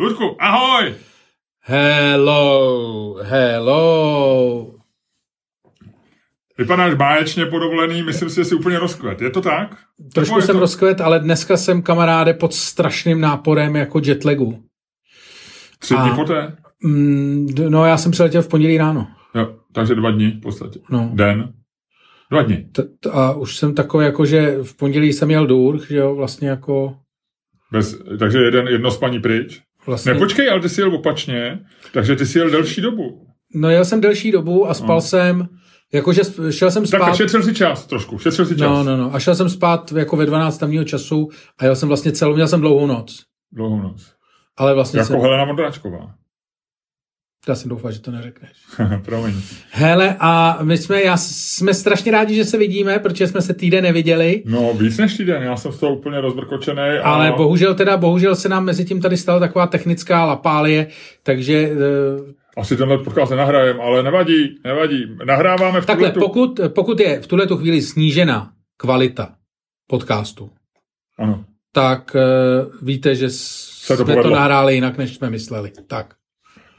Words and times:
Ludku, 0.00 0.36
ahoj! 0.40 0.94
Hello, 1.60 3.14
hello. 3.22 4.74
Vypadáš 6.58 6.94
báječně 6.94 7.46
po 7.46 7.58
dovolený, 7.58 8.02
myslím 8.02 8.30
si, 8.30 8.36
že 8.36 8.44
jsi 8.44 8.54
úplně 8.54 8.78
rozkvet. 8.78 9.20
Je 9.20 9.30
to 9.30 9.40
tak? 9.40 9.76
Trošku 10.14 10.40
jsem 10.40 10.54
to... 10.54 10.60
rozkvet, 10.60 11.00
ale 11.00 11.20
dneska 11.20 11.56
jsem 11.56 11.82
kamaráde 11.82 12.34
pod 12.34 12.54
strašným 12.54 13.20
náporem 13.20 13.76
jako 13.76 14.00
jetlagu. 14.04 14.64
Tři 15.78 15.94
dny 15.94 16.10
A- 16.10 16.14
poté? 16.14 16.56
Mm, 16.84 17.46
no 17.68 17.84
já 17.84 17.96
jsem 17.96 18.12
přiletěl 18.12 18.42
v 18.42 18.48
pondělí 18.48 18.78
ráno. 18.78 19.06
Jo, 19.34 19.56
takže 19.72 19.94
dva 19.94 20.10
dny 20.10 20.30
v 20.30 20.40
podstatě. 20.40 20.80
No. 20.90 21.10
Den. 21.12 21.52
Dva 22.30 22.42
dny. 22.42 22.68
T- 22.72 22.82
t- 22.82 23.10
a 23.10 23.32
už 23.32 23.56
jsem 23.56 23.74
takový 23.74 24.04
jako, 24.04 24.26
že 24.26 24.58
v 24.62 24.76
pondělí 24.76 25.12
jsem 25.12 25.30
jel 25.30 25.52
Urch, 25.52 25.88
že 25.88 25.96
jo, 25.96 26.14
vlastně 26.14 26.48
jako... 26.48 26.96
Bez, 27.72 27.96
takže 28.18 28.38
jeden, 28.38 28.68
jedno 28.68 28.90
spaní 28.90 29.20
pryč. 29.20 29.62
Vlastně, 29.86 30.12
Ne, 30.12 30.18
počkej, 30.18 30.50
ale 30.50 30.60
ty 30.60 30.68
jsi 30.68 30.80
jel 30.80 30.94
opačně, 30.94 31.58
takže 31.92 32.16
ty 32.16 32.26
jsi 32.26 32.38
jel 32.38 32.50
delší 32.50 32.80
dobu. 32.80 33.26
No 33.54 33.70
jel 33.70 33.84
jsem 33.84 34.00
delší 34.00 34.32
dobu 34.32 34.68
a 34.68 34.74
spal 34.74 34.96
No. 34.96 35.00
jsem, 35.00 35.48
jakože 35.92 36.22
šel 36.50 36.70
jsem 36.70 36.86
Tak 36.86 37.00
spát... 37.02 37.14
šetřil 37.16 37.42
si 37.42 37.54
čas 37.54 37.86
trošku, 37.86 38.18
šetřil 38.18 38.46
si 38.46 38.56
čas. 38.56 38.68
No, 38.70 38.84
no, 38.84 38.96
no. 38.96 39.14
A 39.14 39.18
šel 39.18 39.34
jsem 39.34 39.48
spát 39.48 39.92
jako 39.92 40.16
ve 40.16 40.26
12 40.26 40.58
tamního 40.58 40.84
času 40.84 41.28
a 41.58 41.64
jel 41.64 41.76
jsem 41.76 41.88
vlastně 41.88 42.12
celou, 42.12 42.34
měl 42.34 42.48
jsem 42.48 42.60
dlouhou 42.60 42.86
noc. 42.86 43.22
Dlouhou 43.52 43.82
noc. 43.82 44.12
Ale 44.56 44.74
vlastně 44.74 44.98
Jako 45.00 45.12
jsem, 45.12 45.20
Helena 45.20 45.44
Mondráčková. 45.44 46.14
Já 47.48 47.54
jsem 47.54 47.68
doufal, 47.68 47.92
že 47.92 48.00
to 48.00 48.10
neřekneš. 48.10 48.50
Promiň. 49.04 49.34
Hele, 49.70 50.16
a 50.20 50.58
my 50.62 50.78
jsme, 50.78 51.02
já, 51.02 51.16
jsme 51.16 51.74
strašně 51.74 52.12
rádi, 52.12 52.34
že 52.34 52.44
se 52.44 52.58
vidíme, 52.58 52.98
protože 52.98 53.26
jsme 53.28 53.42
se 53.42 53.54
týden 53.54 53.84
neviděli, 53.84 54.42
No, 54.46 54.74
víc 54.74 54.98
než 54.98 55.16
týden, 55.16 55.42
já 55.42 55.56
jsem 55.56 55.72
z 55.72 55.78
toho 55.78 55.94
úplně 55.96 56.20
rozbrkočený. 56.20 56.80
A... 56.80 57.02
ale 57.02 57.32
bohužel 57.36 57.74
teda, 57.74 57.96
bohužel 57.96 58.36
se 58.36 58.48
nám 58.48 58.64
mezi 58.64 58.84
tím 58.84 59.00
tady 59.00 59.16
stala 59.16 59.40
taková 59.40 59.66
technická 59.66 60.24
lapálie, 60.24 60.86
takže 61.22 61.54
eh, 61.56 62.60
Asi 62.60 62.76
tenhle 62.76 62.98
podcast 62.98 63.30
nenahrajem, 63.30 63.80
ale 63.80 64.02
nevadí, 64.02 64.58
nevadí. 64.64 65.16
Nahráváme 65.24 65.80
v 65.80 65.86
takhle, 65.86 66.10
tuhletu- 66.10 66.20
pokud, 66.20 66.60
pokud 66.68 67.00
je 67.00 67.20
v 67.20 67.26
tuhle 67.26 67.46
chvíli 67.46 67.82
snížena 67.82 68.50
kvalita 68.76 69.34
podcastu, 69.86 70.50
Ano. 71.18 71.44
tak 71.72 72.16
uh, 72.16 72.72
víte, 72.86 73.14
že 73.14 73.30
s- 73.30 73.84
to 73.88 73.96
jsme 73.96 74.04
to 74.04 74.12
povedlo. 74.12 74.30
nahráli 74.36 74.74
jinak, 74.74 74.98
než 74.98 75.14
jsme 75.14 75.30
mysleli. 75.30 75.72
Tak. 75.86 76.14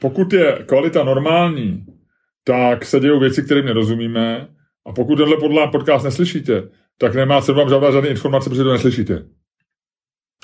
Pokud 0.00 0.32
je 0.32 0.58
kvalita 0.66 1.04
normální, 1.04 1.84
tak 2.44 2.84
se 2.84 3.00
dějou 3.00 3.20
věci, 3.20 3.42
kterým 3.42 3.64
nerozumíme. 3.64 4.48
A 4.86 4.92
pokud 4.92 5.16
tenhle 5.16 5.36
podle 5.36 5.68
podcast 5.68 6.04
neslyšíte, 6.04 6.62
tak 6.98 7.14
nemá 7.14 7.40
cenu 7.40 7.58
vám 7.58 7.68
žádná 7.68 7.90
žádné 7.90 8.08
informace, 8.08 8.50
protože 8.50 8.64
to 8.64 8.72
neslyšíte. 8.72 9.22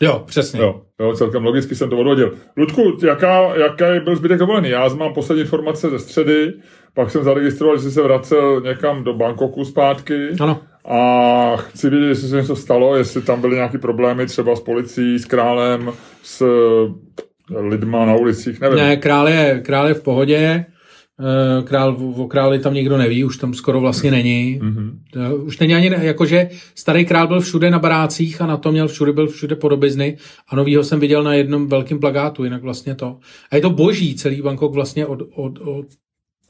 Jo, 0.00 0.23
přesně. 0.27 0.61
Jo, 0.61 0.83
jo, 1.00 1.14
celkem 1.17 1.45
logicky 1.45 1.75
jsem 1.75 1.91
to 1.91 1.98
odvodil. 1.98 2.34
Ludku, 2.56 2.98
jaká, 3.06 3.55
jaká 3.56 4.00
byl 4.05 4.17
zbytek 4.17 4.39
dovolený? 4.39 4.69
Já 4.69 4.89
mám 4.89 5.14
poslední 5.14 5.42
informace 5.42 5.91
ze 5.91 5.98
středy, 5.98 6.53
pak 6.95 7.11
jsem 7.11 7.25
zaregistroval, 7.25 7.77
že 7.77 7.83
jsi 7.83 7.91
se 7.91 8.03
vracel 8.03 8.61
někam 8.61 9.05
do 9.05 9.14
Bangkoku 9.14 9.64
zpátky 9.64 10.28
Ano. 10.41 10.61
a 10.84 11.56
chci 11.56 11.91
vědět, 11.91 12.06
jestli 12.06 12.28
se 12.28 12.36
něco 12.36 12.56
stalo, 12.56 12.97
jestli 12.97 13.23
tam 13.23 13.41
byly 13.41 13.55
nějaké 13.55 13.78
problémy 13.78 14.27
třeba 14.27 14.56
s 14.56 14.61
policií, 14.61 15.19
s 15.19 15.25
králem, 15.25 15.92
s 16.23 16.42
lidma 17.51 18.07
na 18.07 18.15
ulicích, 18.15 18.61
nevím. 18.61 18.79
Ne, 18.79 18.97
král 18.97 19.29
je, 19.29 19.61
král 19.65 19.89
je 19.89 19.95
v 19.95 20.03
pohodě, 20.03 20.67
Eh, 21.21 21.62
král, 21.62 21.97
o 22.17 22.27
králi 22.27 22.59
tam 22.59 22.75
nikdo 22.75 22.98
neví, 22.98 23.25
už 23.25 23.37
tam 23.37 23.55
skoro 23.55 23.81
vlastně 23.81 24.11
není. 24.11 24.59
Mhm. 24.62 25.01
Eh, 25.17 25.35
Už 25.35 25.59
není 25.59 25.75
ani, 25.75 25.91
jakože 26.01 26.48
starý 26.75 27.05
král 27.05 27.29
byl 27.29 27.41
všude 27.41 27.70
na 27.70 27.79
barácích 27.79 28.41
a 28.41 28.47
na 28.47 28.57
to 28.57 28.73
měl 28.73 28.89
všude, 28.89 29.13
byl 29.13 29.27
všude 29.27 29.57
podobizny 29.57 30.17
a 30.48 30.57
novýho 30.57 30.85
jsem 30.85 31.01
viděl 31.01 31.23
na 31.23 31.35
jednom 31.35 31.67
velkém 31.69 32.01
plagátu, 32.01 32.45
jinak 32.45 32.63
vlastně 32.63 32.95
to. 32.95 33.19
A 33.51 33.57
je 33.57 33.63
to 33.63 33.70
boží 33.70 34.15
celý 34.15 34.43
Bangkok 34.43 34.75
vlastně 34.75 35.07
od, 35.07 35.23
od, 35.35 35.59
od 35.59 35.87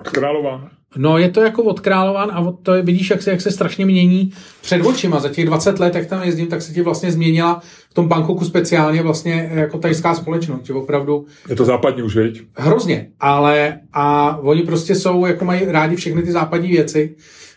Králová. 0.08 0.70
No 0.96 1.18
je 1.18 1.30
to 1.30 1.40
jako 1.40 1.62
odkrálován 1.62 2.30
a 2.32 2.40
od 2.40 2.52
to 2.62 2.74
je, 2.74 2.82
vidíš, 2.82 3.10
jak 3.10 3.22
se, 3.22 3.30
jak 3.30 3.40
se 3.40 3.50
strašně 3.50 3.86
mění 3.86 4.32
před 4.60 4.80
očima. 4.80 5.20
Za 5.20 5.28
těch 5.28 5.44
20 5.46 5.78
let, 5.78 5.94
jak 5.94 6.06
tam 6.06 6.22
jezdím, 6.22 6.46
tak 6.46 6.62
se 6.62 6.72
ti 6.72 6.82
vlastně 6.82 7.12
změnila 7.12 7.62
v 7.90 7.94
tom 7.94 8.08
Bangkoku 8.08 8.44
speciálně 8.44 9.02
vlastně 9.02 9.50
jako 9.54 9.78
tajská 9.78 10.14
společnost, 10.14 10.66
že 10.66 10.72
opravdu 10.72 11.26
Je 11.48 11.56
to 11.56 11.64
západní 11.64 12.02
už, 12.02 12.16
viď? 12.16 12.42
hrozně, 12.56 13.08
ale 13.20 13.78
a 13.92 14.36
oni 14.42 14.62
prostě 14.62 14.94
jsou, 14.94 15.26
jako 15.26 15.44
mají 15.44 15.64
rádi 15.66 15.96
všechny 15.96 16.22
ty 16.22 16.32
západní 16.32 16.68
věci, 16.68 17.14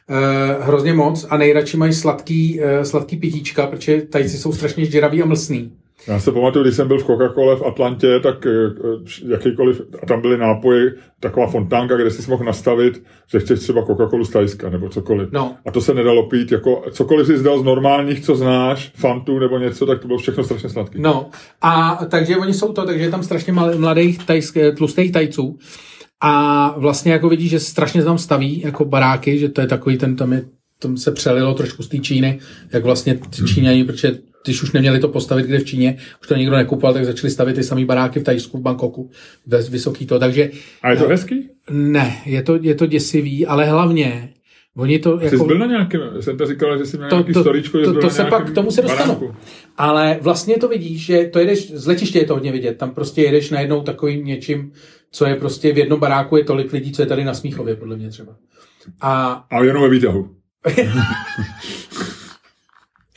eh, 0.09 0.63
hrozně 0.63 0.93
moc 0.93 1.25
a 1.29 1.37
nejradši 1.37 1.77
mají 1.77 1.93
sladký, 1.93 2.59
eh, 2.61 2.85
sladký 2.85 3.17
pitíčka, 3.17 3.67
protože 3.67 4.01
tajci 4.01 4.37
jsou 4.37 4.53
strašně 4.53 4.85
žděraví 4.85 5.21
a 5.21 5.25
mlsný. 5.25 5.71
Já 6.07 6.19
se 6.19 6.31
pamatuju, 6.31 6.63
když 6.63 6.75
jsem 6.75 6.87
byl 6.87 6.99
v 6.99 7.07
Coca-Cole 7.07 7.55
v 7.55 7.63
Atlantě, 7.63 8.19
tak 8.19 8.45
eh, 8.45 8.49
eh, 8.49 9.33
jakýkoliv, 9.33 9.81
a 10.03 10.05
tam 10.05 10.21
byly 10.21 10.37
nápoje, 10.37 10.93
taková 11.19 11.47
fontánka, 11.47 11.95
kde 11.95 12.11
si 12.11 12.31
mohl 12.31 12.45
nastavit, 12.45 13.03
že 13.27 13.39
chceš 13.39 13.59
třeba 13.59 13.81
Coca-Colu 13.81 14.23
z 14.23 14.29
Tajska 14.29 14.69
nebo 14.69 14.89
cokoliv. 14.89 15.29
No. 15.31 15.55
A 15.65 15.71
to 15.71 15.81
se 15.81 15.93
nedalo 15.93 16.29
pít, 16.29 16.51
jako 16.51 16.83
cokoliv 16.91 17.27
si 17.27 17.37
zdal 17.37 17.59
z 17.59 17.63
normálních, 17.63 18.25
co 18.25 18.35
znáš, 18.35 18.91
fantů 18.95 19.39
nebo 19.39 19.57
něco, 19.57 19.85
tak 19.85 19.99
to 19.99 20.07
bylo 20.07 20.19
všechno 20.19 20.43
strašně 20.43 20.69
sladký. 20.69 21.01
No, 21.01 21.29
a 21.61 21.99
takže 22.09 22.37
oni 22.37 22.53
jsou 22.53 22.73
to, 22.73 22.85
takže 22.85 23.03
je 23.03 23.11
tam 23.11 23.23
strašně 23.23 23.53
mladých 23.77 24.25
tajsk, 24.25 24.57
tlustých 24.77 25.11
tajců. 25.11 25.57
A 26.21 26.75
vlastně 26.79 27.11
jako 27.11 27.29
vidíš, 27.29 27.49
že 27.49 27.59
strašně 27.59 28.03
tam 28.03 28.17
staví 28.17 28.61
jako 28.61 28.85
baráky, 28.85 29.39
že 29.39 29.49
to 29.49 29.61
je 29.61 29.67
takový 29.67 29.97
ten, 29.97 30.15
tam, 30.15 30.33
je, 30.33 30.45
tam 30.79 30.97
se 30.97 31.11
přelilo 31.11 31.53
trošku 31.53 31.83
z 31.83 31.87
té 31.87 31.97
Číny, 31.97 32.39
jak 32.73 32.83
vlastně 32.83 33.19
ty 33.29 33.43
Číňani, 33.45 33.83
protože 33.83 34.17
když 34.45 34.63
už 34.63 34.71
neměli 34.71 34.99
to 34.99 35.07
postavit 35.07 35.45
kde 35.45 35.59
v 35.59 35.65
Číně, 35.65 35.97
už 36.21 36.27
to 36.27 36.35
nikdo 36.35 36.55
nekupoval, 36.55 36.93
tak 36.93 37.05
začali 37.05 37.31
stavět 37.31 37.53
ty 37.53 37.63
samé 37.63 37.85
baráky 37.85 38.19
v 38.19 38.23
Tajsku, 38.23 38.57
v 38.57 38.61
Bangkoku, 38.61 39.11
ve 39.47 39.61
vysoký 39.61 40.05
to, 40.05 40.19
takže 40.19 40.49
A 40.81 40.91
je 40.91 40.97
to 40.97 41.07
hezký? 41.07 41.49
ne, 41.71 42.15
je 42.25 42.43
to, 42.43 42.59
je 42.61 42.75
to 42.75 42.85
děsivý, 42.85 43.45
ale 43.45 43.65
hlavně 43.65 44.29
oni 44.77 44.99
to 44.99 45.19
Jsi 45.19 45.25
jako... 45.25 45.45
byl 45.45 45.57
na 45.57 45.65
nějakém, 45.65 46.01
jsem 46.19 46.37
to 46.37 46.45
říkal, 46.45 46.77
že 46.77 46.85
jsi 46.85 46.97
měl 46.97 47.09
To- 47.09 47.15
nějaký 47.15 47.33
to- 47.33 47.41
storičko, 47.41 47.77
že 47.79 47.83
to- 47.85 47.93
jsi 47.93 47.99
to 47.99 48.09
se 48.09 48.23
pak- 48.23 48.51
k 48.51 48.53
tomu 48.53 48.71
se 48.71 48.81
dostanu. 48.81 49.13
baránku. 49.13 49.35
Ale 49.77 50.19
vlastně 50.21 50.57
to 50.57 50.67
vidíš, 50.67 51.05
že 51.05 51.25
to 51.33 51.39
jedeš, 51.39 51.71
z 51.71 51.87
letiště 51.87 52.19
je 52.19 52.25
to 52.25 52.33
hodně 52.33 52.51
vidět, 52.51 52.77
tam 52.77 52.91
prostě 52.91 53.21
jedeš 53.21 53.49
najednou 53.49 53.81
takovým 53.81 54.25
něčím, 54.25 54.71
co 55.11 55.25
je 55.25 55.35
prostě 55.35 55.73
v 55.73 55.77
jednom 55.77 55.99
baráku 55.99 56.37
je 56.37 56.43
tolik 56.43 56.73
lidí, 56.73 56.91
co 56.91 57.01
je 57.01 57.05
tady 57.05 57.23
na 57.23 57.33
Smíchově, 57.33 57.75
podle 57.75 57.97
mě 57.97 58.09
třeba. 58.09 58.35
A 59.01 59.23
A 59.51 59.63
jenom 59.63 59.83
ve 59.83 59.89
výtahu. 59.89 60.29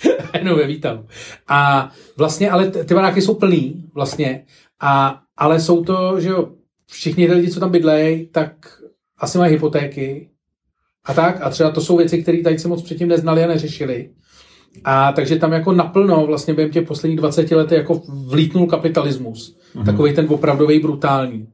jenom 0.35 0.59
ve 0.59 0.67
výtahu. 0.67 1.05
A 1.49 1.91
vlastně, 2.17 2.51
ale 2.51 2.71
ty 2.71 2.95
baráky 2.95 3.23
jsou 3.23 3.35
plný, 3.35 3.85
vlastně, 3.95 4.45
a, 4.81 5.21
ale 5.37 5.61
jsou 5.61 5.85
to, 5.85 6.21
že 6.21 6.29
jo, 6.29 6.49
všichni 6.87 7.27
ty 7.27 7.33
lidi, 7.33 7.51
co 7.51 7.61
tam 7.61 7.71
bydlejí, 7.71 8.27
tak 8.27 8.83
asi 9.19 9.39
mají 9.39 9.53
hypotéky 9.53 10.31
a 11.05 11.15
tak. 11.15 11.43
A 11.43 11.51
třeba 11.51 11.71
to 11.71 11.81
jsou 11.81 11.97
věci, 11.97 12.23
které 12.23 12.43
tady 12.43 12.59
se 12.59 12.69
moc 12.69 12.83
předtím 12.83 13.09
neznali 13.09 13.45
a 13.45 13.47
neřešili. 13.47 14.11
A 14.85 15.13
takže 15.13 15.37
tam 15.37 15.53
jako 15.53 15.73
naplno 15.73 16.27
vlastně 16.27 16.55
během 16.55 16.73
těch 16.73 16.87
posledních 16.87 17.19
20 17.19 17.51
let 17.51 17.73
jako 17.73 18.03
vlítnul 18.09 18.67
kapitalismus. 18.67 19.57
Mm-hmm. 19.75 19.85
Takový 19.85 20.15
ten 20.15 20.27
opravdový 20.29 20.79
brutální. 20.81 21.49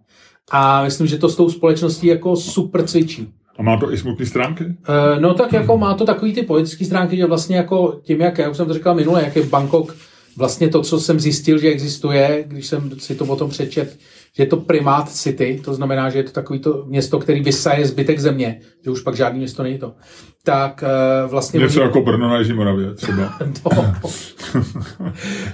A 0.50 0.84
myslím, 0.84 1.06
že 1.06 1.19
to 1.19 1.28
s 1.28 1.37
tou 1.37 1.50
společností 1.50 2.06
jako 2.06 2.37
super 2.37 2.87
cvičí. 2.87 3.32
A 3.59 3.63
má 3.63 3.77
to 3.77 3.93
i 3.93 3.99
smutné 3.99 4.27
stránky? 4.27 4.65
Eh, 4.65 5.21
No 5.21 5.35
tak 5.35 5.53
jako 5.53 5.79
má 5.79 5.95
to 5.95 6.05
takový 6.07 6.33
ty 6.35 6.43
politické 6.43 6.85
stránky, 6.85 7.17
že 7.17 7.27
vlastně 7.27 7.57
jako 7.57 8.01
tím, 8.03 8.21
jak, 8.21 8.39
jak 8.39 8.51
už 8.51 8.57
jsem 8.57 8.67
to 8.67 8.75
říkal 8.75 8.95
minule, 8.95 9.23
jak 9.25 9.37
je 9.37 9.43
Bangkok 9.43 9.97
vlastně 10.37 10.69
to, 10.69 10.83
co 10.83 11.01
jsem 11.01 11.21
zjistil, 11.21 11.59
že 11.59 11.69
existuje, 11.69 12.45
když 12.47 12.67
jsem 12.67 13.01
si 13.01 13.15
to 13.15 13.25
o 13.25 13.37
tom 13.37 13.51
přečet, 13.51 13.99
že 14.37 14.43
je 14.43 14.47
to 14.47 14.57
primát 14.57 15.11
city, 15.11 15.61
to 15.65 15.75
znamená, 15.75 16.11
že 16.11 16.19
je 16.19 16.23
to 16.23 16.31
takový 16.31 16.59
to 16.59 16.85
město, 16.87 17.19
který 17.19 17.41
vysaje 17.43 17.87
zbytek 17.87 18.19
země, 18.19 18.61
že 18.85 18.91
už 18.91 19.01
pak 19.01 19.17
žádný 19.17 19.39
město 19.39 19.63
není 19.63 19.79
to. 19.79 19.95
Tak 20.45 20.85
eh, 20.87 21.27
vlastně... 21.29 21.61
Něco 21.61 21.81
oni- 21.81 21.87
jako 21.89 22.01
Brno 22.01 22.29
na 22.29 22.39
Jižní 22.39 22.55
Moravě 22.55 22.95
třeba. 22.95 23.39
No. 23.77 24.13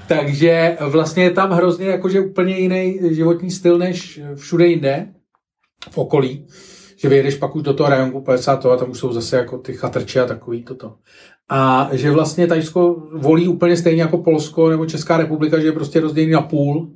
Takže 0.09 0.77
vlastně 0.81 1.22
je 1.22 1.31
tam 1.31 1.50
hrozně 1.50 1.87
jakože 1.87 2.21
úplně 2.21 2.59
jiný 2.59 2.99
životní 3.11 3.50
styl 3.50 3.79
než 3.79 4.20
všude 4.35 4.67
jinde 4.67 5.06
v 5.91 5.99
okolí. 5.99 6.46
Že 7.02 7.08
vyjedeš 7.08 7.37
pak 7.37 7.56
už 7.56 7.62
do 7.62 7.75
toho 7.75 7.91
rajonku 7.91 8.20
50 8.20 8.67
a 8.67 8.76
tam 8.76 8.91
už 8.91 8.99
jsou 8.99 9.12
zase 9.12 9.37
jako 9.37 9.58
ty 9.58 9.73
chatrče 9.73 10.20
a 10.20 10.26
takový 10.26 10.62
toto. 10.62 10.94
A 11.49 11.88
že 11.93 12.11
vlastně 12.11 12.47
Tajsko 12.47 13.02
volí 13.14 13.49
úplně 13.49 13.76
stejně 13.76 14.02
jako 14.02 14.19
Polsko 14.19 14.70
nebo 14.70 14.87
Česká 14.87 15.17
republika, 15.17 15.58
že 15.58 15.67
je 15.67 15.73
prostě 15.73 16.00
rozdělený 16.00 16.32
na 16.32 16.41
půl. 16.41 16.91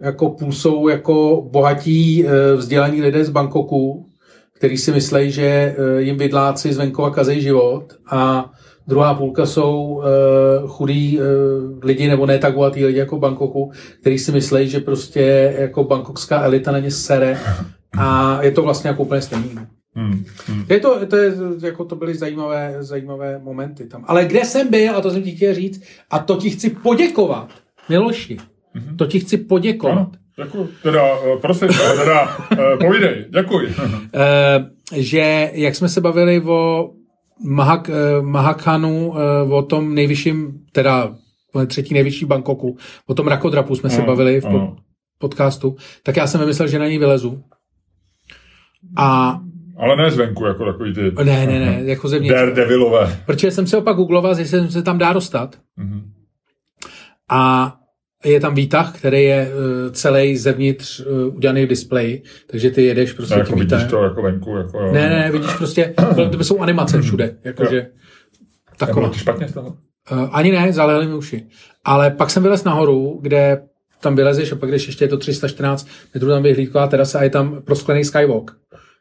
Jako 0.00 0.30
půl 0.30 0.52
jsou 0.52 0.88
jako 0.88 1.46
bohatí 1.50 2.26
eh, 2.26 2.56
vzdělaní 2.56 3.02
lidé 3.02 3.24
z 3.24 3.30
Bangkoku, 3.30 4.06
který 4.52 4.76
si 4.76 4.92
myslí, 4.92 5.30
že 5.30 5.44
eh, 5.44 6.02
jim 6.02 6.16
bydláci 6.16 6.72
z 6.72 6.78
venkova 6.78 7.10
kazej 7.10 7.40
život 7.40 7.84
a 8.10 8.50
druhá 8.86 9.14
půlka 9.14 9.46
jsou 9.46 9.82
uh, 9.82 10.68
chudí 10.68 11.20
lidi, 11.82 12.08
nebo 12.08 12.26
ne 12.26 12.38
tak 12.38 12.54
bohatý 12.54 12.84
lidi 12.84 12.98
jako 12.98 13.18
Bangkoku, 13.18 13.72
který 14.00 14.18
si 14.18 14.32
myslí, 14.32 14.68
že 14.68 14.80
prostě 14.80 15.54
jako 15.58 15.84
bangkokská 15.84 16.42
elita 16.42 16.72
na 16.72 16.78
ně 16.78 16.90
sere 16.90 17.38
a 17.98 18.38
je 18.42 18.50
to 18.50 18.62
vlastně 18.62 18.88
jako 18.88 19.02
úplně 19.02 19.20
stejný. 19.20 19.50
no. 19.54 19.66
Hmm, 19.96 20.24
hmm. 20.46 20.64
Je 20.68 20.80
to, 20.80 21.06
to, 21.06 21.16
je, 21.16 21.32
jako 21.62 21.84
to 21.84 21.96
byly 21.96 22.14
zajímavé, 22.14 22.76
zajímavé 22.80 23.38
momenty 23.38 23.86
tam. 23.86 24.04
Ale 24.06 24.24
kde 24.24 24.44
jsem 24.44 24.70
byl, 24.70 24.96
a 24.96 25.00
to 25.00 25.10
jsem 25.10 25.22
ti 25.22 25.30
chtěl 25.30 25.54
říct, 25.54 25.82
a 26.10 26.18
to 26.18 26.36
ti 26.36 26.50
chci 26.50 26.70
poděkovat, 26.70 27.48
Miloši, 27.88 28.36
to 28.96 29.06
ti 29.06 29.20
chci 29.20 29.36
poděkovat, 29.36 29.96
Ano. 29.96 30.10
Děkuji. 30.44 30.68
Teda, 30.82 31.18
uh, 31.20 31.40
prosím, 31.40 31.68
teda, 31.98 32.36
uh, 32.52 32.58
povídej, 32.86 33.24
děkuji. 33.30 33.74
že, 34.96 35.50
jak 35.52 35.74
jsme 35.74 35.88
se 35.88 36.00
bavili 36.00 36.40
o 36.40 36.90
Mahak, 37.44 37.90
Mahakanu, 38.20 39.14
o 39.50 39.62
tom 39.62 39.94
nejvyšším, 39.94 40.60
teda 40.72 41.14
třetí 41.66 41.94
nejvyšší 41.94 42.24
Bangkoku, 42.24 42.76
o 43.06 43.14
tom 43.14 43.26
rakodrapu 43.28 43.74
jsme 43.76 43.90
se 43.90 44.02
bavili 44.02 44.40
v 44.40 44.44
pod, 44.44 44.76
podcastu, 45.18 45.76
tak 46.02 46.16
já 46.16 46.26
jsem 46.26 46.40
vymyslel, 46.40 46.68
že 46.68 46.78
na 46.78 46.88
ní 46.88 46.98
vylezu. 46.98 47.42
A 48.96 49.40
ale 49.76 49.96
ne 49.96 50.10
zvenku, 50.10 50.44
jako 50.44 50.64
takový 50.64 50.94
ty... 50.94 51.00
Ne, 51.24 51.46
ne, 51.46 51.58
ne, 51.60 51.82
jako 51.84 52.08
zevnitř. 52.08 52.34
Daredevilové. 52.34 53.20
Protože 53.26 53.50
jsem 53.50 53.66
se 53.66 53.76
opak 53.76 53.96
googloval, 53.96 54.38
jestli 54.38 54.70
se 54.70 54.82
tam 54.82 54.98
dá 54.98 55.12
dostat. 55.12 55.58
Mm-hmm. 55.78 56.02
A 57.30 57.74
je 58.24 58.40
tam 58.40 58.54
výtah, 58.54 58.98
který 58.98 59.22
je 59.22 59.48
uh, 59.48 59.92
celý 59.92 60.36
zevnitř 60.36 61.00
uh, 61.00 61.36
udělaný 61.36 61.64
v 61.64 61.68
displeji, 61.68 62.22
takže 62.46 62.70
ty 62.70 62.84
jedeš 62.84 63.12
prostě 63.12 63.34
jako 63.34 63.56
vidíš 63.56 63.84
to 63.90 64.02
jako 64.04 64.22
venku, 64.22 64.56
jako... 64.56 64.78
Jo. 64.78 64.92
Ne, 64.92 65.08
ne, 65.08 65.30
vidíš 65.32 65.54
prostě, 65.54 65.94
to 66.32 66.44
jsou 66.44 66.58
animace 66.60 67.02
všude, 67.02 67.36
jakože... 67.44 67.86
Taková. 68.76 69.08
to 69.08 69.14
špatně 69.14 69.48
z 69.48 69.52
toho? 69.52 69.76
Uh, 70.12 70.28
ani 70.32 70.52
ne, 70.52 70.72
zalehly 70.72 71.06
mi 71.06 71.14
uši. 71.14 71.46
Ale 71.84 72.10
pak 72.10 72.30
jsem 72.30 72.42
vylez 72.42 72.64
nahoru, 72.64 73.18
kde 73.22 73.62
tam 74.04 74.16
vylezeš 74.16 74.52
a 74.52 74.56
pak 74.56 74.68
když 74.68 74.86
ještě 74.86 75.04
je 75.04 75.08
to 75.08 75.16
314 75.16 75.88
metrů, 76.14 76.28
tam 76.28 76.42
vyhlídková 76.42 76.86
terasa 76.86 77.18
a 77.18 77.22
je 77.22 77.30
tam 77.30 77.62
prosklený 77.62 78.04
skywalk 78.04 78.56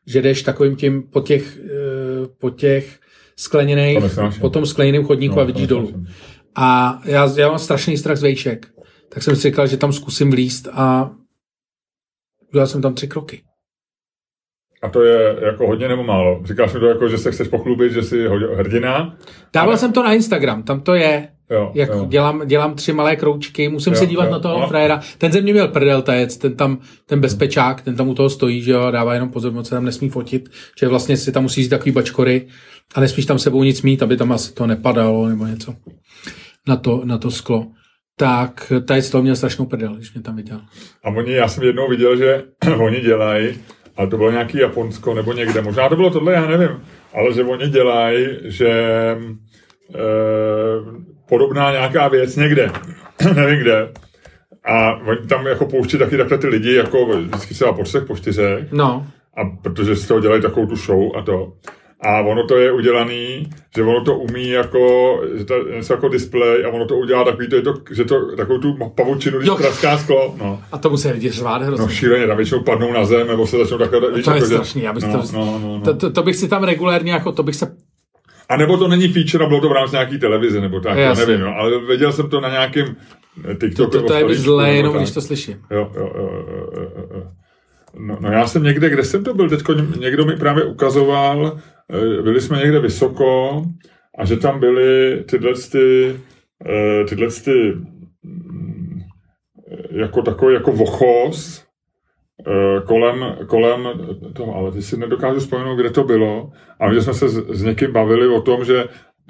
že 0.06 0.22
jdeš 0.22 0.44
takovým 0.44 0.76
tím 0.76 1.04
po 1.04 1.22
těch, 1.22 1.58
eh, 1.58 2.28
po 2.38 2.50
těch 2.50 3.00
skleněných, 3.36 4.04
po 4.40 4.50
tom 4.50 4.66
skleněném 4.66 5.06
chodníku 5.06 5.36
no, 5.36 5.42
a 5.42 5.46
vidíš 5.46 5.68
dolů. 5.68 6.06
A 6.56 7.02
já, 7.06 7.34
já 7.38 7.50
mám 7.50 7.60
strašný 7.60 7.98
strach 7.98 8.18
z 8.18 8.22
vejšek. 8.22 8.68
Tak 9.10 9.24
jsem 9.24 9.36
si 9.36 9.42
říkal, 9.42 9.68
že 9.68 9.78
tam 9.78 9.94
zkusím 9.94 10.32
vlíst 10.32 10.68
a 10.72 11.12
udělal 12.50 12.68
jsem 12.68 12.82
tam 12.82 12.94
tři 12.94 13.08
kroky. 13.08 13.42
A 14.84 14.90
to 14.90 15.04
je 15.04 15.36
jako 15.42 15.68
hodně 15.68 15.88
nebo 15.88 16.04
málo? 16.04 16.42
Říkáš 16.46 16.74
mi 16.74 16.80
to 16.80 16.86
jako, 16.86 17.08
že 17.08 17.18
se 17.18 17.32
chceš 17.32 17.48
pochlubit, 17.48 17.92
že 17.92 18.04
jsi 18.04 18.28
hrdina? 18.56 19.16
Dával 19.54 19.70
ale... 19.70 19.78
jsem 19.78 19.94
to 19.94 20.04
na 20.04 20.14
Instagram, 20.14 20.64
tam 20.64 20.82
to 20.82 20.96
je. 20.96 21.28
Jo, 21.50 21.72
jak 21.74 21.90
jo. 21.90 22.06
Dělám, 22.10 22.48
dělám 22.48 22.76
tři 22.76 22.94
malé 22.94 23.16
kroučky, 23.16 23.70
musím 23.70 23.94
jo, 23.94 24.00
se 24.00 24.06
dívat 24.06 24.26
jo, 24.26 24.32
na 24.32 24.40
toho 24.40 24.60
no. 24.60 24.68
frajera. 24.68 25.02
Ten 25.18 25.32
ze 25.32 25.42
mě 25.42 25.54
měl 25.54 25.68
prdel 25.68 26.02
tajec, 26.02 26.38
ten 26.38 26.56
tam, 26.56 26.80
ten 27.06 27.22
bezpečák, 27.22 27.82
ten 27.82 27.96
tam 27.96 28.10
u 28.10 28.16
toho 28.16 28.30
stojí, 28.30 28.62
že 28.62 28.72
jo, 28.72 28.92
dává 28.92 29.14
jenom 29.14 29.30
pozor, 29.30 29.52
moc 29.52 29.68
se 29.68 29.76
tam 29.76 29.86
nesmí 29.86 30.10
fotit, 30.10 30.50
že 30.80 30.88
vlastně 30.88 31.18
si 31.18 31.32
tam 31.32 31.44
musí 31.44 31.62
jít 31.62 31.70
takový 31.70 31.92
bačkory 31.92 32.48
a 32.96 33.00
nesmíš 33.00 33.26
tam 33.26 33.40
sebou 33.40 33.64
nic 33.64 33.82
mít, 33.82 34.04
aby 34.04 34.18
tam 34.18 34.32
asi 34.32 34.54
to 34.54 34.68
nepadalo 34.68 35.30
nebo 35.30 35.46
něco 35.46 35.76
na 36.68 36.76
to, 36.76 37.02
na 37.06 37.18
to 37.18 37.32
sklo. 37.32 37.68
Tak 38.18 38.74
tajec 38.88 39.10
toho 39.10 39.22
měl 39.22 39.36
strašnou 39.36 39.66
prdel, 39.66 39.96
když 39.96 40.14
mě 40.14 40.24
tam 40.24 40.36
viděl. 40.36 40.62
A 41.04 41.10
oni, 41.10 41.34
já 41.34 41.48
jsem 41.48 41.64
jednou 41.64 41.90
viděl, 41.90 42.18
že 42.18 42.44
oni 42.80 43.00
dělají, 43.00 43.56
ale 43.98 44.08
to 44.08 44.18
bylo 44.18 44.32
nějaký 44.32 44.58
Japonsko 44.58 45.14
nebo 45.14 45.34
někde, 45.34 45.62
možná 45.62 45.90
to 45.90 45.96
bylo 45.96 46.10
tohle, 46.10 46.34
já 46.34 46.48
nevím, 46.48 46.84
ale 47.14 47.34
že 47.34 47.44
oni 47.44 47.70
dělají, 47.70 48.28
že 48.44 48.70
e, 48.70 49.18
podobná 51.30 51.72
nějaká 51.72 52.08
věc 52.08 52.36
někde, 52.36 52.72
nevím 53.36 53.60
kde. 53.60 53.90
A 54.66 54.94
oni 54.94 55.28
tam 55.28 55.48
jako 55.48 55.66
pouští 55.66 55.98
taky 55.98 56.18
takhle 56.18 56.38
ty 56.38 56.48
lidi, 56.48 56.76
jako 56.76 57.06
vždycky 57.06 57.54
třeba 57.54 57.74
po 57.74 57.84
třech, 57.84 58.04
po 58.04 58.18
čtyřech. 58.18 58.72
No. 58.72 59.08
A 59.38 59.42
protože 59.62 59.96
z 59.96 60.08
toho 60.08 60.20
dělají 60.20 60.42
takovou 60.42 60.68
tu 60.68 60.76
show 60.76 61.18
a 61.18 61.22
to. 61.22 61.54
A 62.04 62.22
ono 62.22 62.48
to 62.48 62.58
je 62.58 62.72
udělaný, 62.72 63.50
že 63.76 63.84
ono 63.84 64.04
to 64.04 64.16
umí 64.16 64.50
jako, 64.50 65.22
že 65.34 65.46
to 65.46 65.54
je 65.54 65.82
jako 65.90 66.08
display 66.08 66.66
a 66.66 66.70
ono 66.70 66.86
to 66.86 66.96
udělá 66.96 67.24
takový, 67.24 67.50
to 67.50 67.56
je 67.56 67.62
to, 67.62 67.74
že 67.92 68.06
to 68.06 68.36
takovou 68.36 68.60
tu 68.60 68.78
pavučinu, 68.96 69.38
když 69.38 69.50
praská 69.58 69.98
sklo. 69.98 70.36
No. 70.38 70.62
A 70.72 70.78
to 70.78 70.90
musí 70.90 71.08
lidi 71.08 71.30
řvát 71.30 71.62
hrozně. 71.62 71.86
No 71.86 71.92
šíleně, 71.92 72.28
tam 72.28 72.38
většinou 72.38 72.64
padnou 72.64 72.94
na 72.94 73.06
zem, 73.06 73.28
nebo 73.28 73.48
se 73.48 73.58
začnou 73.58 73.78
takhle... 73.78 74.12
Víš, 74.12 74.26
to 74.26 74.32
je 74.32 74.36
jako, 74.36 74.48
strašný, 74.48 74.84
no, 74.84 74.94
to, 75.02 75.08
no, 75.08 75.46
no, 75.46 75.60
no. 75.62 75.82
To, 75.82 75.94
to, 75.94 76.12
to, 76.12 76.24
bych 76.24 76.36
si 76.36 76.48
tam 76.48 76.64
regulérně, 76.64 77.12
jako 77.12 77.32
to 77.32 77.44
bych 77.44 77.56
se 77.56 77.76
a 78.50 78.58
nebo 78.58 78.78
to 78.78 78.88
není 78.88 79.08
feature 79.08 79.46
a 79.46 79.48
bylo 79.48 79.62
to 79.62 79.70
v 79.70 79.72
rámci 79.72 79.96
nějaký 79.96 80.20
televize, 80.20 80.62
nebo 80.62 80.80
tak, 80.80 80.98
já 80.98 81.14
nevím, 81.14 81.40
no, 81.40 81.56
ale 81.56 81.80
viděl 81.80 82.12
jsem 82.12 82.30
to 82.30 82.42
na 82.42 82.50
nějakém 82.50 82.96
TikToku. 83.60 83.92
To, 83.92 84.02
to, 84.02 84.08
to 84.08 84.14
je 84.14 84.36
zlé, 84.36 84.74
jenom 84.74 84.98
když 84.98 85.12
to 85.12 85.22
slyším. 85.22 85.58
Jo, 85.72 85.92
jo, 85.96 86.12
jo, 86.16 86.46
jo, 86.48 86.68
jo, 86.78 87.08
jo. 87.14 87.24
No, 88.00 88.18
no 88.20 88.32
já 88.32 88.48
jsem 88.48 88.64
někde, 88.64 88.90
kde 88.90 89.04
jsem 89.04 89.24
to 89.24 89.34
byl, 89.34 89.50
teď 89.50 89.62
někdo 90.00 90.26
mi 90.26 90.36
právě 90.36 90.64
ukazoval, 90.64 91.58
eh, 91.58 91.62
byli 92.22 92.42
jsme 92.42 92.58
někde 92.58 92.80
vysoko 92.80 93.62
a 94.18 94.26
že 94.26 94.38
tam 94.38 94.60
byly 94.60 95.24
tyhle 95.24 95.54
ty, 95.72 96.20
eh, 96.66 97.06
tyhle 97.06 97.28
ty 97.28 97.74
mm, 98.24 99.02
jako 99.92 100.22
takový 100.22 100.54
jako 100.54 100.72
vochos, 100.72 101.66
Eh, 102.48 102.82
kolem, 102.86 103.36
kolem 103.48 103.88
toho, 104.34 104.56
ale 104.56 104.72
ty 104.72 104.82
si 104.82 104.98
nedokážu 104.98 105.40
vzpomenout, 105.40 105.76
kde 105.76 105.90
to 105.90 106.04
bylo. 106.04 106.52
A 106.80 106.90
my 106.90 107.02
jsme 107.02 107.14
se 107.14 107.30
s, 107.30 107.34
s 107.50 107.64
někým 107.64 107.92
bavili 107.92 108.28
o 108.28 108.42
tom, 108.42 108.66
že 108.66 108.86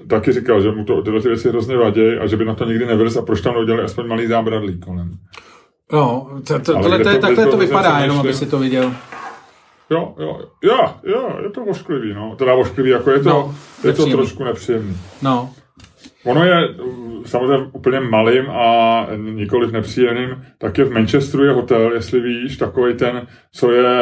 taky 0.08 0.32
říkal, 0.32 0.62
že 0.62 0.72
mu 0.72 0.86
to, 0.86 1.02
tyhle 1.02 1.22
ty 1.22 1.28
věci 1.28 1.50
hrozně 1.50 1.78
vadí 1.78 2.18
a 2.22 2.28
že 2.28 2.38
by 2.38 2.46
na 2.46 2.56
to 2.56 2.66
nikdy 2.66 2.86
nevylez 2.86 3.18
a 3.18 3.22
proč 3.22 3.42
tam 3.42 3.56
udělali 3.58 3.84
aspoň 3.84 4.08
malý 4.08 4.28
zábradlí 4.28 4.80
kolem. 4.80 5.12
No, 5.94 6.28
to, 6.48 6.60
to, 6.60 6.74
tohle, 6.74 7.00
to, 7.00 7.20
takhle 7.20 7.48
to 7.48 7.58
vypadá, 7.58 8.00
jenom 8.00 8.20
aby 8.20 8.34
si 8.34 8.46
to 8.46 8.60
viděl. 8.60 8.94
Jo, 9.94 10.16
jo, 10.20 10.40
jo, 10.64 10.94
jo, 11.04 11.40
je 11.44 11.50
to 11.50 11.64
ošklivý, 11.64 12.14
no. 12.14 12.36
Teda 12.36 12.54
ošklivý, 12.54 12.90
jako 12.90 13.12
je 13.12 13.20
to, 13.20 13.30
no, 13.30 13.56
je 13.84 13.94
to 13.94 14.06
trošku 14.06 14.44
nepříjemný. 14.44 14.98
No. 15.22 15.50
Ono 16.26 16.46
je 16.46 16.76
samozřejmě 17.26 17.70
úplně 17.72 18.00
malým 18.00 18.50
a 18.50 19.08
nikoliv 19.18 19.72
nepříjemným, 19.72 20.46
tak 20.58 20.78
je 20.78 20.86
v 20.86 20.92
Manchesteru 20.92 21.44
je 21.44 21.52
hotel, 21.52 21.94
jestli 21.94 22.20
víš, 22.20 22.58
takový 22.58 22.94
ten, 22.94 23.28
co 23.52 23.72
je 23.72 23.94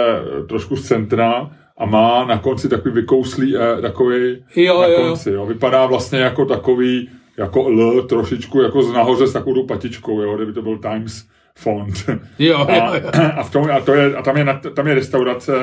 trošku 0.49 0.75
z 0.75 0.87
centra 0.87 1.51
a 1.77 1.85
má 1.85 2.25
na 2.25 2.37
konci 2.37 2.69
takový 2.69 2.93
vykouslý 2.93 3.57
eh, 3.57 3.81
takový 3.81 4.45
jo, 4.55 4.81
na 4.81 4.87
jo. 4.87 4.97
konci. 4.97 5.31
Jo. 5.31 5.45
Vypadá 5.45 5.85
vlastně 5.85 6.19
jako 6.19 6.45
takový, 6.45 7.09
jako 7.37 7.67
L 7.69 8.03
trošičku, 8.03 8.61
jako 8.61 8.83
z 8.83 8.93
nahoře 8.93 9.27
s 9.27 9.33
takovou 9.33 9.65
patičkou, 9.65 10.21
jo, 10.21 10.35
kdyby 10.35 10.53
to 10.53 10.61
byl 10.61 10.77
Times 10.77 11.27
font. 11.57 12.09
Jo, 12.39 12.65
a, 12.69 12.75
jo, 12.75 13.01
jo. 13.03 13.11
A, 13.37 13.43
v 13.43 13.51
tom, 13.51 13.71
a, 13.71 13.79
to 13.79 13.93
je, 13.93 14.15
a 14.15 14.21
tam, 14.21 14.37
je, 14.37 14.45
tam 14.75 14.87
je 14.87 14.93
restaurace 14.93 15.53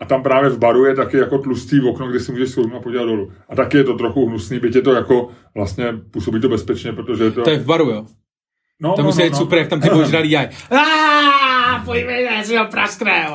a 0.00 0.04
tam 0.04 0.22
právě 0.22 0.50
v 0.50 0.58
baru 0.58 0.84
je 0.84 0.94
taky 0.94 1.16
jako 1.16 1.38
tlustý 1.38 1.80
okno, 1.80 2.08
kde 2.08 2.20
si 2.20 2.32
můžeš 2.32 2.58
a 2.76 2.80
podívat 2.80 3.04
dolů. 3.04 3.32
A 3.48 3.56
taky 3.56 3.76
je 3.76 3.84
to 3.84 3.94
trochu 3.94 4.26
hnusný, 4.26 4.58
byť 4.58 4.74
je 4.74 4.82
to 4.82 4.92
jako 4.92 5.28
vlastně 5.54 5.94
působí 6.10 6.40
to 6.40 6.48
bezpečně, 6.48 6.92
protože 6.92 7.24
je 7.24 7.30
to... 7.30 7.42
To 7.42 7.50
je 7.50 7.58
v 7.58 7.66
baru, 7.66 7.90
jo? 7.90 8.06
No, 8.80 8.92
to 8.92 9.02
no, 9.02 9.06
musí 9.06 9.18
no, 9.18 9.24
být 9.24 9.32
no. 9.32 9.38
super, 9.38 9.58
jak 9.58 9.68
tam 9.68 9.80
ty 9.80 9.88
božralí 9.92 10.30
jaj. 10.30 10.48
Pojďme, 11.84 12.22
já 12.22 12.42
si 12.42 12.56
ho 12.56 12.64
praskne, 12.64 13.26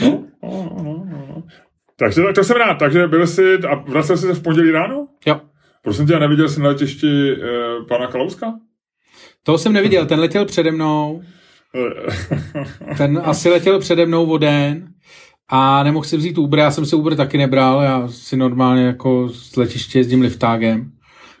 no, 0.00 0.24
no, 0.42 0.82
no, 0.82 1.04
no. 1.10 1.42
Takže 1.96 2.22
to 2.34 2.44
jsem 2.44 2.56
rád. 2.56 2.74
Takže 2.74 3.06
byl 3.06 3.26
jsi 3.26 3.58
a 3.68 3.74
vracel 3.74 4.16
jsi 4.16 4.26
se 4.26 4.34
v 4.34 4.42
pondělí 4.42 4.70
ráno? 4.70 5.08
Jo. 5.26 5.40
Prosím 5.82 6.06
tě, 6.06 6.18
neviděl 6.18 6.48
jsi 6.48 6.60
na 6.60 6.68
letišti 6.68 7.32
eh, 7.32 7.84
pana 7.88 8.06
Kalouska? 8.06 8.54
To 9.48 9.58
jsem 9.58 9.72
neviděl, 9.72 10.06
ten 10.06 10.20
letěl 10.20 10.44
přede 10.44 10.70
mnou. 10.70 11.22
Ten 12.96 13.20
asi 13.24 13.48
letěl 13.48 13.78
přede 13.78 14.06
mnou 14.06 14.26
o 14.26 14.38
den 14.38 14.88
a 15.48 15.82
nemohl 15.82 16.04
si 16.04 16.16
vzít 16.16 16.38
Uber, 16.38 16.58
já 16.58 16.70
jsem 16.70 16.86
si 16.86 16.96
Uber 16.96 17.16
taky 17.16 17.38
nebral, 17.38 17.82
já 17.82 18.08
si 18.08 18.36
normálně 18.36 18.82
jako 18.82 19.28
z 19.28 19.56
letiště 19.56 19.98
jezdím 19.98 20.20
liftágem. 20.20 20.92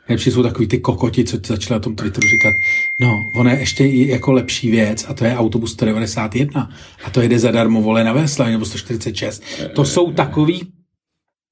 Nejlepší 0.08 0.30
jsou 0.30 0.42
takový 0.42 0.68
ty 0.68 0.78
kokoti, 0.78 1.24
co 1.24 1.36
začali 1.46 1.78
na 1.78 1.82
tom 1.82 1.96
Twitteru 1.96 2.28
říkat, 2.28 2.52
no, 3.00 3.24
ono 3.40 3.50
je 3.50 3.58
ještě 3.58 3.84
jako 3.86 4.32
lepší 4.32 4.70
věc 4.70 5.06
a 5.08 5.14
to 5.14 5.24
je 5.24 5.36
autobus 5.36 5.72
191 5.72 6.70
a 7.04 7.10
to 7.10 7.20
jede 7.20 7.38
zadarmo 7.38 7.82
vole 7.82 8.04
na 8.04 8.12
Vesla 8.12 8.46
nebo 8.46 8.64
146. 8.64 9.42
To 9.74 9.84
jsou 9.84 10.12
takový 10.12 10.68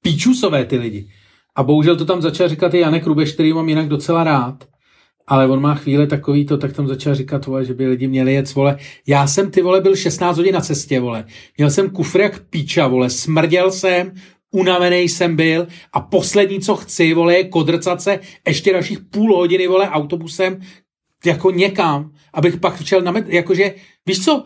píčusové 0.03 0.65
ty 0.65 0.77
lidi. 0.77 1.09
A 1.55 1.63
bohužel 1.63 1.95
to 1.95 2.05
tam 2.05 2.21
začal 2.21 2.49
říkat 2.49 2.73
i 2.73 2.79
Janek 2.79 3.07
Rubeš, 3.07 3.33
který 3.33 3.53
mám 3.53 3.69
jinak 3.69 3.87
docela 3.87 4.23
rád 4.23 4.63
ale 5.27 5.47
on 5.47 5.61
má 5.61 5.75
chvíli 5.75 6.07
takový 6.07 6.45
to, 6.45 6.57
tak 6.57 6.73
tam 6.73 6.87
začal 6.87 7.15
říkat, 7.15 7.45
vole, 7.45 7.65
že 7.65 7.73
by 7.73 7.87
lidi 7.87 8.07
měli 8.07 8.33
jet, 8.33 8.55
vole. 8.55 8.77
Já 9.07 9.27
jsem, 9.27 9.51
ty 9.51 9.61
vole, 9.61 9.81
byl 9.81 9.95
16 9.95 10.37
hodin 10.37 10.53
na 10.53 10.61
cestě, 10.61 10.99
vole. 10.99 11.25
Měl 11.57 11.69
jsem 11.69 11.89
kufr 11.89 12.19
jak 12.19 12.39
píča, 12.39 12.87
vole. 12.87 13.09
Smrděl 13.09 13.71
jsem, 13.71 14.11
unavený 14.51 15.09
jsem 15.09 15.35
byl 15.35 15.67
a 15.93 15.99
poslední, 15.99 16.59
co 16.59 16.75
chci, 16.75 17.13
vole, 17.13 17.35
je 17.35 17.43
kodrcat 17.43 18.01
se 18.01 18.19
ještě 18.47 18.73
dalších 18.73 18.99
půl 18.99 19.35
hodiny, 19.37 19.67
vole, 19.67 19.89
autobusem 19.89 20.59
jako 21.25 21.51
někam, 21.51 22.11
abych 22.33 22.57
pak 22.57 22.75
včel 22.75 23.01
na 23.01 23.11
met, 23.11 23.29
jakože, 23.29 23.73
víš 24.05 24.25
co, 24.25 24.43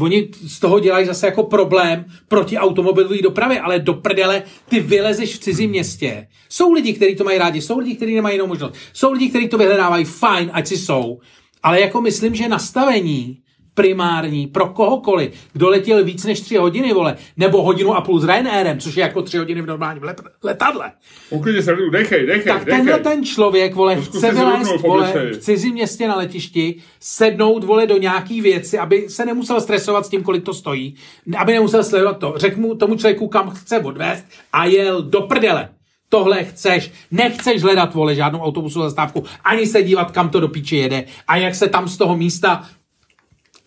oni 0.00 0.28
z 0.46 0.60
toho 0.60 0.80
dělají 0.80 1.06
zase 1.06 1.26
jako 1.26 1.42
problém 1.42 2.04
proti 2.28 2.58
automobilové 2.58 3.22
dopravě, 3.22 3.60
ale 3.60 3.78
do 3.78 3.94
prdele 3.94 4.42
ty 4.68 4.80
vylezeš 4.80 5.34
v 5.34 5.38
cizím 5.38 5.70
městě. 5.70 6.28
Jsou 6.48 6.72
lidi, 6.72 6.92
kteří 6.92 7.16
to 7.16 7.24
mají 7.24 7.38
rádi, 7.38 7.60
jsou 7.60 7.78
lidi, 7.78 7.94
kteří 7.94 8.14
nemají 8.14 8.34
jinou 8.34 8.46
možnost, 8.46 8.74
jsou 8.92 9.12
lidi, 9.12 9.28
kteří 9.28 9.48
to 9.48 9.58
vyhledávají, 9.58 10.04
fajn, 10.04 10.50
ať 10.52 10.66
si 10.66 10.76
jsou, 10.76 11.18
ale 11.62 11.80
jako 11.80 12.00
myslím, 12.00 12.34
že 12.34 12.48
nastavení 12.48 13.42
primární 13.78 14.46
pro 14.46 14.66
kohokoliv, 14.66 15.32
kdo 15.52 15.68
letěl 15.68 16.04
víc 16.04 16.24
než 16.24 16.40
tři 16.40 16.56
hodiny, 16.56 16.92
vole, 16.92 17.16
nebo 17.36 17.62
hodinu 17.62 17.94
a 17.94 18.00
půl 18.00 18.20
s 18.20 18.24
Ryanairem, 18.24 18.80
což 18.80 18.96
je 18.96 19.00
jako 19.00 19.22
tři 19.22 19.38
hodiny 19.38 19.62
v 19.62 19.66
normálním 19.66 20.02
let, 20.02 20.20
letadle. 20.44 20.92
Uklidně 21.30 21.62
se, 21.62 21.76
dechej, 21.92 22.26
dechej, 22.26 22.52
Tak 22.52 22.64
dechej. 22.64 22.78
tenhle 22.78 22.98
ten 22.98 23.24
člověk, 23.24 23.74
vole, 23.74 24.02
Zkus 24.02 24.16
chce 24.16 24.32
vylézt, 24.32 24.80
vole, 24.82 25.12
v 25.32 25.38
cizím 25.38 25.72
městě 25.72 26.08
na 26.08 26.16
letišti, 26.16 26.74
sednout, 27.00 27.64
vole, 27.64 27.86
do 27.86 27.96
nějaký 27.96 28.40
věci, 28.40 28.78
aby 28.78 29.08
se 29.08 29.24
nemusel 29.24 29.60
stresovat 29.60 30.06
s 30.06 30.08
tím, 30.08 30.22
kolik 30.22 30.44
to 30.44 30.54
stojí, 30.54 30.94
aby 31.36 31.52
nemusel 31.52 31.84
sledovat 31.84 32.18
to. 32.18 32.34
Řekl 32.36 32.60
mu 32.60 32.74
tomu 32.74 32.96
člověku, 32.96 33.28
kam 33.28 33.50
chce 33.50 33.78
odvést 33.78 34.24
a 34.52 34.64
jel 34.64 35.02
do 35.02 35.20
prdele. 35.20 35.68
Tohle 36.10 36.44
chceš, 36.44 36.92
nechceš 37.10 37.62
hledat, 37.62 37.94
vole, 37.94 38.14
žádnou 38.14 38.40
autobusovou 38.40 38.84
zastávku, 38.84 39.24
ani 39.44 39.66
se 39.66 39.82
dívat, 39.82 40.10
kam 40.10 40.28
to 40.28 40.40
do 40.40 40.48
píči 40.48 40.76
jede 40.76 41.04
a 41.28 41.36
jak 41.36 41.54
se 41.54 41.68
tam 41.68 41.88
z 41.88 41.96
toho 41.96 42.16
místa 42.16 42.64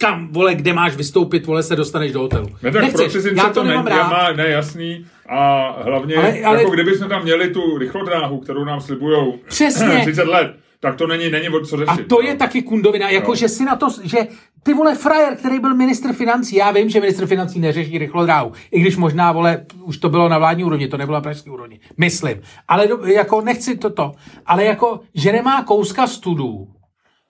kam, 0.01 0.27
vole, 0.27 0.55
kde 0.55 0.73
máš 0.73 0.95
vystoupit, 0.95 1.45
vole, 1.45 1.63
se 1.63 1.75
dostaneš 1.75 2.11
do 2.11 2.19
hotelu. 2.19 2.47
Ne, 2.47 2.71
tak 2.71 2.71
pro 2.71 2.81
Nechceš, 2.81 3.11
cizince 3.11 3.37
já 3.37 3.47
to, 3.47 3.53
to 3.53 3.63
nemám 3.63 3.85
ne, 3.85 3.91
rád. 3.91 4.11
má, 4.11 4.31
ne, 4.31 4.47
jasný. 4.49 5.05
A 5.29 5.71
hlavně, 5.83 6.15
Ale- 6.15 6.43
ale, 6.43 6.59
jako 6.59 6.71
kdyby 6.71 6.95
jsme 6.95 7.07
tam 7.07 7.23
měli 7.23 7.49
tu 7.49 7.77
rychlodráhu, 7.77 8.39
kterou 8.39 8.63
nám 8.63 8.81
slibujou 8.81 9.39
Přesně. 9.47 9.99
30 10.01 10.23
let, 10.23 10.55
tak 10.79 10.95
to 10.95 11.07
není, 11.07 11.29
není 11.29 11.49
o 11.49 11.65
co 11.65 11.77
řešit. 11.77 11.89
A 11.89 11.97
to 12.09 12.21
no. 12.21 12.27
je 12.27 12.35
taky 12.35 12.61
kundovina, 12.61 13.09
jako 13.09 13.31
Jo. 13.31 13.35
že 13.35 13.49
si 13.49 13.65
na 13.65 13.75
to, 13.75 13.87
že 14.03 14.27
ty 14.63 14.73
vole 14.73 14.95
frajer, 14.95 15.35
který 15.35 15.59
byl 15.59 15.75
ministr 15.75 16.13
financí, 16.13 16.55
já 16.55 16.71
vím, 16.71 16.89
že 16.89 16.99
ministr 16.99 17.25
financí 17.25 17.59
neřeší 17.59 17.97
rychlodráhu, 17.97 18.51
i 18.71 18.79
když 18.81 18.97
možná, 18.97 19.31
vole, 19.31 19.65
už 19.83 19.97
to 19.97 20.09
bylo 20.09 20.29
na 20.29 20.37
vládní 20.37 20.63
úrovni, 20.63 20.87
to 20.87 20.97
nebylo 20.97 21.15
na 21.17 21.21
pražské 21.21 21.51
úrovni, 21.51 21.79
myslím. 21.97 22.41
Ale 22.67 22.87
do, 22.87 23.05
jako 23.05 23.41
nechci 23.41 23.77
toto, 23.77 24.11
ale 24.45 24.65
jako, 24.65 24.99
že 25.15 25.31
nemá 25.31 25.63
kouska 25.63 26.07
studů, 26.07 26.67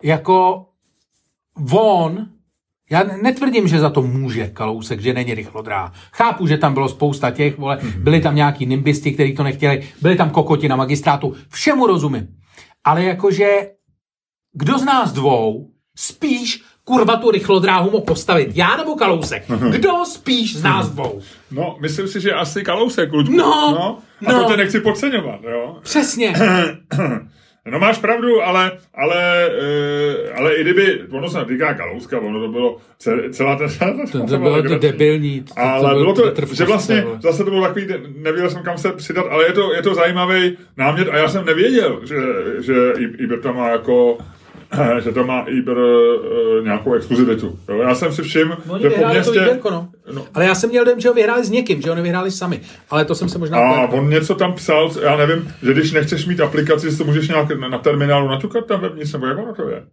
jako 0.03 0.65
von, 1.55 2.25
já 2.91 3.03
ne- 3.03 3.17
netvrdím, 3.21 3.67
že 3.67 3.79
za 3.79 3.89
to 3.89 4.01
může 4.01 4.47
Kalousek, 4.47 4.99
že 4.99 5.13
není 5.13 5.33
rychlodráha. 5.33 5.93
Chápu, 6.11 6.47
že 6.47 6.57
tam 6.57 6.73
bylo 6.73 6.89
spousta 6.89 7.31
těch, 7.31 7.57
vole, 7.57 7.79
byli 7.97 8.21
tam 8.21 8.35
nějaký 8.35 8.65
nimbisti, 8.65 9.11
kteří 9.11 9.35
to 9.35 9.43
nechtěli, 9.43 9.83
byli 10.01 10.15
tam 10.15 10.29
kokoti 10.29 10.67
na 10.67 10.75
magistrátu, 10.75 11.33
všemu 11.49 11.87
rozumím. 11.87 12.27
Ale 12.83 13.03
jakože 13.03 13.47
kdo 14.53 14.79
z 14.79 14.85
nás 14.85 15.11
dvou 15.11 15.69
spíš 15.95 16.63
kurva 16.83 17.17
tu 17.17 17.31
rychlodráhu 17.31 17.91
mohl 17.91 18.03
postavit? 18.03 18.49
Já 18.53 18.77
nebo 18.77 18.95
Kalousek? 18.95 19.43
Kdo 19.71 20.05
spíš 20.05 20.57
z 20.57 20.63
nás 20.63 20.89
dvou? 20.89 21.21
No, 21.51 21.77
myslím 21.81 22.07
si, 22.07 22.21
že 22.21 22.33
asi 22.33 22.63
Kalousek. 22.63 23.11
No, 23.11 23.71
no. 23.71 23.99
A 24.25 24.31
no. 24.31 24.47
to 24.47 24.57
nechci 24.57 24.79
podceňovat, 24.79 25.39
jo. 25.43 25.77
Přesně. 25.81 26.33
No 27.65 27.79
máš 27.79 27.97
pravdu, 27.97 28.41
ale, 28.41 28.71
ale, 28.93 29.49
uh, 29.49 30.37
ale 30.37 30.55
i 30.55 30.61
kdyby, 30.61 31.01
ono 31.11 31.29
se 31.29 31.45
týká 31.45 31.73
Kalouska, 31.73 32.19
ono 32.19 32.39
to 32.39 32.47
bylo 32.47 32.77
celá, 32.97 33.21
celá 33.31 33.55
ta... 33.55 33.65
To, 34.11 34.25
to 34.25 34.37
bylo 34.37 34.63
to 34.63 34.77
debilní. 34.77 35.41
To, 35.41 35.59
Ale 35.59 35.93
to 35.93 35.99
bylo 35.99 36.13
to, 36.13 36.23
Petr 36.23 36.55
že 36.55 36.65
vlastně, 36.65 37.05
zase 37.19 37.43
to 37.43 37.49
bylo 37.49 37.61
takový, 37.67 37.87
nevěděl 38.17 38.49
jsem 38.49 38.63
kam 38.63 38.77
se 38.77 38.91
přidat, 38.91 39.25
ale 39.29 39.45
je 39.45 39.53
to, 39.53 39.73
je 39.73 39.81
to 39.81 39.95
zajímavý 39.95 40.57
námět 40.77 41.07
a 41.09 41.17
já 41.17 41.27
jsem 41.27 41.45
nevěděl, 41.45 42.01
že, 42.03 42.15
že 42.59 42.73
I- 42.97 43.23
Iber 43.23 43.39
tam 43.39 43.55
má 43.55 43.69
jako 43.69 44.17
že 45.03 45.11
to 45.11 45.23
má 45.23 45.41
Iber 45.41 45.77
uh, 45.77 46.63
nějakou 46.63 46.93
exkluzivitu. 46.93 47.59
Jo? 47.69 47.77
Já 47.77 47.95
jsem 47.95 48.13
si 48.13 48.21
všiml, 48.21 48.57
Oni 48.69 48.83
že 48.83 48.89
po 48.89 49.01
to 49.01 49.07
městě... 49.07 49.39
výběrko, 49.39 49.71
no. 49.71 49.87
No. 50.13 50.25
Ale 50.33 50.45
já 50.45 50.55
jsem 50.55 50.69
měl 50.69 50.85
dojem, 50.85 50.99
že 50.99 51.07
ho 51.07 51.13
vyhráli 51.13 51.45
s 51.45 51.49
někým, 51.49 51.81
že 51.81 51.89
ho 51.89 51.95
nevyhráli 51.95 52.31
sami. 52.31 52.61
Ale 52.89 53.05
to 53.05 53.15
jsem 53.15 53.29
se 53.29 53.37
možná... 53.37 53.57
A 53.57 53.87
on 53.87 54.09
něco 54.09 54.35
tam 54.35 54.53
psal, 54.53 54.91
já 55.01 55.17
nevím, 55.17 55.53
že 55.63 55.73
když 55.73 55.91
nechceš 55.91 56.25
mít 56.25 56.39
aplikaci, 56.41 56.91
že 56.91 56.97
to 56.97 57.03
můžeš 57.03 57.27
nějak 57.27 57.59
na, 57.59 57.69
na 57.69 57.77
terminálu 57.77 58.27
naťukat 58.27 58.65
tam 58.65 58.81
vevnitř, 58.81 59.13
nebo 59.13 59.25
jak 59.25 59.37
ono 59.37 59.53
to 59.53 59.69
je. 59.69 59.83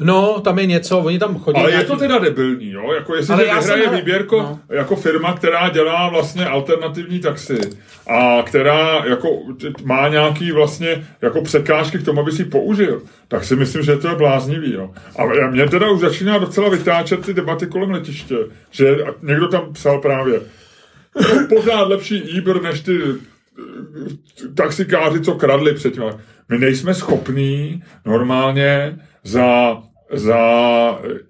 No, 0.00 0.40
tam 0.40 0.58
je 0.58 0.66
něco, 0.66 0.98
oni 0.98 1.18
tam 1.18 1.38
chodí. 1.38 1.60
Ale 1.60 1.72
je 1.72 1.84
to 1.84 1.96
teda 1.96 2.18
debilní, 2.18 2.70
jo? 2.70 2.92
Jako 2.92 3.16
jestli 3.16 3.34
Ale 3.34 3.44
vyhraje 3.44 3.84
jsem- 3.84 3.94
výběrko 3.94 4.36
no. 4.42 4.60
jako 4.68 4.96
firma, 4.96 5.32
která 5.32 5.68
dělá 5.68 6.08
vlastně 6.08 6.46
alternativní 6.46 7.20
taxi 7.20 7.58
a 8.10 8.42
která 8.42 9.04
jako 9.08 9.28
má 9.84 10.08
nějaký 10.08 10.52
vlastně 10.52 11.06
jako 11.22 11.42
překážky 11.42 11.98
k 11.98 12.04
tomu, 12.04 12.20
aby 12.20 12.32
si 12.32 12.44
použil, 12.44 13.02
tak 13.28 13.44
si 13.44 13.56
myslím, 13.56 13.82
že 13.82 13.96
to 13.96 14.08
je 14.08 14.14
bláznivý, 14.14 14.72
jo. 14.72 14.90
A 15.18 15.50
mě 15.50 15.68
teda 15.68 15.90
už 15.90 16.00
začíná 16.00 16.38
docela 16.38 16.68
vytáčet 16.68 17.26
ty 17.26 17.34
debaty 17.34 17.66
kolem 17.66 17.90
letiště, 17.90 18.36
že 18.70 18.96
někdo 19.22 19.48
tam 19.48 19.72
psal 19.72 20.00
právě 20.00 20.40
pořád 21.48 21.88
lepší 21.88 22.40
Uber 22.40 22.62
než 22.62 22.80
ty 22.80 22.98
eh, 23.02 24.48
taxikáři, 24.54 25.20
co 25.20 25.34
kradli 25.34 25.74
předtím. 25.74 26.02
My 26.48 26.58
nejsme 26.58 26.94
schopní 26.94 27.82
normálně 28.06 28.98
za, 29.24 29.78
za 30.12 30.38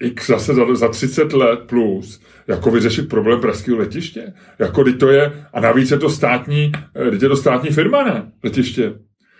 x, 0.00 0.26
zase 0.26 0.54
za, 0.54 0.75
za 0.75 0.88
30 0.88 1.32
let 1.32 1.61
plus 1.66 2.20
jako 2.49 2.70
vyřešit 2.70 3.08
problém 3.08 3.40
pražského 3.40 3.78
letiště. 3.78 4.32
Jako 4.58 4.84
to 4.92 5.08
je, 5.08 5.32
a 5.52 5.61
navíc 5.61 5.90
je 5.90 5.99
to 5.99 6.11
státní, 6.11 6.72
eh, 6.94 7.04
je 7.22 7.28
to 7.28 7.37
státní 7.37 7.70
firma, 7.70 8.02
ne? 8.04 8.32
Letiště. 8.44 8.92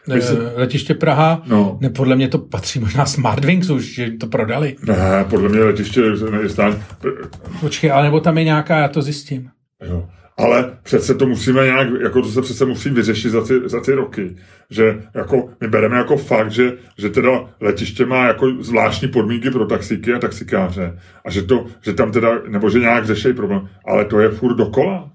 Ne, 0.09 0.19
letiště 0.57 0.95
Praha, 0.95 1.43
No. 1.47 1.79
ne, 1.81 1.91
podle 1.91 2.17
mě 2.17 2.29
to 2.29 2.39
patří 2.39 2.79
možná 2.81 3.07
Smartwings 3.07 3.71
už, 3.71 3.95
že 3.95 4.11
to 4.11 4.27
prodali. 4.27 4.77
Ne, 4.87 5.25
podle 5.31 5.49
mě 5.49 5.61
letiště 5.61 6.01
je 6.43 6.49
stát, 6.49 6.79
Počkej, 7.61 7.93
ale 7.93 8.03
nebo 8.05 8.21
tam 8.21 8.39
je 8.39 8.45
nějaká, 8.45 8.79
já 8.79 8.89
to 8.89 9.03
zjistím. 9.03 9.49
Jo. 9.89 10.09
Ale 10.43 10.77
přece 10.83 11.15
to 11.15 11.27
musíme 11.27 11.65
nějak, 11.65 11.89
jako 12.03 12.23
to 12.23 12.29
se 12.29 12.43
přece 12.43 12.65
musí 12.65 12.91
vyřešit 12.91 13.31
za 13.31 13.47
ty, 13.47 13.55
za 13.65 13.81
ty 13.81 13.93
roky. 13.93 14.37
Že 14.71 15.03
jako, 15.15 15.49
my 15.61 15.69
bereme 15.69 15.97
jako 15.97 16.17
fakt, 16.17 16.51
že, 16.51 16.73
že 16.99 17.09
teda 17.09 17.31
letiště 17.61 18.07
má 18.07 18.27
jako 18.27 18.51
zvláštní 18.61 19.09
podmínky 19.09 19.51
pro 19.51 19.67
taxíky 19.67 20.13
a 20.13 20.19
taxikáře. 20.19 20.99
A 21.25 21.31
že, 21.31 21.43
to, 21.43 21.67
že 21.83 21.93
tam 21.93 22.13
teda, 22.13 22.31
nebo 22.49 22.71
že 22.71 22.79
nějak 22.79 23.07
řeší 23.07 23.33
problém. 23.33 23.69
Ale 23.87 24.05
to 24.05 24.21
je 24.21 24.29
furt 24.29 24.55
dokola. 24.55 25.11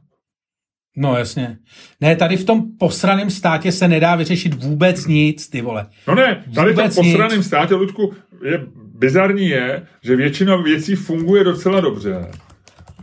No 0.98 1.18
jasně. 1.18 1.58
Ne, 2.02 2.16
tady 2.16 2.38
v 2.38 2.46
tom 2.46 2.64
posraném 2.80 3.30
státě 3.30 3.72
se 3.72 3.88
nedá 3.88 4.16
vyřešit 4.16 4.64
vůbec 4.64 5.08
nic, 5.08 5.50
ty 5.50 5.62
vole. 5.62 5.86
No 6.08 6.16
ne, 6.16 6.44
tady 6.56 6.74
v 6.74 6.76
tom 6.76 6.84
Vůbec 6.86 6.96
posraném 6.96 7.44
státě, 7.44 7.76
Ludku, 7.76 8.14
je 8.44 8.66
bizarní 8.76 9.50
je, 9.50 9.88
že 10.04 10.16
většina 10.16 10.56
věcí 10.56 10.96
funguje 10.96 11.44
docela 11.44 11.80
dobře. 11.80 12.28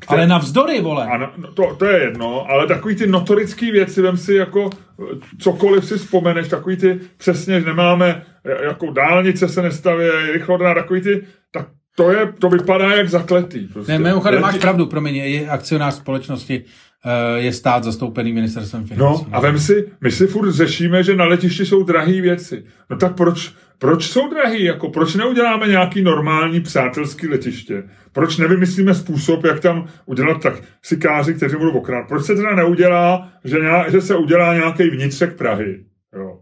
Ale 0.06 0.26
navzdory, 0.26 0.80
vole. 0.80 1.06
Ano, 1.06 1.30
no, 1.36 1.52
to, 1.52 1.76
to 1.78 1.84
je 1.84 2.02
jedno, 2.02 2.50
ale 2.50 2.66
takový 2.66 2.96
ty 2.96 3.06
notorické 3.06 3.72
věci, 3.72 4.02
vem 4.02 4.16
si 4.16 4.34
jako 4.34 4.70
eh, 4.72 5.16
cokoliv 5.38 5.84
si 5.84 5.98
vzpomeneš, 5.98 6.48
takový 6.48 6.76
ty 6.76 7.00
přesně, 7.16 7.60
že 7.60 7.66
nemáme, 7.66 8.22
eh, 8.44 8.64
jako 8.64 8.90
dálnice 8.90 9.48
se 9.48 9.62
nestaví, 9.62 10.04
rychlodráh, 10.32 10.74
takový 10.74 11.00
ty, 11.00 11.22
tak 11.50 11.66
to, 11.96 12.10
je, 12.10 12.32
to 12.38 12.48
vypadá 12.48 12.94
jak 12.94 13.08
zakletý. 13.08 13.66
Prostě. 13.66 13.92
Ne, 13.92 13.98
mimochodem 13.98 14.40
máš 14.40 14.58
pravdu, 14.58 14.86
promiň, 14.86 15.16
je 15.16 15.48
akcionář 15.48 15.94
společnosti, 15.94 16.64
eh, 17.04 17.40
je 17.40 17.52
stát 17.52 17.84
zastoupený 17.84 18.32
ministerstvem 18.32 18.86
financí. 18.86 19.24
No 19.30 19.36
a 19.36 19.40
vem 19.40 19.58
si, 19.58 19.88
my 20.00 20.10
si 20.10 20.26
furt 20.26 20.52
řešíme, 20.52 21.02
že 21.02 21.16
na 21.16 21.24
letišti 21.24 21.66
jsou 21.66 21.82
drahé 21.82 22.20
věci. 22.20 22.64
No 22.90 22.96
tak 22.96 23.16
proč, 23.16 23.52
proč 23.78 24.04
jsou 24.04 24.30
drahý? 24.30 24.64
Jako, 24.64 24.88
proč 24.88 25.14
neuděláme 25.14 25.68
nějaký 25.68 26.02
normální 26.02 26.60
přátelský 26.60 27.28
letiště? 27.28 27.82
Proč 28.14 28.36
nevymyslíme 28.36 28.94
způsob, 28.94 29.44
jak 29.44 29.60
tam 29.60 29.86
udělat 30.06 30.42
tak 30.42 30.54
sikáři, 30.82 31.34
kteří 31.34 31.56
budou 31.56 31.70
okrát? 31.70 32.08
Proč 32.08 32.24
se 32.24 32.34
teda 32.36 32.54
neudělá, 32.54 33.28
že, 33.44 33.58
nějak, 33.58 33.90
že 33.90 34.00
se 34.00 34.16
udělá 34.16 34.54
nějaký 34.54 34.90
vnitřek 34.90 35.36
Prahy? 35.36 35.84
Jo. 36.16 36.38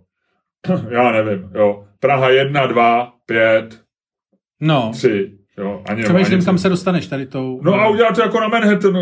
Já 0.91 1.13
nevím, 1.13 1.51
jo. 1.55 1.85
Praha 2.01 2.29
1, 2.29 2.67
2, 2.67 3.13
5, 3.27 3.81
No, 4.61 4.91
3, 4.95 5.33
jo. 5.59 5.83
Ani, 5.89 6.03
přemýšlím, 6.03 6.37
ani 6.39 6.45
kam 6.45 6.59
se 6.59 6.69
dostaneš 6.69 7.07
tady 7.07 7.27
tou... 7.27 7.61
No 7.63 7.75
a 7.75 7.89
udělat 7.89 8.15
to 8.15 8.23
jako 8.23 8.41
na 8.41 8.49
Manhattan, 8.49 8.97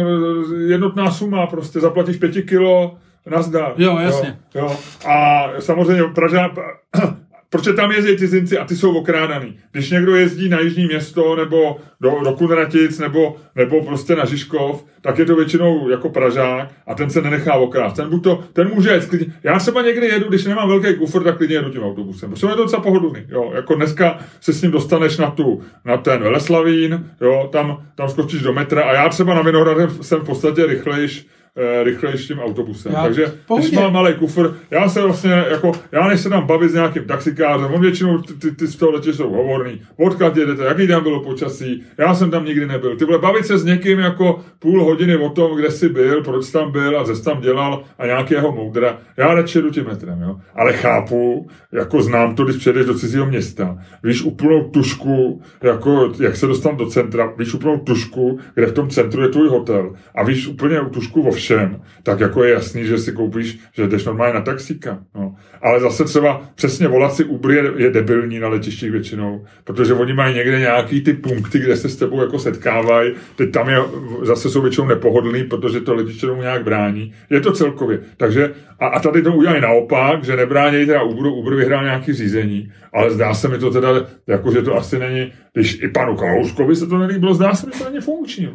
jednotná 0.67 1.11
suma, 1.11 1.47
prostě 1.47 1.81
zaplatíš 1.81 2.17
pěti 2.17 2.43
kilo, 2.43 2.99
nazdar. 3.31 3.73
Jo, 3.77 3.99
jasně. 3.99 4.39
Jo, 4.55 4.63
jo. 4.65 4.77
A 5.11 5.45
samozřejmě 5.59 6.03
Praža, 6.15 6.51
protože 7.51 7.73
tam 7.73 7.93
jezdí 7.93 8.17
cizinci 8.17 8.59
a 8.59 8.65
ty 8.65 8.77
jsou 8.77 8.97
okrádaný. 8.97 9.59
Když 9.73 9.91
někdo 9.91 10.17
jezdí 10.17 10.49
na 10.49 10.61
jižní 10.61 10.87
město 10.87 11.37
nebo 11.37 11.77
do, 12.01 12.21
do 12.25 12.33
Kunratic 12.33 12.99
nebo, 12.99 13.37
nebo 13.55 13.85
prostě 13.85 14.17
na 14.17 14.25
Žižkov, 14.25 14.85
tak 15.01 15.19
je 15.19 15.25
to 15.25 15.37
většinou 15.37 15.89
jako 15.89 16.09
Pražák 16.09 16.69
a 16.87 16.95
ten 16.95 17.11
se 17.11 17.23
nenechá 17.23 17.55
okrást. 17.55 17.97
Ten, 17.97 18.11
buď 18.11 18.25
to, 18.25 18.45
ten 18.53 18.71
může 18.75 18.91
jet 18.91 19.07
klidně. 19.07 19.33
Já 19.43 19.59
třeba 19.59 19.83
někdy 19.83 20.07
jedu, 20.07 20.29
když 20.29 20.45
nemám 20.45 20.69
velký 20.69 20.95
kufr, 20.95 21.23
tak 21.23 21.37
klidně 21.37 21.57
jedu 21.57 21.71
tím 21.71 21.83
autobusem. 21.83 22.31
Protože 22.31 22.47
je 22.47 22.55
to 22.55 22.63
docela 22.63 22.83
pohodlný. 22.83 23.21
Jo. 23.29 23.53
Jako 23.55 23.75
dneska 23.75 24.19
se 24.41 24.53
s 24.53 24.63
ním 24.63 24.71
dostaneš 24.71 25.19
na, 25.19 25.31
tu, 25.31 25.63
na 25.85 25.97
ten 25.97 26.23
Veleslavín, 26.23 27.11
jo, 27.21 27.49
tam, 27.53 27.83
tam 27.95 28.09
skočíš 28.09 28.43
do 28.43 28.53
metra 28.53 28.83
a 28.83 28.93
já 28.93 29.09
třeba 29.09 29.35
na 29.35 29.43
Vinohradem 29.43 29.91
jsem 29.91 30.21
v 30.21 30.27
podstatě 30.27 30.67
rychlejš 30.67 31.27
e, 31.57 31.85
rychlejším 31.85 32.39
autobusem. 32.39 32.93
Já- 32.93 33.03
Takže 33.03 33.33
pohodě. 33.47 33.69
když 33.69 33.79
mám 33.79 33.93
malý 33.93 34.15
kufr, 34.15 34.55
já 34.71 34.89
se 34.89 35.03
vlastně 35.03 35.45
jako, 35.51 35.73
já 35.93 36.09
než 36.09 36.21
se 36.21 36.29
tam 36.29 36.47
bavit 36.47 36.71
s 36.71 36.75
nějakým 36.75 37.05
taxikářem, 37.05 37.73
on 37.75 37.81
většinou 37.81 38.19
ty, 38.19 38.35
ty, 38.35 38.51
ty 38.51 38.67
z 38.67 38.77
toho 38.77 38.93
letiště 38.93 39.17
jsou 39.17 39.31
hovorný, 39.31 39.81
odkud 39.97 40.37
jedete, 40.37 40.65
jaký 40.65 40.89
tam 40.89 41.03
bylo 41.03 41.21
počasí, 41.21 41.83
já 41.99 42.15
jsem 42.15 42.31
tam 42.31 42.45
nikdy 42.45 42.67
nebyl. 42.67 42.97
Ty 42.97 43.05
vole, 43.05 43.19
bavit 43.19 43.47
se 43.47 43.59
s 43.59 43.65
někým 43.65 43.99
jako 43.99 44.41
půl 44.59 44.85
hodiny 44.85 45.17
o 45.17 45.29
tom, 45.31 45.57
kde 45.57 45.71
jsi 45.71 45.89
byl, 45.89 46.23
proč 46.23 46.45
jsi 46.45 46.53
tam 46.53 46.73
byl 46.73 47.01
a 47.01 47.05
co 47.05 47.23
tam 47.23 47.41
dělal 47.41 47.83
a 47.99 48.07
nějakého 48.07 48.53
moudra, 48.53 48.99
já 49.17 49.35
radši 49.35 49.63
jdu 49.63 49.71
tím 49.71 49.85
metrem, 49.87 50.23
jo. 50.23 50.37
Ale 50.55 50.73
chápu, 50.73 51.49
jako 51.73 52.03
znám 52.03 52.35
to, 52.35 52.45
když 52.45 52.57
přijedeš 52.57 52.87
do 52.87 52.95
cizího 52.95 53.27
města, 53.27 53.79
víš 54.03 54.23
úplnou 54.23 54.65
tušku, 54.71 55.43
jako 55.63 56.13
jak 56.21 56.37
se 56.37 56.47
dostat 56.47 56.77
do 56.77 56.87
centra, 56.87 57.33
víš 57.39 57.55
úplnou 57.55 57.79
tušku, 57.79 58.39
kde 58.55 58.67
v 58.67 58.73
tom 58.73 58.89
centru 58.91 59.23
je 59.23 59.29
tvůj 59.29 59.49
hotel 59.49 59.93
a 60.15 60.25
víš 60.25 60.47
úplně 60.49 60.81
tušku 60.91 61.23
o 61.23 61.31
všem, 61.41 61.81
tak 62.03 62.21
jako 62.21 62.45
je 62.45 62.53
jasný, 62.53 62.85
že 62.85 62.99
si 62.99 63.13
koupíš, 63.13 63.59
že 63.73 63.87
jdeš 63.87 64.05
normálně 64.05 64.35
na 64.35 64.41
taxíka. 64.41 64.99
No. 65.15 65.35
Ale 65.63 65.81
zase 65.81 66.05
třeba 66.05 66.43
přesně 66.55 66.89
volat 66.89 67.15
si 67.15 67.25
Uber 67.25 67.51
je, 67.51 67.73
je 67.77 67.91
debilní 67.91 68.39
na 68.39 68.49
letištích 68.49 68.91
většinou, 68.91 69.45
protože 69.65 69.95
oni 69.95 70.13
mají 70.13 70.35
někde 70.35 70.59
nějaký 70.59 71.01
ty 71.01 71.13
punkty, 71.13 71.59
kde 71.59 71.77
se 71.77 71.89
s 71.89 71.97
tebou 71.97 72.21
jako 72.21 72.39
setkávají, 72.39 73.13
teď 73.37 73.53
tam 73.53 73.69
je, 73.69 73.77
zase 74.23 74.51
jsou 74.51 74.63
většinou 74.63 74.87
nepohodlný, 74.87 75.45
protože 75.45 75.81
to 75.81 75.95
letiště 75.95 76.27
tomu 76.27 76.43
nějak 76.43 76.65
brání. 76.65 77.13
Je 77.31 77.41
to 77.41 77.53
celkově. 77.53 78.01
Takže 78.17 78.53
a, 78.81 78.87
a 78.87 79.01
tady 79.01 79.23
to 79.23 79.33
udělají 79.33 79.61
naopak, 79.61 80.25
že 80.25 80.37
nebrání 80.37 80.87
teda 80.87 81.03
Uberu, 81.03 81.35
Uber 81.35 81.55
vyhrál 81.55 81.85
nějaký 81.85 82.13
řízení, 82.13 82.73
ale 82.93 83.11
zdá 83.11 83.35
se 83.35 83.49
mi 83.49 83.59
to 83.59 83.71
teda, 83.71 83.89
jako 84.27 84.53
že 84.53 84.63
to 84.63 84.77
asi 84.77 84.99
není, 84.99 85.33
když 85.53 85.83
i 85.83 85.89
panu 85.89 86.17
Kalouskovi 86.17 86.77
se 86.77 86.87
to 86.87 86.99
nelíbilo, 86.99 87.35
zdá 87.35 87.55
se 87.55 87.67
mi 87.67 87.73
to 87.73 87.85
není 87.85 88.01
funkční. 88.01 88.49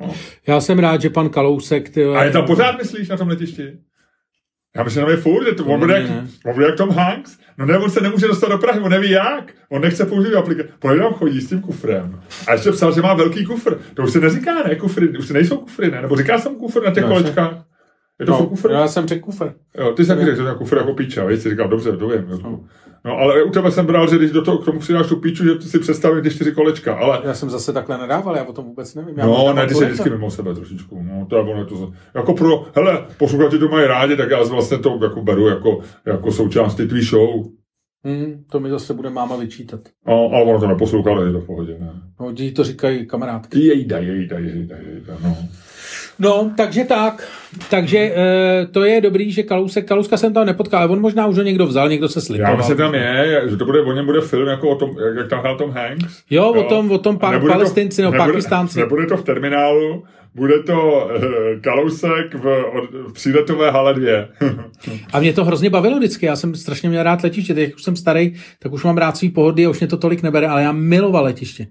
No. 0.00 0.14
Já 0.46 0.60
jsem 0.60 0.78
rád, 0.78 1.00
že 1.00 1.10
pan 1.10 1.28
Kalousek... 1.28 1.88
Ty, 1.90 2.04
A 2.04 2.24
je 2.24 2.30
tam 2.30 2.46
pořád, 2.46 2.78
myslíš, 2.78 3.08
na 3.08 3.16
tom 3.16 3.28
letišti? 3.28 3.72
Já 4.76 4.82
myslím, 4.82 5.04
že 5.06 5.10
je 5.10 5.16
furt, 5.16 5.44
že 5.44 5.52
to 5.52 5.64
on 5.64 5.80
bude, 5.80 5.94
jak, 5.94 6.10
on 6.46 6.54
bude 6.54 6.66
jak 6.66 6.76
Tom 6.76 6.90
Hanks. 6.90 7.38
No 7.58 7.66
ne, 7.66 7.78
on 7.78 7.90
se 7.90 8.00
nemůže 8.00 8.26
dostat 8.26 8.48
do 8.48 8.58
Prahy, 8.58 8.80
on 8.80 8.90
neví 8.90 9.10
jak. 9.10 9.52
On 9.68 9.82
nechce 9.82 10.06
použít 10.06 10.34
aplikaci. 10.34 10.68
On 10.82 10.98
tam 10.98 11.12
chodí 11.14 11.40
s 11.40 11.48
tím 11.48 11.60
kufrem. 11.60 12.22
A 12.48 12.52
ještě 12.52 12.70
psal, 12.72 12.92
že 12.94 13.02
má 13.02 13.14
velký 13.14 13.44
kufr. 13.46 13.74
To 13.94 14.02
už 14.02 14.10
se 14.12 14.20
neříká, 14.20 14.62
ne, 14.62 14.74
kufry, 14.74 15.08
už 15.18 15.26
se 15.26 15.32
nejsou 15.32 15.56
kufry, 15.56 15.90
ne? 15.90 16.02
Nebo 16.02 16.16
říká 16.16 16.38
jsem 16.38 16.54
kufr 16.56 16.82
na 16.84 16.90
těch 16.90 17.02
No, 17.04 17.08
kolečkách. 17.08 17.64
To 18.26 18.32
no, 18.32 18.46
kufr? 18.46 18.70
já 18.70 18.88
jsem 18.88 19.08
řekl 19.08 19.24
kufr. 19.24 19.52
Jo, 19.78 19.92
ty 19.92 20.04
jsi 20.04 20.08
taky 20.08 20.24
řekl, 20.24 20.36
že 20.36 20.42
to 20.42 20.48
je 20.48 20.54
kufr 20.54 20.76
jako 20.76 20.94
píča, 20.94 21.24
víš, 21.24 21.40
jsi 21.40 21.50
říkal, 21.50 21.68
dobře, 21.68 21.96
to 21.96 22.08
vím. 22.08 22.26
No. 22.42 22.60
no. 23.04 23.18
ale 23.18 23.42
u 23.42 23.50
tebe 23.50 23.70
jsem 23.70 23.86
bral, 23.86 24.10
že 24.10 24.16
když 24.16 24.30
do 24.30 24.42
toho, 24.42 24.58
k 24.58 24.64
tomu 24.64 24.82
si 24.82 24.92
dáš 24.92 25.06
tu 25.06 25.16
píču, 25.16 25.44
že 25.44 25.60
si 25.60 25.78
představím 25.78 26.22
ty 26.22 26.30
čtyři 26.30 26.52
kolečka, 26.52 26.94
ale 26.94 27.20
Já 27.24 27.34
jsem 27.34 27.50
zase 27.50 27.72
takhle 27.72 27.98
nedával, 27.98 28.36
já 28.36 28.44
o 28.44 28.52
tom 28.52 28.64
vůbec 28.64 28.94
nevím. 28.94 29.18
Já 29.18 29.26
No, 29.26 29.52
ne, 29.52 29.66
ty 29.66 29.74
jsi 29.74 29.84
vždycky 29.84 30.10
mimo 30.10 30.30
sebe 30.30 30.54
trošičku. 30.54 31.02
No, 31.02 31.26
to 31.30 31.36
je 31.36 31.42
ono, 31.42 31.64
to, 31.64 31.92
jako 32.14 32.34
pro, 32.34 32.66
hele, 32.74 33.06
posluchači 33.18 33.58
to 33.58 33.68
mají 33.68 33.86
rádi, 33.86 34.16
tak 34.16 34.30
já 34.30 34.42
vlastně 34.42 34.78
to 34.78 34.98
jako 35.02 35.22
beru 35.22 35.48
jako, 35.48 35.80
jako 36.06 36.32
součást 36.32 36.74
ty 36.74 36.86
tvý 36.86 37.02
show. 37.02 37.44
Hmm, 38.04 38.44
to 38.50 38.60
mi 38.60 38.70
zase 38.70 38.94
bude 38.94 39.10
máma 39.10 39.36
vyčítat. 39.36 39.80
No, 40.06 40.30
ale 40.32 40.44
ono 40.44 40.60
to 40.60 40.66
neposlouchá, 40.66 41.10
ale 41.10 41.26
je 41.26 41.32
to 41.32 41.40
v 41.40 41.46
pohodě, 41.46 41.76
ne. 41.80 41.92
No, 42.20 42.32
jí 42.38 42.52
to 42.52 42.64
říkají 42.64 43.06
kamarádky. 43.06 43.64
Jejda, 43.64 43.98
jejda, 43.98 44.38
jejda, 44.38 44.76
jejda, 44.76 45.16
no. 45.24 45.36
No, 46.20 46.52
takže 46.56 46.84
tak. 46.84 47.28
Takže 47.70 47.98
e, 47.98 48.66
to 48.72 48.84
je 48.84 49.00
dobrý, 49.00 49.32
že 49.32 49.42
Kalousek, 49.42 49.88
Kalouska 49.88 50.16
jsem 50.16 50.32
tam 50.34 50.46
nepotkal, 50.46 50.80
ale 50.80 50.90
on 50.90 51.00
možná 51.00 51.26
už 51.26 51.36
ho 51.36 51.42
někdo 51.42 51.66
vzal, 51.66 51.88
někdo 51.88 52.08
se 52.08 52.20
slipoval. 52.20 52.52
Já 52.52 52.56
myslím, 52.56 52.76
že 52.76 52.82
tam 52.82 52.94
je, 52.94 53.42
že 53.50 53.56
to 53.56 53.64
bude, 53.64 53.80
o 53.82 53.92
něm 53.92 54.06
bude 54.06 54.20
film 54.20 54.48
jako 54.48 54.68
o 54.70 54.74
tom, 54.76 54.90
jak, 55.18 55.28
tam 55.30 55.40
hrál 55.40 55.56
Tom 55.56 55.70
Hanks. 55.70 56.22
Jo, 56.30 56.48
o 56.52 56.62
tom- 56.62 56.90
o 56.92 56.98
tom 56.98 57.18
pa- 57.18 57.28
A 57.28 57.30
nebude 57.32 57.52
to- 57.52 57.58
Palestinci, 57.58 58.02
no, 58.02 58.10
nebude- 58.10 58.32
Pakistánci. 58.32 58.78
Nebude 58.78 59.06
to 59.06 59.16
v 59.16 59.24
terminálu, 59.24 60.04
bude 60.34 60.62
to 60.62 61.08
uh, 61.16 61.22
Kalousek 61.60 62.34
v, 62.34 62.46
od, 62.74 62.90
v 63.08 63.12
příletové 63.12 63.70
hale 63.70 63.94
2. 63.94 64.10
A 65.12 65.20
mě 65.20 65.32
to 65.32 65.44
hrozně 65.44 65.70
bavilo 65.70 65.98
vždycky, 65.98 66.26
já 66.26 66.36
jsem 66.36 66.54
strašně 66.54 66.88
měl 66.88 67.02
rád 67.02 67.22
letiště, 67.22 67.54
teď 67.54 67.64
jak 67.68 67.74
už 67.76 67.82
jsem 67.82 67.96
starý, 67.96 68.34
tak 68.58 68.72
už 68.72 68.84
mám 68.84 68.96
rád 68.98 69.16
svý 69.16 69.30
pohody 69.30 69.66
a 69.66 69.70
už 69.70 69.80
mě 69.80 69.86
to 69.88 69.96
tolik 69.96 70.22
nebere, 70.22 70.46
ale 70.48 70.62
já 70.62 70.72
miloval 70.72 71.24
letiště. 71.24 71.66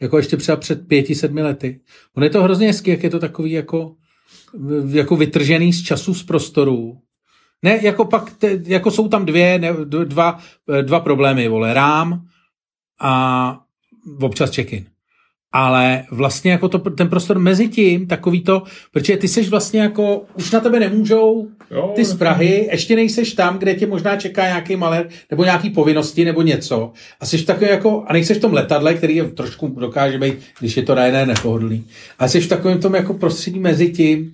Jako 0.00 0.16
ještě 0.16 0.36
třeba 0.36 0.56
před 0.56 0.88
pěti, 0.88 1.14
sedmi 1.14 1.42
lety. 1.42 1.80
On 2.16 2.22
je 2.22 2.30
to 2.30 2.42
hrozně 2.42 2.66
hezký, 2.66 2.90
jak 2.90 3.02
je 3.02 3.10
to 3.10 3.18
takový 3.18 3.50
jako, 3.50 3.96
jako 4.88 5.16
vytržený 5.16 5.72
z 5.72 5.82
času, 5.82 6.14
z 6.14 6.22
prostoru. 6.22 7.00
Ne, 7.62 7.78
jako 7.82 8.04
pak, 8.04 8.32
te, 8.32 8.58
jako 8.66 8.90
jsou 8.90 9.08
tam 9.08 9.26
dvě, 9.26 9.58
ne, 9.58 9.72
dva, 10.04 10.38
dva 10.82 11.00
problémy, 11.00 11.48
vole, 11.48 11.74
rám 11.74 12.26
a 13.00 13.64
občas 14.20 14.54
check-in. 14.54 14.86
Ale 15.52 16.02
vlastně 16.10 16.50
jako 16.50 16.68
to, 16.68 16.78
ten 16.78 17.08
prostor 17.08 17.38
mezi 17.38 17.68
tím, 17.68 18.06
takový 18.06 18.42
to, 18.42 18.62
protože 18.92 19.16
ty 19.16 19.28
seš 19.28 19.48
vlastně 19.48 19.80
jako, 19.80 20.22
už 20.34 20.50
na 20.50 20.60
tebe 20.60 20.80
nemůžou 20.80 21.48
Jo, 21.70 21.92
ty 21.96 22.04
z 22.04 22.14
Prahy, 22.14 22.68
ještě 22.72 22.96
nejseš 22.96 23.32
tam, 23.32 23.58
kde 23.58 23.74
tě 23.74 23.86
možná 23.86 24.16
čeká 24.16 24.46
nějaký 24.46 24.76
malér, 24.76 25.08
nebo 25.30 25.44
nějaký 25.44 25.70
povinnosti, 25.70 26.24
nebo 26.24 26.42
něco. 26.42 26.92
A 27.20 27.26
jsi 27.26 27.44
takový 27.44 27.70
jako, 27.70 28.04
a 28.06 28.12
nejseš 28.12 28.38
v 28.38 28.40
tom 28.40 28.52
letadle, 28.52 28.94
který 28.94 29.16
je 29.16 29.24
trošku 29.24 29.68
dokáže 29.68 30.18
být, 30.18 30.38
když 30.60 30.76
je 30.76 30.82
to 30.82 30.94
na 30.94 31.04
jedné 31.04 31.26
nepohodlný. 31.26 31.84
A 32.18 32.28
jsi 32.28 32.40
v 32.40 32.48
takovém 32.48 32.80
tom 32.80 32.94
jako 32.94 33.14
prostředí 33.14 33.58
mezi 33.58 33.92
tím. 33.92 34.32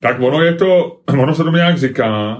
Tak 0.00 0.20
ono 0.20 0.42
je 0.42 0.54
to, 0.54 1.00
ono 1.20 1.34
se 1.34 1.44
tomu 1.44 1.56
nějak 1.56 1.78
říká, 1.78 2.38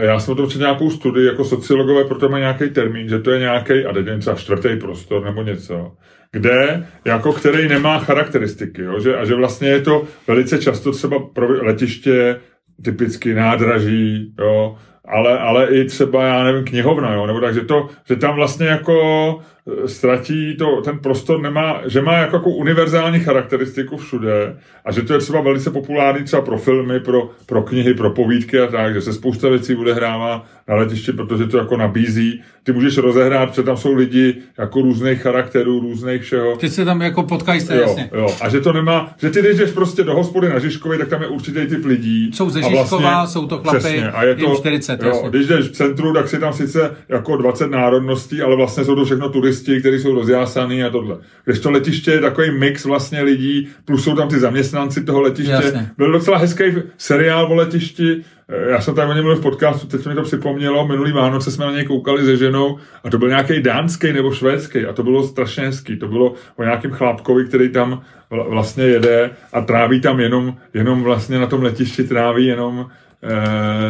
já 0.00 0.20
jsem 0.20 0.32
o 0.32 0.36
tom 0.36 0.50
četl 0.50 0.64
nějakou 0.64 0.90
studii, 0.90 1.26
jako 1.26 1.44
sociologové 1.44 2.04
proto 2.04 2.28
mají 2.28 2.42
nějaký 2.42 2.70
termín, 2.70 3.08
že 3.08 3.18
to 3.18 3.30
je 3.30 3.38
nějaký, 3.38 3.84
a 3.84 3.92
teď 3.92 4.06
třeba 4.20 4.36
čtvrtý 4.36 4.76
prostor 4.80 5.24
nebo 5.24 5.42
něco, 5.42 5.92
kde, 6.34 6.86
jako 7.04 7.32
který 7.32 7.68
nemá 7.68 7.98
charakteristiky, 7.98 8.82
jo? 8.82 9.00
Že, 9.00 9.16
a 9.16 9.24
že 9.24 9.34
vlastně 9.34 9.68
je 9.68 9.80
to 9.80 10.04
velice 10.28 10.58
často 10.58 10.92
třeba 10.92 11.18
pro 11.18 11.64
letiště, 11.64 12.40
typicky 12.82 13.34
nádraží, 13.34 14.34
jo? 14.38 14.76
Ale, 15.08 15.38
ale 15.38 15.66
i 15.66 15.84
třeba, 15.84 16.26
já 16.26 16.44
nevím, 16.44 16.64
knihovna, 16.64 17.14
jo? 17.14 17.26
nebo 17.26 17.40
takže 17.40 17.60
to, 17.60 17.88
že 18.08 18.16
tam 18.16 18.34
vlastně 18.34 18.66
jako 18.66 19.38
eh, 19.38 19.88
ztratí 19.88 20.56
to, 20.56 20.80
ten 20.80 20.98
prostor 20.98 21.40
nemá, 21.40 21.80
že 21.86 22.02
má 22.02 22.12
jako, 22.12 22.36
jako 22.36 22.50
univerzální 22.50 23.20
charakteristiku 23.20 23.96
všude 23.96 24.56
a 24.84 24.92
že 24.92 25.02
to 25.02 25.12
je 25.12 25.18
třeba 25.18 25.40
velice 25.40 25.70
populární 25.70 26.24
třeba 26.24 26.42
pro 26.42 26.58
filmy, 26.58 27.00
pro, 27.00 27.30
pro 27.46 27.62
knihy, 27.62 27.94
pro 27.94 28.10
povídky 28.10 28.60
a 28.60 28.66
tak, 28.66 28.94
že 28.94 29.00
se 29.00 29.12
spousta 29.12 29.48
věcí 29.48 29.76
odehrává 29.76 30.44
na 30.68 30.74
letišti, 30.74 31.12
protože 31.12 31.46
to 31.46 31.58
jako 31.58 31.76
nabízí. 31.76 32.42
Ty 32.62 32.72
můžeš 32.72 32.98
rozehrát, 32.98 33.48
protože 33.50 33.62
tam 33.62 33.76
jsou 33.76 33.94
lidi 33.94 34.34
jako 34.58 34.82
různých 34.82 35.22
charakterů, 35.22 35.80
různých 35.80 36.22
všeho. 36.22 36.56
Ty 36.56 36.68
se 36.68 36.84
tam 36.84 37.02
jako 37.02 37.22
potkají 37.22 37.60
se, 37.60 37.76
Jo, 37.76 37.80
jasně. 37.82 38.10
jo, 38.14 38.26
a 38.40 38.48
že 38.48 38.60
to 38.60 38.72
nemá, 38.72 39.14
že 39.18 39.30
ty 39.30 39.40
když 39.40 39.56
jdeš 39.58 39.70
prostě 39.70 40.04
do 40.04 40.14
hospody 40.14 40.48
na 40.48 40.58
Žižkově, 40.58 40.98
tak 40.98 41.08
tam 41.08 41.22
je 41.22 41.28
určitý 41.28 41.66
typ 41.66 41.84
lidí. 41.84 42.30
Jsou 42.34 42.50
ze 42.50 42.58
A 42.58 42.68
vlastně- 42.68 42.80
Žižkova, 42.98 43.26
jsou 43.26 43.46
to 43.46 43.58
chlapy, 43.58 43.78
přesně, 43.78 44.10
a 44.10 44.24
je 44.24 44.34
to, 44.34 44.44
jim 44.46 44.56
40, 44.56 45.02
jo, 45.02 45.08
jasně. 45.08 45.30
když 45.30 45.46
jdeš 45.46 45.66
v 45.68 45.72
centru, 45.72 46.12
tak 46.12 46.28
si 46.28 46.38
tam 46.38 46.52
sice 46.52 46.90
jako 47.08 47.36
20 47.36 47.70
národností, 47.70 48.42
ale 48.42 48.56
vlastně 48.56 48.84
jsou 48.84 48.94
to 48.94 49.04
všechno 49.04 49.28
turisti, 49.28 49.80
kteří 49.80 49.98
jsou 50.02 50.14
rozjásaný 50.14 50.84
a 50.84 50.90
tohle. 50.90 51.16
Když 51.44 51.58
to 51.58 51.70
letiště 51.70 52.10
je 52.10 52.20
takový 52.20 52.50
mix 52.58 52.84
vlastně 52.84 53.22
lidí, 53.22 53.68
plus 53.84 54.04
jsou 54.04 54.14
tam 54.16 54.28
ty 54.28 54.38
zaměstnanci 54.38 55.04
toho 55.04 55.20
letiště. 55.20 55.52
Jasně. 55.52 55.90
Byl 55.98 56.12
docela 56.12 56.38
hezký 56.38 56.64
seriál 56.98 57.52
o 57.52 57.54
letišti, 57.54 58.22
já 58.48 58.80
jsem 58.80 58.94
tam 58.94 59.10
o 59.10 59.12
něm 59.12 59.24
mluvil 59.24 59.40
v 59.40 59.42
podcastu, 59.42 59.86
teď 59.86 60.06
mi 60.06 60.14
to 60.14 60.22
připomnělo, 60.22 60.86
minulý 60.86 61.12
Vánoce 61.12 61.50
jsme 61.50 61.66
na 61.66 61.72
něj 61.72 61.84
koukali 61.84 62.24
se 62.24 62.36
ženou 62.36 62.78
a 63.04 63.10
to 63.10 63.18
byl 63.18 63.28
nějaký 63.28 63.62
dánský 63.62 64.12
nebo 64.12 64.32
švédský 64.32 64.86
a 64.86 64.92
to 64.92 65.02
bylo 65.02 65.26
strašně 65.26 65.62
hezký. 65.64 65.98
To 65.98 66.08
bylo 66.08 66.34
o 66.56 66.62
nějakém 66.62 66.90
chlápkovi, 66.90 67.44
který 67.44 67.68
tam 67.68 68.02
vla- 68.30 68.48
vlastně 68.48 68.84
jede 68.84 69.30
a 69.52 69.60
tráví 69.60 70.00
tam 70.00 70.20
jenom, 70.20 70.56
jenom 70.74 71.02
vlastně 71.02 71.38
na 71.38 71.46
tom 71.46 71.62
letišti 71.62 72.04
tráví 72.04 72.46
jenom 72.46 72.86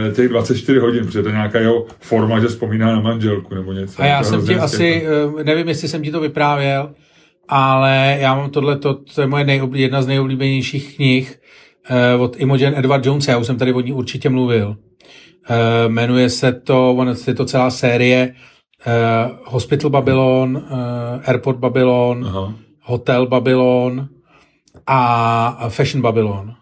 eh, 0.08 0.12
těch 0.12 0.28
24 0.28 0.78
hodin, 0.78 1.06
protože 1.06 1.22
to 1.22 1.28
je 1.28 1.34
nějaká 1.34 1.58
jeho 1.58 1.86
forma, 2.00 2.40
že 2.40 2.48
vzpomíná 2.48 2.92
na 2.92 3.00
manželku 3.00 3.54
nebo 3.54 3.72
něco. 3.72 4.02
A 4.02 4.06
já 4.06 4.18
je 4.18 4.24
jsem 4.24 4.46
ti 4.46 4.54
asi, 4.54 5.06
eh, 5.40 5.44
nevím, 5.44 5.68
jestli 5.68 5.88
jsem 5.88 6.02
ti 6.02 6.10
to 6.10 6.20
vyprávěl, 6.20 6.90
ale 7.48 8.16
já 8.20 8.34
mám 8.34 8.50
tohle, 8.50 8.78
to, 8.78 9.00
je 9.20 9.26
moje 9.26 9.44
nejoblí, 9.44 9.80
jedna 9.80 10.02
z 10.02 10.06
nejoblíbenějších 10.06 10.96
knih 10.96 11.34
eh, 11.38 11.44
od 12.18 12.36
Imogen 12.36 12.74
Edward 12.76 13.06
Jones, 13.06 13.28
já 13.28 13.38
už 13.38 13.46
jsem 13.46 13.58
tady 13.58 13.72
o 13.72 13.80
ní 13.80 13.92
určitě 13.92 14.28
mluvil. 14.28 14.76
Eh, 15.48 15.88
jmenuje 15.88 16.30
se 16.30 16.52
to, 16.52 16.94
ono, 16.94 17.14
je 17.26 17.34
to 17.34 17.44
celá 17.44 17.70
série 17.70 18.34
eh, 18.86 18.92
Hospital 19.44 19.90
Babylon, 19.90 20.64
eh, 20.70 21.20
Airport 21.24 21.58
Babylon, 21.58 22.24
Aha. 22.28 22.54
Hotel 22.80 23.26
Babylon 23.26 24.08
a 24.86 25.68
Fashion 25.68 26.02
Babylon, 26.02 26.54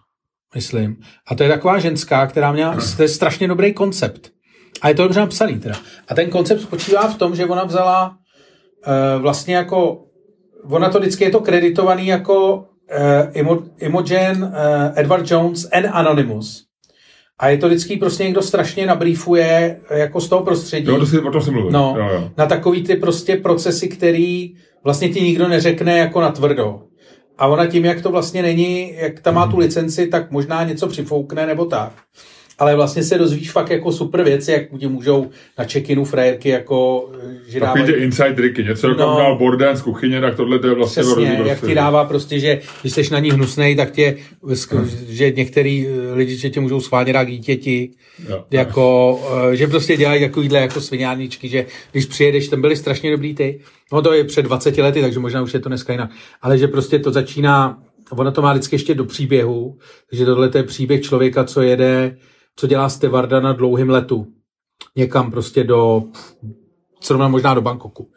myslím. 0.55 0.97
A 1.29 1.35
to 1.35 1.43
je 1.43 1.49
taková 1.49 1.79
ženská, 1.79 2.27
která 2.27 2.53
měla, 2.53 2.77
to 2.97 3.03
je 3.03 3.09
strašně 3.09 3.49
dobrý 3.49 3.75
koncept. 3.75 4.31
A 4.83 4.89
je 4.89 4.95
to 4.95 5.03
dobře 5.03 5.21
napsaný 5.21 5.61
teda. 5.61 5.75
A 6.09 6.15
ten 6.15 6.31
koncept 6.31 6.63
spočívá 6.63 7.09
v 7.09 7.19
tom, 7.19 7.37
že 7.37 7.47
ona 7.47 7.65
vzala 7.65 8.17
vlastně 9.19 9.57
jako, 9.57 10.05
ona 10.65 10.89
to 10.91 11.01
vždycky 11.01 11.25
je 11.25 11.31
to 11.31 11.41
kreditovaný 11.41 12.07
jako 12.07 12.65
Imo, 13.33 13.63
Imogen 13.79 14.43
uh, 14.43 14.99
Edward 14.99 15.31
Jones 15.31 15.69
and 15.73 15.87
Anonymous. 15.93 16.65
A 17.39 17.49
je 17.49 17.59
to 17.59 17.67
vždycky 17.67 17.97
prostě 17.97 18.25
někdo 18.25 18.43
strašně 18.43 18.87
nabrýfuje 18.87 19.81
eh, 19.91 19.99
jako 19.99 20.21
z 20.21 20.29
toho 20.29 20.43
prostředí 20.43 20.89
Jo, 20.89 20.99
to 20.99 21.07
si, 21.07 21.21
o 21.21 21.31
tom 21.31 21.43
jsem 21.43 21.55
mluvil. 21.55 21.71
No, 21.73 21.95
Jo, 21.99 22.09
jo. 22.15 22.31
na 22.37 22.47
takový 22.47 22.83
ty 22.83 22.97
prostě 22.97 23.37
procesy, 23.37 23.89
který 23.89 24.55
vlastně 24.85 25.09
ti 25.09 25.21
nikdo 25.21 25.49
neřekne 25.49 25.99
jako 25.99 26.21
na 26.21 26.31
tvrdo. 26.33 26.83
A 27.39 27.47
ona 27.47 27.67
tím, 27.67 27.85
jak 27.85 28.01
to 28.03 28.11
vlastně 28.11 28.43
není, 28.43 28.95
jak 28.97 29.21
tam 29.21 29.35
má 29.35 29.47
tu 29.47 29.59
licenci, 29.59 30.07
tak 30.07 30.31
možná 30.31 30.65
něco 30.65 30.87
přifoukne 30.87 31.47
nebo 31.47 31.65
tak. 31.65 31.93
Ale 32.63 32.77
vlastně 32.77 33.03
se 33.03 33.19
dozvíš 33.19 33.51
fakt 33.51 33.71
jako 33.71 33.93
super 33.93 34.23
věci, 34.25 34.53
jak 34.53 34.63
ti 34.79 34.89
můžou 34.89 35.31
na 35.59 35.65
check-inu 35.65 36.05
frajerky 36.05 36.49
jako, 36.49 37.11
že 37.49 37.61
Takový 37.61 37.85
ty 37.85 37.93
inside 37.93 38.33
tricky, 38.33 38.65
něco 38.65 38.89
jako 38.89 39.01
No. 39.01 39.17
dal 39.19 39.39
Borden 39.39 39.77
z 39.77 39.83
kuchyně, 39.83 40.21
tak 40.21 40.37
tohle 40.37 40.59
to 40.59 40.67
je 40.67 40.75
vlastně 40.75 41.03
Přesně, 41.03 41.25
jak 41.25 41.47
prostě. 41.47 41.67
ti 41.67 41.75
dává 41.75 42.05
prostě, 42.05 42.39
že 42.41 42.61
když 42.83 42.93
jsi 42.93 43.03
na 43.13 43.19
ní 43.19 43.31
hnusnej, 43.31 43.77
tak 43.77 43.91
tě, 43.91 44.17
že 45.09 45.31
některý 45.31 45.87
eh, 45.89 46.15
lidi, 46.15 46.37
že 46.37 46.51
tě 46.51 46.61
můžou 46.61 46.81
schválně 46.81 47.13
dát 47.13 47.25
k 47.25 47.31
dítěti, 47.31 47.91
Jo. 48.29 48.45
jako, 48.51 49.21
eh, 49.53 49.57
že 49.57 49.67
prostě 49.67 49.97
dělají 49.97 50.21
takovýhle 50.21 50.59
jako 50.61 50.81
sviňárničky, 50.81 51.49
že 51.49 51.67
když 51.93 52.07
přijedeš, 52.07 52.49
tam 52.49 52.61
byli 52.61 52.77
strašně 52.77 53.11
dobrý 53.11 53.35
ty, 53.35 53.61
no 53.93 54.03
to 54.03 54.13
je 54.13 54.25
před 54.25 54.43
20 54.43 54.83
lety, 54.83 55.01
takže 55.01 55.19
možná 55.21 55.43
už 55.43 55.55
je 55.55 55.61
to 55.61 55.69
dneska 55.69 55.93
jinak, 55.93 56.11
ale 56.43 56.59
že 56.59 56.69
prostě 56.69 56.99
to 56.99 57.11
začíná, 57.13 57.79
ono 58.11 58.33
to 58.33 58.43
má 58.43 58.53
vždycky 58.53 58.75
ještě 58.75 58.95
do 58.95 59.05
příběhu, 59.05 59.79
takže 60.11 60.25
tohle 60.25 60.49
to 60.49 60.59
je 60.59 60.65
příběh 60.65 61.03
člověka, 61.03 61.45
co 61.45 61.63
jede, 61.63 62.17
co 62.57 62.67
dělá 62.67 62.89
stevarda 62.89 63.41
na 63.41 63.53
dlouhém 63.53 63.91
letu, 63.91 64.27
někam 64.97 65.31
prostě 65.31 65.65
do, 65.65 66.03
zrovna 67.05 67.29
možná 67.29 67.55
do 67.55 67.61
Bangkoku. 67.61 68.11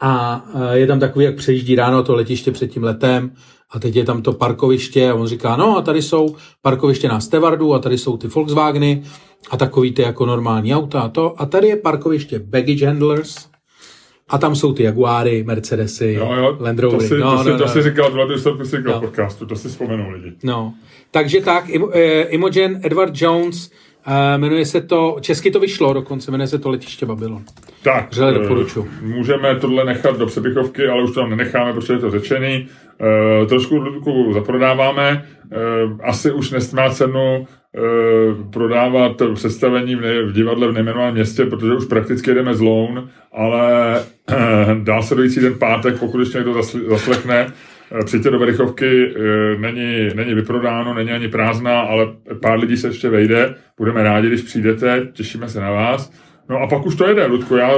A 0.00 0.44
eh, 0.54 0.78
je 0.78 0.86
tam 0.86 1.00
takový, 1.00 1.24
jak 1.24 1.36
přejíždí 1.36 1.74
ráno 1.74 2.02
to 2.02 2.14
letiště 2.14 2.52
před 2.52 2.68
tím 2.68 2.84
letem 2.84 3.32
a 3.70 3.78
teď 3.78 3.96
je 3.96 4.04
tam 4.04 4.22
to 4.22 4.32
parkoviště 4.32 5.10
a 5.10 5.14
on 5.14 5.26
říká, 5.26 5.56
no 5.56 5.76
a 5.76 5.82
tady 5.82 6.02
jsou 6.02 6.36
parkoviště 6.62 7.08
na 7.08 7.20
Stevardu 7.20 7.74
a 7.74 7.78
tady 7.78 7.98
jsou 7.98 8.16
ty 8.16 8.28
Volkswageny 8.28 9.02
a 9.50 9.56
takový 9.56 9.92
ty 9.92 10.02
jako 10.02 10.26
normální 10.26 10.74
auta 10.74 11.00
a 11.00 11.08
to. 11.08 11.40
A 11.40 11.46
tady 11.46 11.68
je 11.68 11.76
parkoviště 11.76 12.38
baggage 12.38 12.86
handlers 12.86 13.53
a 14.28 14.38
tam 14.38 14.54
jsou 14.56 14.72
ty 14.72 14.82
Jaguary, 14.82 15.44
Mercedesy, 15.44 16.12
Jo, 16.18 16.32
jo, 16.32 16.56
Land 16.60 16.76
to 16.76 16.82
Rovery. 16.82 17.08
si, 17.08 17.18
no, 17.18 17.36
to, 17.38 17.42
si, 17.44 17.50
no, 17.50 17.58
to 17.58 17.64
no. 17.64 17.70
si 17.70 17.82
říkal, 17.82 18.10
to 18.26 18.38
jsem 18.38 18.66
si 18.66 18.76
říkal 18.76 18.92
No. 18.94 19.00
podcastu, 19.00 19.46
to 19.46 19.56
si 19.56 19.68
vzpomenou 19.68 20.10
lidi. 20.10 20.32
No, 20.44 20.74
takže 21.10 21.40
tak, 21.40 21.64
eh, 21.92 22.22
Imogen 22.22 22.80
Edward 22.84 23.12
Jones, 23.22 23.70
eh, 24.06 24.38
jmenuje 24.38 24.66
se 24.66 24.80
to, 24.80 25.16
česky 25.20 25.50
to 25.50 25.60
vyšlo 25.60 25.92
dokonce, 25.92 26.30
jmenuje 26.30 26.48
se 26.48 26.58
to 26.58 26.70
Letiště 26.70 27.06
Babylon. 27.06 27.42
Tak, 27.82 28.10
Vřele 28.10 28.30
eh, 28.30 28.38
doporučuji. 28.38 28.88
můžeme 29.02 29.54
tohle 29.60 29.84
nechat 29.84 30.18
do 30.18 30.26
přepichovky, 30.26 30.86
ale 30.88 31.02
už 31.04 31.14
to 31.14 31.20
tam 31.20 31.30
nenecháme, 31.30 31.72
protože 31.72 31.92
je 31.92 31.98
to 31.98 32.10
řečený. 32.10 32.68
Trošku 33.48 33.76
Ludku 33.76 34.32
zaprodáváme. 34.32 35.26
Asi 36.02 36.32
už 36.32 36.50
nemá 36.50 36.90
cenu 36.90 37.46
prodávat 38.50 39.22
představení 39.34 39.96
v, 39.96 40.32
divadle 40.32 40.68
v 40.68 40.72
nejmenovaném 40.72 41.14
městě, 41.14 41.46
protože 41.46 41.74
už 41.74 41.84
prakticky 41.84 42.30
jedeme 42.30 42.54
z 42.54 42.60
Loun, 42.60 43.08
ale 43.32 44.00
e, 44.98 45.02
se 45.02 45.14
dojít 45.14 45.34
ten 45.34 45.58
pátek, 45.58 45.98
pokud 45.98 46.18
ještě 46.20 46.38
někdo 46.38 46.52
zasl- 46.52 46.88
zaslechne. 46.88 47.46
E, 48.00 48.04
Přijďte 48.04 48.30
do 48.30 48.38
Verichovky, 48.38 49.14
e, 49.16 49.58
není, 49.58 50.08
není 50.14 50.34
vyprodáno, 50.34 50.94
není 50.94 51.10
ani 51.10 51.28
prázdná, 51.28 51.80
ale 51.80 52.06
pár 52.42 52.58
lidí 52.58 52.76
se 52.76 52.88
ještě 52.88 53.08
vejde. 53.08 53.54
Budeme 53.78 54.02
rádi, 54.02 54.28
když 54.28 54.42
přijdete, 54.42 55.08
těšíme 55.12 55.48
se 55.48 55.60
na 55.60 55.70
vás. 55.70 56.12
No 56.48 56.58
a 56.58 56.66
pak 56.66 56.86
už 56.86 56.94
to 56.96 57.08
jede, 57.08 57.26
Ludku. 57.26 57.56
Já 57.56 57.70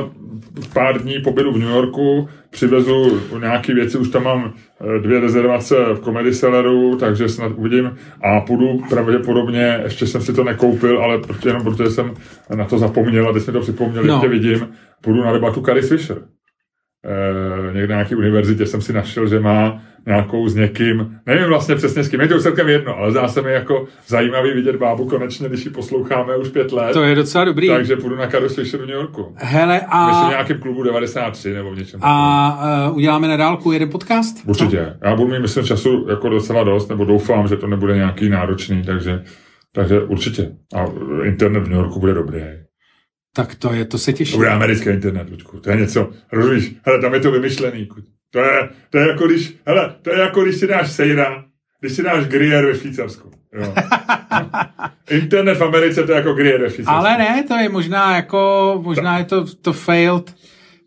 pár 0.73 1.03
dní 1.03 1.19
pobytu 1.19 1.53
v 1.53 1.59
New 1.59 1.69
Yorku, 1.69 2.29
přivezu 2.57 3.21
nějaké 3.41 3.75
věci, 3.75 3.99
už 3.99 4.09
tam 4.09 4.25
mám 4.25 4.53
eh, 4.81 4.99
dvě 5.01 5.21
rezervace 5.21 5.77
v 5.95 6.01
Comedy 6.01 6.35
Celleru, 6.35 6.97
takže 6.97 7.29
snad 7.29 7.53
uvidím 7.57 7.97
a 8.25 8.41
půjdu 8.41 8.79
pravděpodobně, 8.91 9.81
ještě 9.85 10.07
jsem 10.07 10.21
si 10.23 10.33
to 10.33 10.45
nekoupil, 10.45 10.99
ale 11.03 11.19
protože, 11.19 11.49
jenom 11.49 11.65
protože 11.65 11.91
jsem 11.91 12.15
na 12.55 12.65
to 12.65 12.79
zapomněl 12.79 13.29
a 13.29 13.33
teď 13.33 13.47
mi 13.47 13.53
to 13.53 13.61
připomněl, 13.61 14.05
No. 14.05 14.15
no. 14.15 14.21
tě 14.21 14.29
vidím, 14.29 14.69
půjdu 15.03 15.25
na 15.25 15.33
debatu 15.33 15.61
Carrie 15.61 15.87
Fisher. 15.87 16.17
Eh, 17.05 17.73
někde 17.75 17.89
na 17.89 17.95
nějaké 17.95 18.17
univerzitě 18.17 18.67
jsem 18.67 18.81
si 18.83 18.93
našel, 18.93 19.27
že 19.29 19.41
má 19.41 19.83
nějakou 20.07 20.49
s 20.49 20.55
někým, 20.55 21.19
nevím 21.27 21.45
vlastně 21.49 21.75
přesně 21.75 22.05
s 22.05 22.09
kým, 22.09 22.21
je 22.21 22.29
to 22.29 22.37
už 22.37 22.43
celkem 22.43 22.69
jedno, 22.69 22.97
ale 22.97 23.11
zdá 23.11 23.29
se 23.29 23.43
mi 23.43 23.53
jako 23.53 23.87
zajímavý 24.07 24.53
vidět 24.53 24.77
bábu 24.77 25.07
konečně, 25.09 25.49
když 25.49 25.65
ji 25.65 25.71
posloucháme 25.71 26.37
už 26.37 26.49
pět 26.49 26.73
let. 26.73 26.93
To 26.93 27.03
je 27.03 27.15
docela 27.15 27.45
dobrý. 27.45 27.69
Takže 27.69 27.97
půjdu 27.97 28.17
na 28.17 28.27
Carrie 28.27 28.49
Fisher 28.49 28.81
v 28.81 28.87
New 28.87 28.97
Yorku. 28.97 29.35
Hele, 29.37 29.81
A... 29.89 30.07
Myslím 30.07 30.27
v 30.27 30.31
nějakém 30.31 30.59
klubu 30.59 30.83
93 30.83 31.53
nebo 31.55 31.71
v 31.71 31.79
něčem. 31.79 32.01
a 32.03 32.87
uh, 32.91 32.97
uděláme 32.97 33.29
na 33.29 33.37
dálku 33.37 33.73
jeden 33.73 33.91
podcast? 33.91 34.37
Určitě. 34.49 34.97
Já 35.05 35.17
budu 35.17 35.29
mít, 35.33 35.41
myslím, 35.41 35.65
času 35.65 36.07
jako 36.11 36.29
docela 36.29 36.65
dost, 36.65 36.89
nebo 36.89 37.05
doufám, 37.05 37.49
že 37.49 37.57
to 37.57 37.67
nebude 37.67 37.95
nějaký 37.97 38.29
náročný, 38.29 38.83
takže, 38.83 39.23
takže 39.73 40.01
určitě. 40.01 40.51
A 40.75 40.85
internet 41.25 41.61
v 41.61 41.69
New 41.69 41.79
Yorku 41.79 42.01
bude 42.01 42.15
dobrý. 42.15 42.41
Tak 43.37 43.55
to 43.55 43.73
je, 43.73 43.85
to 43.85 43.99
se 43.99 44.13
To 44.13 44.19
těším. 44.19 44.37
bude 44.37 44.51
americký 44.51 44.89
internet, 44.89 45.31
Luďku. 45.31 45.61
To 45.61 45.71
je 45.71 45.77
něco, 45.77 46.11
rozumíš? 46.33 46.75
Hele, 46.87 47.01
tam 47.01 47.15
je 47.15 47.21
to 47.21 47.31
vymyšlený. 47.31 47.87
kuď. 47.87 48.05
To 48.37 48.43
je, 48.43 48.69
to 48.91 48.99
je 48.99 49.09
jako 49.09 49.27
když, 49.27 49.57
hele, 49.67 49.95
to 50.03 50.11
je 50.11 50.21
jako 50.21 50.43
když 50.45 50.57
si 50.57 50.67
dáš 50.67 50.93
sejra, 50.93 51.45
když 51.81 51.93
si 51.93 52.03
dáš 52.03 52.25
Gruyère 52.25 52.67
ve 52.67 52.75
Švýcarsku. 52.79 53.31
Jo. 53.53 53.75
internet 55.11 55.55
v 55.55 55.63
Americe 55.63 56.03
to 56.03 56.13
je 56.13 56.17
jako 56.17 56.33
Gruyère 56.35 56.63
ve 56.63 56.71
Švýcarsku. 56.71 56.95
Ale 56.95 57.19
ne, 57.19 57.45
to 57.49 57.55
je 57.55 57.69
možná 57.69 58.17
jako, 58.17 58.81
možná 58.85 59.19
je 59.19 59.25
to, 59.25 59.47
to 59.55 59.73
failed, 59.73 60.35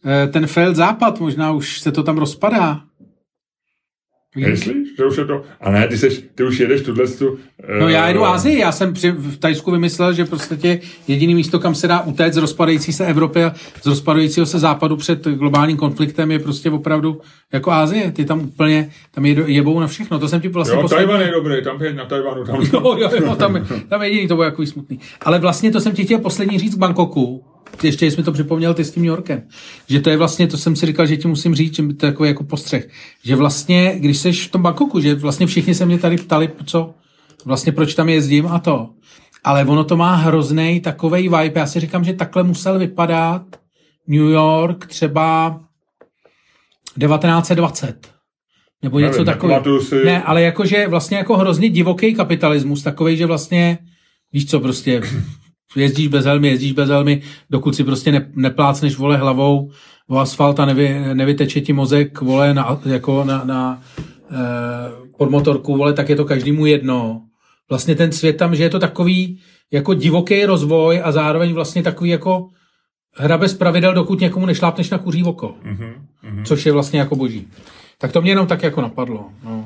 eh, 0.05 0.27
ten 0.27 0.47
failed 0.47 0.75
západ, 0.75 1.19
možná 1.19 1.51
už 1.51 1.79
se 1.79 1.91
to 1.91 2.03
tam 2.03 2.17
rozpadá. 2.17 2.81
Myslíš, 4.47 4.75
že 4.97 5.05
už 5.05 5.17
je 5.17 5.25
to... 5.25 5.43
A 5.61 5.71
ne, 5.71 5.87
ty, 5.87 5.97
seš, 5.97 6.23
ty 6.35 6.43
už 6.43 6.59
jedeš 6.59 6.81
tuhle 6.81 7.07
tu... 7.07 7.37
No 7.79 7.89
já 7.89 8.07
jedu 8.07 8.23
eh, 8.23 8.27
Asii, 8.27 8.59
já 8.59 8.71
jsem 8.71 8.93
při, 8.93 9.11
v 9.11 9.37
Tajsku 9.37 9.71
vymyslel, 9.71 10.13
že 10.13 10.25
prostě 10.25 10.79
jediný 11.07 11.35
místo, 11.35 11.59
kam 11.59 11.75
se 11.75 11.87
dá 11.87 12.01
utéct 12.01 12.33
z 12.33 12.37
rozpadající 12.37 12.93
se 12.93 13.05
Evropy 13.05 13.43
a 13.43 13.53
z 13.81 13.85
rozpadajícího 13.85 14.45
se 14.45 14.59
západu 14.59 14.95
před 14.97 15.27
globálním 15.27 15.77
konfliktem 15.77 16.31
je 16.31 16.39
prostě 16.39 16.69
opravdu 16.71 17.21
jako 17.53 17.71
Asie. 17.71 18.11
Ty 18.11 18.25
tam 18.25 18.39
úplně, 18.39 18.89
tam 19.11 19.23
jedo- 19.23 19.43
jebou 19.47 19.79
na 19.79 19.87
všechno. 19.87 20.19
To 20.19 20.27
jsem 20.27 20.41
ti 20.41 20.47
vlastně 20.47 20.75
Jo, 20.75 20.81
poslední- 20.81 21.05
Tajvan 21.07 21.21
je 21.27 21.31
dobrý, 21.31 21.63
tam 21.63 21.83
je 21.83 21.93
na 21.93 22.05
Tajvanu. 22.05 22.43
Tam... 22.45 22.55
Jo, 22.73 22.95
jo, 22.99 23.09
jo, 23.25 23.35
tam, 23.35 23.65
tam 23.89 24.01
jediný 24.01 24.27
to 24.27 24.35
bylo 24.35 24.45
jako 24.45 24.65
smutný. 24.65 24.99
Ale 25.21 25.39
vlastně 25.39 25.71
to 25.71 25.79
jsem 25.79 25.91
ti 25.91 26.05
chtěl 26.05 26.19
poslední 26.19 26.59
říct 26.59 26.75
k 26.75 26.77
Bangkoku. 26.77 27.43
Ještě 27.83 28.05
jsi 28.11 28.17
mi 28.17 28.23
to 28.23 28.31
připomněl 28.31 28.73
ty 28.73 28.83
s 28.85 28.91
tím 28.91 29.03
New 29.03 29.07
Yorkem. 29.09 29.43
Že 29.89 29.99
to 30.01 30.09
je 30.09 30.17
vlastně, 30.17 30.47
to 30.47 30.57
jsem 30.57 30.75
si 30.75 30.85
říkal, 30.85 31.05
že 31.05 31.17
ti 31.17 31.27
musím 31.27 31.55
říct, 31.55 31.75
že 31.75 31.83
to 31.83 32.05
je 32.05 32.11
takový 32.11 32.29
jako 32.29 32.43
postřeh. 32.43 32.87
Že 33.23 33.35
vlastně, 33.35 33.93
když 33.99 34.17
jsi 34.17 34.31
v 34.31 34.51
tom 34.51 34.61
Bangkoku, 34.61 34.99
že 34.99 35.15
vlastně 35.15 35.47
všichni 35.47 35.75
se 35.75 35.85
mě 35.85 35.97
tady 35.99 36.17
ptali, 36.17 36.49
co, 36.65 36.93
vlastně 37.45 37.71
proč 37.71 37.93
tam 37.95 38.09
jezdím 38.09 38.47
a 38.47 38.59
to. 38.59 38.89
Ale 39.43 39.65
ono 39.65 39.83
to 39.83 39.97
má 39.97 40.15
hrozný 40.15 40.79
takovej 40.79 41.21
vibe. 41.23 41.59
Já 41.59 41.65
si 41.67 41.79
říkám, 41.79 42.03
že 42.03 42.13
takhle 42.13 42.43
musel 42.43 42.79
vypadat 42.79 43.41
New 44.07 44.29
York 44.29 44.85
třeba 44.87 45.59
1920. 46.99 48.07
Nebo 48.83 48.99
něco 48.99 49.17
takového. 49.25 49.81
si- 49.81 50.05
Ne, 50.05 50.23
ale 50.23 50.41
jakože 50.41 50.87
vlastně 50.87 51.17
jako 51.17 51.37
hrozně 51.37 51.69
divoký 51.69 52.13
kapitalismus, 52.13 52.83
takový, 52.83 53.17
že 53.17 53.25
vlastně, 53.25 53.77
víš 54.33 54.45
co, 54.49 54.59
prostě 54.59 55.01
jezdíš 55.75 56.07
bez 56.07 56.25
helmy, 56.25 56.47
jezdíš 56.47 56.71
bez 56.71 56.89
helmy, 56.89 57.21
dokud 57.49 57.75
si 57.75 57.83
prostě 57.83 58.11
ne, 58.11 58.31
neplácneš 58.35 58.97
vole 58.97 59.17
hlavou 59.17 59.71
o 60.07 60.17
asfalt 60.17 60.59
a 60.59 60.65
nevy, 60.65 61.01
nevyteče 61.13 61.61
ti 61.61 61.73
mozek 61.73 62.21
vole 62.21 62.53
na, 62.53 62.81
jako 62.85 63.23
na, 63.23 63.43
na 63.43 63.81
eh, 64.31 64.35
pod 65.17 65.29
motorku, 65.29 65.77
vole, 65.77 65.93
tak 65.93 66.09
je 66.09 66.15
to 66.15 66.25
každému 66.25 66.65
jedno. 66.65 67.21
Vlastně 67.69 67.95
ten 67.95 68.11
svět 68.11 68.37
tam, 68.37 68.55
že 68.55 68.63
je 68.63 68.69
to 68.69 68.79
takový 68.79 69.39
jako 69.71 69.93
divoký 69.93 70.45
rozvoj 70.45 71.01
a 71.03 71.11
zároveň 71.11 71.53
vlastně 71.53 71.83
takový 71.83 72.09
jako 72.09 72.47
hra 73.15 73.37
bez 73.37 73.53
pravidel, 73.53 73.93
dokud 73.93 74.19
někomu 74.19 74.45
nešlápneš 74.45 74.89
na 74.89 74.97
kuří 74.97 75.23
oko. 75.23 75.55
Mhm, 75.63 75.93
mhm. 76.23 76.45
Což 76.45 76.65
je 76.65 76.71
vlastně 76.71 76.99
jako 76.99 77.15
boží. 77.15 77.47
Tak 77.97 78.11
to 78.11 78.21
mě 78.21 78.31
jenom 78.31 78.47
tak 78.47 78.63
jako 78.63 78.81
napadlo. 78.81 79.29
No. 79.43 79.65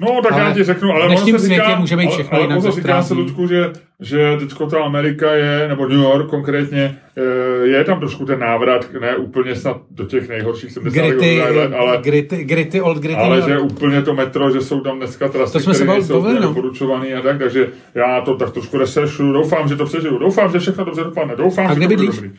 No, 0.00 0.22
tak 0.22 0.32
Ale 0.32 0.42
já 0.42 0.52
ti 0.52 0.64
řeknu, 0.64 0.90
ale 0.90 1.06
ono 1.06 1.38
se 1.38 1.48
říká, 1.48 1.78
může 1.78 1.96
být 1.96 2.06
ale, 2.06 2.14
všechno 2.14 2.36
ale 2.36 2.44
jinak 2.44 2.56
pozor, 2.56 2.72
za 2.72 2.76
říká 2.80 3.02
se. 3.02 3.14
Ludku, 3.14 3.46
že, 3.46 3.72
že 4.00 4.36
teďko 4.38 4.66
ta 4.66 4.84
Amerika 4.84 5.32
je, 5.32 5.68
nebo 5.68 5.88
New 5.88 6.00
York 6.00 6.30
konkrétně, 6.30 6.98
eh, 7.16 7.66
je 7.66 7.84
tam 7.84 7.98
trošku 7.98 8.24
ten 8.26 8.40
návrat, 8.40 8.86
ne 9.00 9.16
úplně 9.16 9.56
snad 9.56 9.76
do 9.90 10.04
těch 10.06 10.28
nejhorších 10.28 10.72
70. 10.72 11.00
Gritty, 11.00 11.40
let, 11.40 11.72
ale, 11.78 11.98
gritty, 12.02 12.44
gritty, 12.44 12.80
old 12.80 12.98
gritty. 12.98 13.20
ale 13.20 13.42
že 13.42 13.58
úplně 13.58 14.02
to 14.02 14.14
metro, 14.14 14.50
že 14.50 14.60
jsou 14.60 14.80
tam 14.80 14.96
dneska 14.96 15.28
trasy, 15.28 15.52
To 15.52 15.60
jsme 15.60 15.74
se 15.74 15.84
které 15.84 15.98
nejsou 15.98 16.22
bavili, 16.22 16.46
úplně 16.46 17.14
no. 17.14 17.18
a 17.18 17.22
tak, 17.22 17.38
takže 17.38 17.68
já 17.94 18.20
to 18.20 18.36
tak 18.36 18.50
trošku 18.50 18.78
resešu, 18.78 19.32
doufám, 19.32 19.68
že 19.68 19.76
to 19.76 19.84
přežiju, 19.84 20.18
doufám, 20.18 20.52
že 20.52 20.58
všechno 20.58 20.84
dobře 20.84 21.04
dopadne, 21.04 21.36
doufám, 21.36 21.66
A 21.66 21.74
že 21.74 21.80
to 21.80 21.86
bude 21.86 22.06
dobrý. 22.06 22.30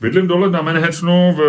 Bydlím 0.00 0.26
dole 0.26 0.50
na 0.50 0.62
Manhattanu 0.62 1.32
v, 1.32 1.40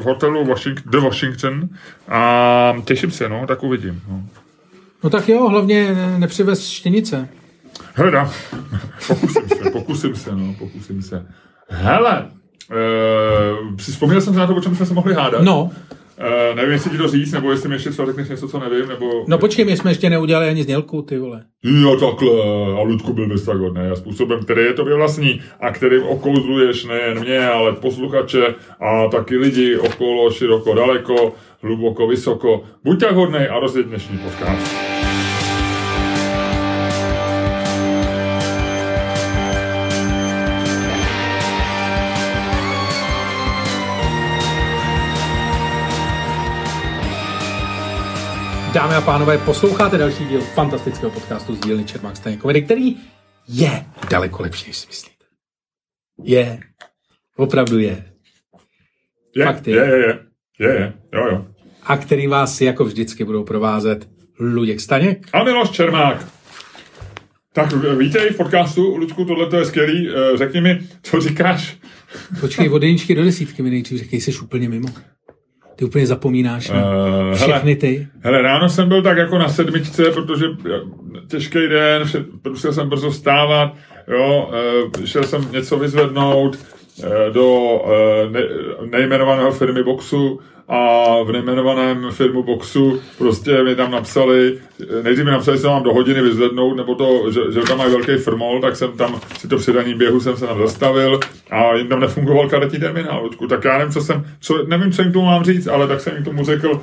v 0.00 0.04
hotelu 0.04 0.44
Washington, 0.44 0.90
The 0.90 0.98
Washington 0.98 1.68
a 2.08 2.82
těším 2.84 3.10
se, 3.10 3.28
no, 3.28 3.44
tak 3.46 3.62
uvidím. 3.62 4.00
No. 4.08 4.22
No 5.04 5.10
tak 5.10 5.28
jo, 5.28 5.48
hlavně 5.48 5.94
ne- 5.94 6.18
nepřivez 6.18 6.68
štěnice. 6.68 7.28
Hledám. 7.94 8.30
Pokusím 9.08 9.48
se, 9.48 9.70
pokusím 9.70 10.14
se, 10.16 10.34
no, 10.36 10.54
pokusím 10.58 11.02
se. 11.02 11.26
Hele, 11.68 12.30
uh, 12.70 13.76
vzpomněl 13.76 14.20
jsem 14.20 14.32
se 14.34 14.38
na 14.38 14.46
to, 14.46 14.54
o 14.54 14.60
čem 14.60 14.76
jsme 14.76 14.86
se 14.86 14.94
mohli 14.94 15.14
hádat. 15.14 15.42
No, 15.42 15.70
Uh, 16.50 16.56
nevím, 16.56 16.72
jestli 16.72 16.90
ti 16.90 16.98
to 16.98 17.08
říct, 17.08 17.32
nebo 17.32 17.50
jestli 17.50 17.68
mi 17.68 17.74
ještě 17.74 17.92
co 17.92 18.06
řekneš 18.06 18.28
něco, 18.28 18.48
co 18.48 18.58
nevím, 18.58 18.88
nebo... 18.88 19.24
no 19.28 19.38
počkej, 19.38 19.64
my 19.64 19.76
jsme 19.76 19.90
ještě 19.90 20.10
neudělali 20.10 20.48
ani 20.48 20.62
znělku, 20.62 21.02
ty 21.02 21.18
vole. 21.18 21.42
Jo, 21.62 21.96
takhle. 21.96 22.30
A 22.78 22.82
Ludku 22.82 23.12
byl 23.12 23.28
bez 23.28 23.42
tak 23.44 23.56
ne, 23.72 23.96
způsobem, 23.96 24.44
který 24.44 24.62
je 24.62 24.72
tobě 24.72 24.94
vlastní 24.94 25.40
a 25.60 25.70
kterým 25.72 26.02
okouzluješ 26.02 26.84
nejen 26.84 27.20
mě, 27.20 27.46
ale 27.48 27.72
posluchače 27.72 28.54
a 28.80 29.08
taky 29.08 29.36
lidi 29.36 29.76
okolo, 29.76 30.30
široko, 30.30 30.74
daleko. 30.74 31.34
hluboko, 31.62 32.06
vysoko. 32.06 32.64
Buď 32.84 33.00
tak 33.00 33.14
hodnej 33.14 33.48
a 33.48 33.58
rozjeď 33.58 33.86
dnešní 33.86 34.18
podcast. 34.18 34.91
Dámy 48.74 48.94
a 48.94 49.00
pánové, 49.00 49.38
posloucháte 49.38 49.98
další 49.98 50.24
díl 50.24 50.40
fantastického 50.40 51.10
podcastu 51.10 51.54
z 51.54 51.60
dílny 51.60 51.84
Čermák 51.84 52.16
Staněkovedy, 52.16 52.62
který 52.62 52.96
je 53.48 53.84
daleko 54.10 54.42
lepší, 54.42 54.66
než 54.66 54.76
si 54.76 54.86
myslíte. 54.86 55.24
Je. 56.24 56.60
Opravdu 57.36 57.78
je. 57.78 58.04
Je, 59.36 59.44
Fakt 59.44 59.66
je. 59.68 59.76
je, 59.76 59.82
je, 59.82 59.98
je, 59.98 60.18
je, 60.60 60.68
je, 60.68 60.92
jo, 61.14 61.26
jo. 61.30 61.46
A 61.82 61.96
který 61.96 62.26
vás 62.26 62.60
jako 62.60 62.84
vždycky 62.84 63.24
budou 63.24 63.44
provázet 63.44 64.08
Luděk 64.40 64.80
Staněk. 64.80 65.28
A 65.32 65.44
Miloš 65.44 65.70
Čermák. 65.70 66.28
Tak 67.52 67.72
vítej 67.98 68.30
v 68.30 68.36
podcastu, 68.36 68.96
Ludku, 68.96 69.24
tohle 69.24 69.46
to 69.50 69.56
je 69.56 69.64
skvělý. 69.64 70.10
Eh, 70.10 70.36
Řekni 70.36 70.60
mi, 70.60 70.80
co 71.02 71.20
říkáš? 71.20 71.76
Počkej, 72.40 72.68
od 72.70 72.82
jedničky 72.82 73.14
do 73.14 73.24
desítky 73.24 73.62
mi 73.62 73.70
nejdřív 73.70 73.98
řekej, 73.98 74.20
jsi 74.20 74.38
úplně 74.38 74.68
mimo. 74.68 74.88
Ty 75.82 75.86
úplně 75.86 76.06
zapomínáš 76.06 76.70
na 76.70 76.76
Eh, 77.32 77.34
všechny 77.34 77.76
ty. 77.76 78.08
Hele, 78.20 78.42
ráno 78.42 78.68
jsem 78.68 78.88
byl 78.88 79.02
tak 79.02 79.16
jako 79.16 79.38
na 79.38 79.48
sedmičce, 79.48 80.10
protože 80.10 80.46
eh, 80.46 80.80
těžký 81.28 81.68
den, 81.68 82.02
musel 82.48 82.72
jsem 82.72 82.88
brzo 82.88 83.10
vstávat, 83.10 83.74
jo, 84.08 84.50
eh, 84.52 85.06
šel 85.06 85.22
jsem 85.22 85.52
něco 85.52 85.78
vyzvednout 85.78 86.58
do 87.32 87.80
ne, 88.30 88.40
nejmenovaného 88.90 89.52
firmy 89.52 89.82
boxu 89.82 90.40
a 90.68 91.06
v 91.22 91.32
nejmenovaném 91.32 92.06
firmu 92.10 92.42
boxu 92.42 93.00
prostě 93.18 93.62
mi 93.62 93.76
tam 93.76 93.90
napsali, 93.90 94.58
nejdřív 95.02 95.24
mi 95.24 95.30
napsali, 95.30 95.56
že 95.56 95.60
se 95.60 95.68
mám 95.68 95.82
do 95.82 95.94
hodiny 95.94 96.22
vyzvednout, 96.22 96.76
nebo 96.76 96.94
to, 96.94 97.30
že, 97.30 97.40
že 97.52 97.60
tam 97.60 97.78
mají 97.78 97.90
velký 97.90 98.16
firmol, 98.16 98.60
tak 98.60 98.76
jsem 98.76 98.92
tam 98.92 99.20
si 99.38 99.48
to 99.48 99.56
při 99.56 99.72
daním 99.72 99.98
běhu 99.98 100.20
jsem 100.20 100.36
se 100.36 100.46
tam 100.46 100.58
zastavil 100.58 101.20
a 101.50 101.74
jim 101.74 101.88
tam 101.88 102.00
nefungoval 102.00 102.48
karetní 102.48 102.78
terminál, 102.78 103.30
tak 103.48 103.64
já 103.64 103.78
nevím, 103.78 103.92
co 103.92 104.00
jsem, 104.00 104.24
co, 104.40 104.64
nevím, 104.66 104.92
co 104.92 105.02
jim 105.02 105.12
tomu 105.12 105.26
mám 105.26 105.44
říct, 105.44 105.66
ale 105.66 105.86
tak 105.86 106.00
jsem 106.00 106.14
jim 106.14 106.24
tomu 106.24 106.44
řekl 106.44 106.80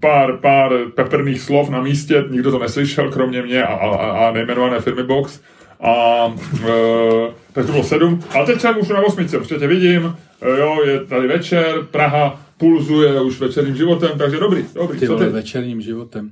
pár, 0.00 0.36
pár 0.36 0.72
peprných 0.94 1.40
slov 1.40 1.70
na 1.70 1.82
místě, 1.82 2.24
nikdo 2.30 2.50
to 2.50 2.58
neslyšel, 2.58 3.10
kromě 3.10 3.42
mě 3.42 3.64
a, 3.64 3.74
a, 3.74 4.28
a 4.28 4.32
nejmenované 4.32 4.80
firmy 4.80 5.02
Box. 5.02 5.40
A 5.80 6.26
e, 6.64 7.32
tak 7.52 7.66
to 7.66 7.72
bylo 7.72 7.84
sedm. 7.84 8.24
A 8.40 8.44
teď 8.44 8.60
jsem 8.60 8.78
už 8.78 8.88
na 8.88 9.00
osmičce, 9.00 9.36
prostě 9.36 9.54
tě 9.54 9.66
vidím, 9.66 10.16
e, 10.42 10.60
jo, 10.60 10.78
je 10.84 11.00
tady 11.00 11.28
večer, 11.28 11.74
Praha 11.90 12.41
pulzuje 12.62 13.20
už 13.20 13.40
večerním 13.40 13.76
životem, 13.76 14.10
takže 14.18 14.40
dobrý, 14.40 14.64
dobrý, 14.74 14.98
Ty 15.00 15.06
co 15.06 15.16
ty? 15.16 15.24
večerním 15.24 15.80
životem. 15.80 16.30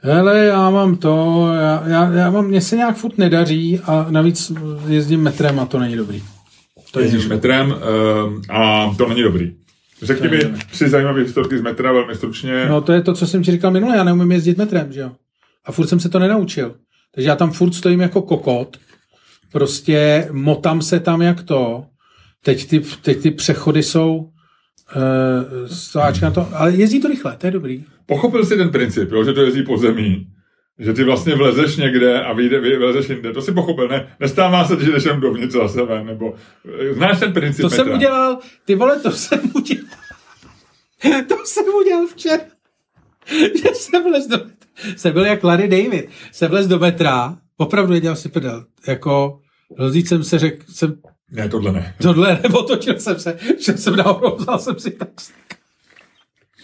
Hele, 0.00 0.44
já 0.44 0.70
mám 0.70 0.96
to, 0.96 1.46
já, 1.54 1.82
já, 1.86 2.12
já 2.12 2.30
mám, 2.30 2.46
mně 2.46 2.60
se 2.60 2.76
nějak 2.76 2.96
furt 2.96 3.18
nedaří 3.18 3.80
a 3.84 4.06
navíc 4.10 4.52
jezdím 4.88 5.20
metrem 5.20 5.60
a 5.60 5.66
to 5.66 5.78
není 5.78 5.96
dobrý. 5.96 6.22
To 6.92 7.00
jezdíš 7.00 7.26
metrem 7.26 7.74
e, 7.74 8.52
a 8.52 8.94
to 8.98 9.08
není 9.08 9.22
dobrý. 9.22 9.52
Řekni 10.02 10.28
mi 10.28 10.38
tři 10.70 10.88
zajímavé 10.88 11.20
historky 11.22 11.58
z 11.58 11.62
metra, 11.62 11.92
velmi 11.92 12.14
stručně. 12.14 12.66
No 12.68 12.80
to 12.80 12.92
je 12.92 13.02
to, 13.02 13.14
co 13.14 13.26
jsem 13.26 13.42
ti 13.42 13.50
říkal 13.50 13.70
minule, 13.70 13.96
já 13.96 14.04
neumím 14.04 14.32
jezdit 14.32 14.58
metrem, 14.58 14.92
že 14.92 15.00
jo. 15.00 15.12
A 15.64 15.72
furt 15.72 15.86
jsem 15.86 16.00
se 16.00 16.08
to 16.08 16.18
nenaučil. 16.18 16.74
Takže 17.14 17.28
já 17.28 17.36
tam 17.36 17.52
furt 17.52 17.72
stojím 17.74 18.00
jako 18.00 18.22
kokot, 18.22 18.76
prostě 19.52 20.28
motám 20.32 20.82
se 20.82 21.00
tam 21.00 21.22
jak 21.22 21.42
to, 21.42 21.84
teď 22.44 22.68
ty, 22.68 22.80
teď 23.02 23.22
ty 23.22 23.30
přechody 23.30 23.82
jsou 23.82 24.31
uh, 24.96 25.66
stáčka 25.68 26.26
na 26.26 26.32
to, 26.32 26.48
ale 26.52 26.72
jezdí 26.72 27.00
to 27.00 27.08
rychle, 27.08 27.36
to 27.36 27.46
je 27.46 27.50
dobrý. 27.50 27.84
Pochopil 28.06 28.44
jsi 28.44 28.56
ten 28.56 28.70
princip, 28.70 29.12
jo, 29.12 29.24
že 29.24 29.32
to 29.32 29.42
jezdí 29.42 29.62
po 29.62 29.78
zemí, 29.78 30.26
že 30.78 30.92
ty 30.92 31.04
vlastně 31.04 31.34
vlezeš 31.34 31.76
někde 31.76 32.22
a 32.22 32.32
vyjde, 32.32 32.60
vy- 32.60 32.76
vylezeš 32.78 33.08
jinde. 33.10 33.32
To 33.32 33.42
si 33.42 33.52
pochopil, 33.52 33.88
ne? 33.88 34.16
Nestává 34.20 34.64
se, 34.64 34.84
že 34.84 34.90
jdeš 34.92 35.04
jen 35.04 35.20
dovnitř 35.20 35.54
za 35.54 35.68
sebe, 35.68 36.04
nebo 36.04 36.34
eh, 36.90 36.94
znáš 36.94 37.20
ten 37.20 37.32
princip 37.32 37.62
To 37.62 37.70
jsem 37.70 37.78
metra? 37.78 37.94
udělal, 37.96 38.38
ty 38.64 38.74
vole, 38.74 39.00
to 39.00 39.10
jsem 39.10 39.40
udělal. 39.54 39.84
To 41.28 41.36
jsem 41.44 41.64
udělal 41.82 42.06
včera. 42.06 42.42
Že 43.62 43.74
jsem 43.74 44.02
vlez 44.04 44.26
do 44.26 44.36
metra. 44.36 44.52
Jsem 44.96 45.12
byl 45.12 45.24
jak 45.24 45.44
Larry 45.44 45.68
David. 45.68 46.08
Jsem 46.32 46.50
vlez 46.50 46.66
do 46.66 46.78
metra, 46.78 47.36
opravdu 47.56 47.98
dělal 47.98 48.16
si 48.16 48.28
prdel. 48.28 48.64
Jako, 48.88 49.38
rozít 49.78 50.08
jsem 50.08 50.24
se 50.24 50.38
řekl, 50.38 50.64
jsem 50.68 50.94
Ne, 51.32 51.48
tohle 51.48 51.72
ne. 51.72 51.94
tohle, 52.02 52.40
otočil 52.52 53.00
jsem 53.00 53.20
se, 53.20 53.38
šel 53.60 53.76
jsem 53.76 53.96
nahoru, 53.96 54.36
vzal 54.36 54.58
jsem 54.58 54.78
si 54.78 54.90
taxík. 54.90 55.34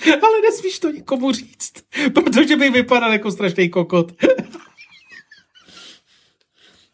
Ale 0.06 0.40
nesmíš 0.42 0.78
to 0.78 0.90
nikomu 0.90 1.32
říct, 1.32 1.72
protože 2.14 2.56
by 2.56 2.70
vypadal 2.70 3.12
jako 3.12 3.30
strašný 3.30 3.68
kokot. 3.68 4.12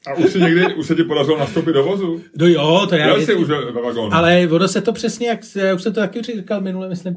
A 0.07 0.15
už 0.15 0.33
si 0.33 0.41
někdy, 0.41 0.75
už 0.75 0.87
se 0.87 0.95
ti 0.95 1.05
podařilo 1.05 1.39
nastoupit 1.39 1.73
do 1.73 1.85
vozu? 1.85 2.21
No 2.39 2.47
jo, 2.47 2.87
to 2.89 2.95
já 2.95 3.15
jsi 3.15 3.21
jezdím. 3.21 3.43
už 3.43 3.49
ve, 3.49 3.83
vagónu. 3.83 4.15
Ale 4.15 4.49
ono 4.51 4.69
se 4.69 4.81
to 4.81 4.93
přesně, 4.93 5.29
jak 5.29 5.41
já 5.55 5.75
už 5.75 5.83
jsem 5.83 5.93
to 5.93 6.01
taky 6.01 6.23
říkal 6.23 6.61
minule, 6.61 6.89
myslím, 6.89 7.17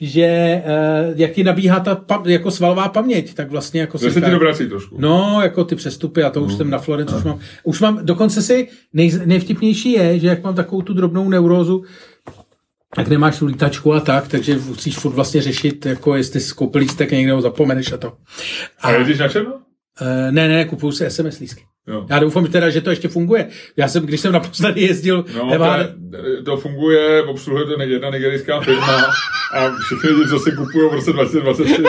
že 0.00 0.62
uh, 0.64 1.20
jak 1.20 1.32
ti 1.32 1.44
nabíhá 1.44 1.80
ta 1.80 1.94
pam, 1.94 2.26
jako 2.26 2.50
svalová 2.50 2.88
paměť, 2.88 3.34
tak 3.34 3.50
vlastně 3.50 3.80
jako 3.80 3.98
Že 3.98 4.10
se 4.10 4.20
ti 4.20 4.30
dobrací 4.30 4.68
trošku. 4.68 4.96
No, 4.98 5.40
jako 5.42 5.64
ty 5.64 5.76
přestupy, 5.76 6.22
a 6.22 6.30
to 6.30 6.42
už 6.42 6.54
jsem 6.54 6.70
na 6.70 6.78
Florence, 6.78 7.16
už 7.16 7.24
mám, 7.24 7.38
už 7.64 7.80
mám, 7.80 8.06
dokonce 8.06 8.42
si, 8.42 8.68
nej, 8.92 9.12
nejvtipnější 9.24 9.92
je, 9.92 10.18
že 10.18 10.26
jak 10.26 10.42
mám 10.42 10.54
takovou 10.54 10.82
tu 10.82 10.94
drobnou 10.94 11.28
neurózu, 11.28 11.84
tak 12.96 13.08
nemáš 13.08 13.38
tu 13.38 13.46
lítačku 13.46 13.92
a 13.92 14.00
tak, 14.00 14.28
takže 14.28 14.58
musíš 14.68 14.98
furt 14.98 15.12
vlastně 15.12 15.42
řešit, 15.42 15.86
jako 15.86 16.16
jestli 16.16 16.40
jsi 16.40 16.54
koupil 16.54 16.80
lístek 16.80 17.10
někde 17.10 17.32
ho 17.32 17.40
zapomeneš 17.40 17.92
a 17.92 17.96
to. 17.96 18.12
A 18.82 18.90
jezdíš 18.90 19.18
na 19.18 19.28
černo? 19.28 19.67
Uh, 20.02 20.30
ne, 20.30 20.48
ne, 20.48 20.64
kupuju 20.64 20.92
si 20.92 21.10
SMS 21.10 21.38
lístky. 21.38 21.62
Jo. 21.88 22.06
Já 22.10 22.18
doufám 22.18 22.46
teda, 22.46 22.70
že 22.70 22.80
to 22.80 22.90
ještě 22.90 23.08
funguje. 23.08 23.48
Já 23.76 23.88
jsem, 23.88 24.06
když 24.06 24.20
jsem 24.20 24.32
naposledy 24.32 24.80
jezdil, 24.80 25.24
No, 25.36 25.44
MHD, 25.46 25.90
to, 26.12 26.42
to 26.44 26.56
funguje, 26.56 27.22
obsluhuje 27.22 27.66
to 27.66 27.82
jedna 27.82 28.10
nigerijská 28.10 28.60
firma 28.60 29.02
a 29.54 29.70
všichni 29.86 30.10
lidi, 30.10 30.28
co 30.30 30.38
si 30.38 30.52
kupují 30.52 30.88
v 30.90 30.92
roce 30.92 31.12
2023 31.12 31.82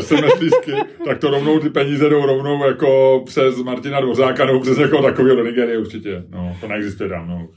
SMS 0.00 0.40
lístky, 0.40 0.72
tak 1.04 1.18
to 1.18 1.30
rovnou 1.30 1.58
ty 1.58 1.70
peníze 1.70 2.08
jdou 2.08 2.26
rovnou 2.26 2.66
jako 2.66 3.22
přes 3.26 3.56
Martina 3.56 4.00
Dvořáka 4.00 4.44
nebo 4.44 4.60
přes 4.60 4.78
někoho 4.78 5.02
takového 5.02 5.36
do 5.36 5.44
Nigerie 5.44 5.78
určitě. 5.78 6.22
No, 6.30 6.56
to 6.60 6.68
neexistuje 6.68 7.08
dávno 7.08 7.46
už. 7.50 7.56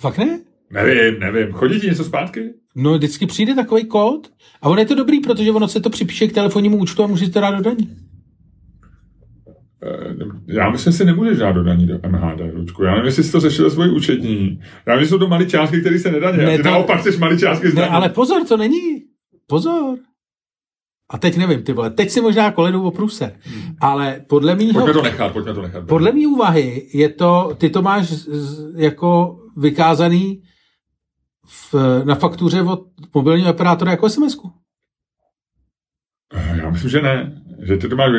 fakt 0.00 0.18
ne? 0.18 0.40
Nevím, 0.70 1.20
nevím. 1.20 1.52
Chodí 1.52 1.80
ti 1.80 1.86
něco 1.86 2.04
zpátky? 2.04 2.40
No, 2.76 2.94
vždycky 2.94 3.26
přijde 3.26 3.54
takový 3.54 3.84
kód 3.84 4.28
a 4.62 4.68
ono 4.68 4.80
je 4.80 4.86
to 4.86 4.94
dobrý, 4.94 5.20
protože 5.20 5.50
ono 5.50 5.68
se 5.68 5.80
to 5.80 5.90
připíše 5.90 6.26
k 6.26 6.32
telefonnímu 6.32 6.76
účtu 6.78 7.04
a 7.04 7.06
můžete 7.06 7.32
to 7.32 7.40
dát 7.40 7.50
do 7.50 7.62
daní. 7.62 7.96
Eh, 9.86 10.14
Já 10.46 10.70
myslím, 10.70 10.92
že 10.92 10.96
si 10.98 11.04
nemůžeš 11.04 11.38
dát 11.38 11.52
do 11.52 11.62
daní 11.62 11.86
do 11.86 11.98
MHD, 12.08 12.40
Lučku. 12.54 12.82
Já 12.84 12.90
nevím, 12.90 13.06
jestli 13.06 13.24
jsi 13.24 13.32
to 13.32 13.40
řešil 13.40 13.70
svoji 13.70 13.90
účetní. 13.90 14.60
Já 14.86 14.94
myslím, 14.94 15.04
že 15.04 15.08
jsou 15.08 15.18
to 15.18 15.28
malé 15.28 15.46
částky, 15.46 15.80
které 15.80 15.98
se 15.98 16.12
nedaní. 16.12 16.38
Ne, 16.38 16.44
Ne, 16.44 16.56
ty 16.56 16.62
to- 16.62 16.68
naopak 16.70 17.00
chceš 17.00 17.16
malé 17.18 17.38
částky 17.38 17.66
Ne, 17.66 17.70
zdaní. 17.72 17.88
ale 17.90 18.08
pozor, 18.08 18.44
to 18.48 18.56
není. 18.56 19.02
Pozor. 19.46 19.98
A 21.10 21.18
teď 21.18 21.36
nevím, 21.36 21.62
ty 21.62 21.72
vole, 21.72 21.90
teď 21.90 22.10
si 22.10 22.20
možná 22.20 22.50
koledu 22.52 22.82
o 22.82 22.90
průser. 22.90 23.36
Ale 23.80 24.24
podle 24.28 24.54
mýho, 24.54 24.72
Pojďme 24.72 24.92
to 24.92 25.02
nechat, 25.02 25.32
pojďme 25.32 25.54
to 25.54 25.62
nechat. 25.62 25.86
podle 25.86 26.12
mý 26.12 26.26
úvahy 26.26 26.88
je 26.94 27.08
to, 27.08 27.54
ty 27.58 27.70
to 27.70 27.82
máš 27.82 28.06
z- 28.10 28.74
jako 28.76 29.38
vykázaný 29.56 30.42
v, 31.46 31.74
na 32.04 32.14
faktuře 32.14 32.62
od 32.62 32.84
mobilního 33.14 33.50
operátora 33.50 33.90
jako 33.90 34.06
SMS-ku. 34.08 34.52
Eh, 36.34 36.58
Já 36.62 36.70
myslím, 36.70 36.90
že 36.90 37.02
ne. 37.02 37.42
Že 37.64 37.76
ty 37.76 37.88
to 37.88 37.96
máš, 37.96 38.10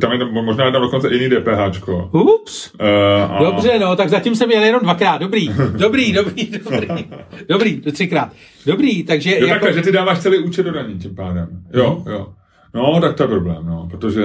tam 0.00 0.12
je 0.12 0.24
možná 0.24 0.70
tam 0.70 0.82
dokonce 0.82 1.14
jiný 1.14 1.28
DPHčko. 1.28 2.10
Ups. 2.12 2.74
Uh, 2.74 2.86
a... 3.30 3.42
Dobře, 3.44 3.78
no, 3.78 3.96
tak 3.96 4.08
zatím 4.08 4.34
jsem 4.34 4.50
jel 4.50 4.62
jenom 4.62 4.82
dvakrát. 4.82 5.18
Dobrý, 5.18 5.50
dobrý, 5.76 6.12
dobrý, 6.12 6.50
dobrý. 6.50 7.04
Dobrý, 7.48 7.76
do 7.76 7.92
třikrát. 7.92 8.32
Dobrý, 8.66 9.02
takže 9.02 9.30
Jo, 9.30 9.46
jako... 9.46 9.50
takhle, 9.50 9.72
že 9.72 9.82
ty 9.82 9.92
dáváš 9.92 10.20
celý 10.20 10.38
účet 10.38 10.62
do 10.62 10.72
daní 10.72 10.98
tím 10.98 11.14
pádem. 11.14 11.48
Jo, 11.74 12.04
jo. 12.06 12.26
No, 12.74 13.00
tak 13.00 13.16
to 13.16 13.22
je 13.22 13.28
problém, 13.28 13.66
no, 13.66 13.88
protože 13.90 14.24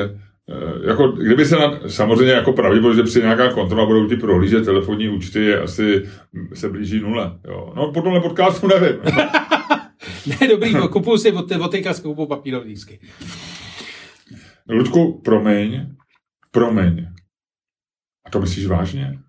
eh, 0.50 0.88
jako, 0.90 1.08
kdyby 1.08 1.46
se 1.46 1.56
na, 1.56 1.80
samozřejmě 1.88 2.34
jako 2.34 2.54
pravděpodobně, 2.54 2.98
že 2.98 3.04
při 3.04 3.22
nějaká 3.22 3.54
kontrola 3.54 3.86
budou 3.86 4.08
ti 4.08 4.16
prohlížet 4.16 4.66
telefonní 4.66 5.10
účty, 5.10 5.46
je 5.46 5.62
asi 5.62 6.04
hm, 6.34 6.48
se 6.54 6.70
blíží 6.70 7.00
nule. 7.00 7.32
Jo. 7.48 7.74
No, 7.76 7.92
po 7.92 8.02
tomhle 8.02 8.22
podcastu 8.22 8.68
nevím. 8.68 8.98
Ne, 10.28 10.48
dobrý, 10.48 10.74
no, 10.74 10.88
kupuju 10.88 11.18
si 11.18 11.32
od, 11.32 11.52
od 11.52 12.28
papírový 12.28 12.70
lístky. 12.70 13.00
Ludku, 14.70 15.22
promiň, 15.26 15.96
promiň. 16.52 17.08
A 18.26 18.30
to 18.30 18.40
myslíš 18.42 18.66
vážně? 18.68 19.20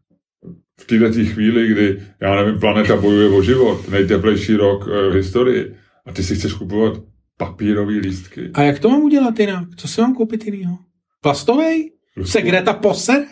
V 0.81 0.87
této 0.87 1.12
chvíli, 1.33 1.68
kdy, 1.68 2.03
já 2.22 2.35
nevím, 2.42 2.61
planeta 2.61 2.96
bojuje 2.96 3.29
o 3.29 3.42
život, 3.42 3.88
nejteplejší 3.88 4.55
rok 4.57 4.88
eh, 4.88 5.11
v 5.11 5.14
historii, 5.14 5.74
a 6.07 6.12
ty 6.12 6.22
si 6.22 6.37
chceš 6.37 6.53
kupovat 6.53 6.92
papírové 7.37 7.92
lístky. 7.92 8.51
A 8.55 8.62
jak 8.62 8.79
to 8.79 8.88
mám 8.88 9.01
udělat 9.01 9.38
jinak? 9.38 9.68
Co 9.77 9.88
si 9.88 10.01
mám 10.01 10.14
koupit 10.14 10.44
jinýho? 10.46 10.79
Plastovej? 11.20 11.92
Ludku, 12.16 12.31
Se 12.31 12.42
Greta 12.42 12.72
posere? 12.72 13.27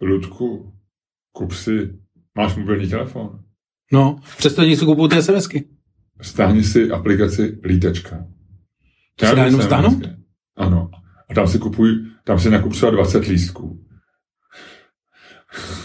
Ludku, 0.00 0.72
kup 1.32 1.52
si, 1.52 1.98
máš 2.34 2.56
mobilní 2.56 2.88
telefon, 2.88 3.42
No, 3.92 4.16
přesto 4.38 4.62
něco 4.64 4.86
kupuju 4.86 5.08
ty 5.08 5.22
SMSky. 5.22 5.68
stáhni 6.20 6.62
si 6.64 6.90
aplikaci 6.90 7.60
Lítečka. 7.64 8.26
To 9.16 9.26
se 9.26 9.34
dá 9.36 9.44
jenom 9.44 9.62
stáhnout? 9.62 10.02
Ano. 10.56 10.90
A 11.30 11.34
tam 11.34 11.46
si 11.46 11.58
kupuj, 11.58 11.90
tam 12.24 12.38
si 12.38 12.50
nakup 12.50 12.72
třeba 12.72 12.90
20 12.90 13.26
lístků. 13.26 13.78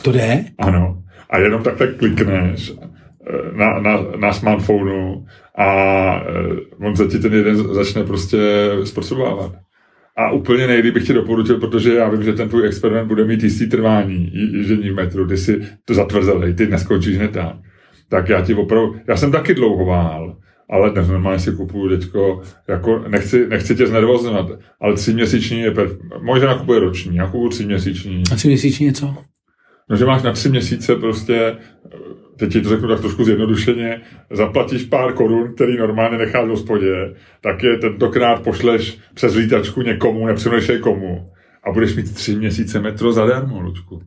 To 0.02 0.12
jde? 0.12 0.46
Ano. 0.60 1.04
A 1.30 1.38
jenom 1.38 1.64
takhle 1.64 1.88
klikneš 1.88 2.72
eh, 2.72 3.58
na, 3.58 3.80
na, 3.80 4.02
na 4.18 4.34
smartphonu 4.34 5.26
a 5.58 5.68
eh, 6.16 6.86
on 6.86 6.96
za 6.96 7.08
ti 7.08 7.20
ten 7.20 7.34
jeden 7.34 7.58
začne 7.74 8.04
prostě 8.04 8.38
zpracovávat. 8.84 9.52
A 10.18 10.32
úplně 10.32 10.68
nejlíp 10.68 10.94
bych 10.94 11.08
ti 11.08 11.14
doporučil, 11.14 11.60
protože 11.60 11.94
já 11.94 12.10
vím, 12.10 12.24
že 12.24 12.34
ten 12.34 12.50
tvůj 12.50 12.68
experiment 12.68 13.08
bude 13.08 13.26
mít 13.26 13.44
jistý 13.44 13.70
trvání, 13.70 14.32
jíždění 14.34 14.90
v 14.90 14.96
metru, 14.96 15.28
ty 15.28 15.38
si 15.38 15.62
to 15.86 15.94
zatvrzelej, 15.94 16.54
ty 16.54 16.68
neskončíš 16.68 17.18
hned 17.18 17.32
tak. 17.32 17.56
Tak 18.10 18.30
já 18.30 18.42
ti 18.42 18.54
opravdu, 18.54 18.96
já 19.08 19.18
jsem 19.18 19.32
taky 19.32 19.54
dlouho 19.54 19.86
vál, 19.86 20.38
ale 20.72 20.90
dnes 20.90 21.08
normálně 21.08 21.40
si 21.40 21.52
kupuju 21.52 21.98
teďko, 21.98 22.42
jako 22.68 23.04
nechci, 23.08 23.48
nechci 23.48 23.76
tě 23.76 23.88
znervozovat, 23.88 24.46
ale 24.82 24.94
tři 24.94 25.14
měsíční 25.14 25.60
je, 25.60 25.72
per... 25.72 25.90
možná 26.22 26.58
kupuje 26.58 26.80
roční, 26.80 27.16
já 27.16 27.26
kupuju 27.26 27.50
tři 27.50 27.66
měsíční. 27.66 28.24
A 28.32 28.36
tři 28.36 28.48
měsíční 28.48 28.86
je 28.86 28.94
co? 28.94 29.16
No, 29.90 29.98
že 29.98 30.06
máš 30.06 30.24
na 30.24 30.32
tři 30.32 30.50
měsíce 30.50 30.96
prostě, 30.96 31.58
teď 32.38 32.52
ti 32.52 32.62
to 32.62 32.70
řeknu 32.70 32.88
tak 32.88 33.00
trošku 33.00 33.24
zjednodušeně, 33.24 34.02
zaplatíš 34.32 34.84
pár 34.84 35.14
korun, 35.14 35.54
který 35.56 35.78
normálně 35.78 36.18
necháš 36.18 36.46
v 36.46 36.50
hospodě, 36.50 37.16
tak 37.42 37.64
je 37.64 37.78
tentokrát 37.78 38.44
pošleš 38.44 38.98
přes 39.14 39.36
lítačku 39.36 39.82
někomu, 39.82 40.28
nepřemýšlej 40.28 40.80
komu 40.80 41.26
a 41.64 41.72
budeš 41.72 41.96
mít 41.96 42.14
tři 42.14 42.36
měsíce 42.36 42.80
metro 42.80 43.14
zadarmo, 43.14 43.62
Lučku. 43.62 44.02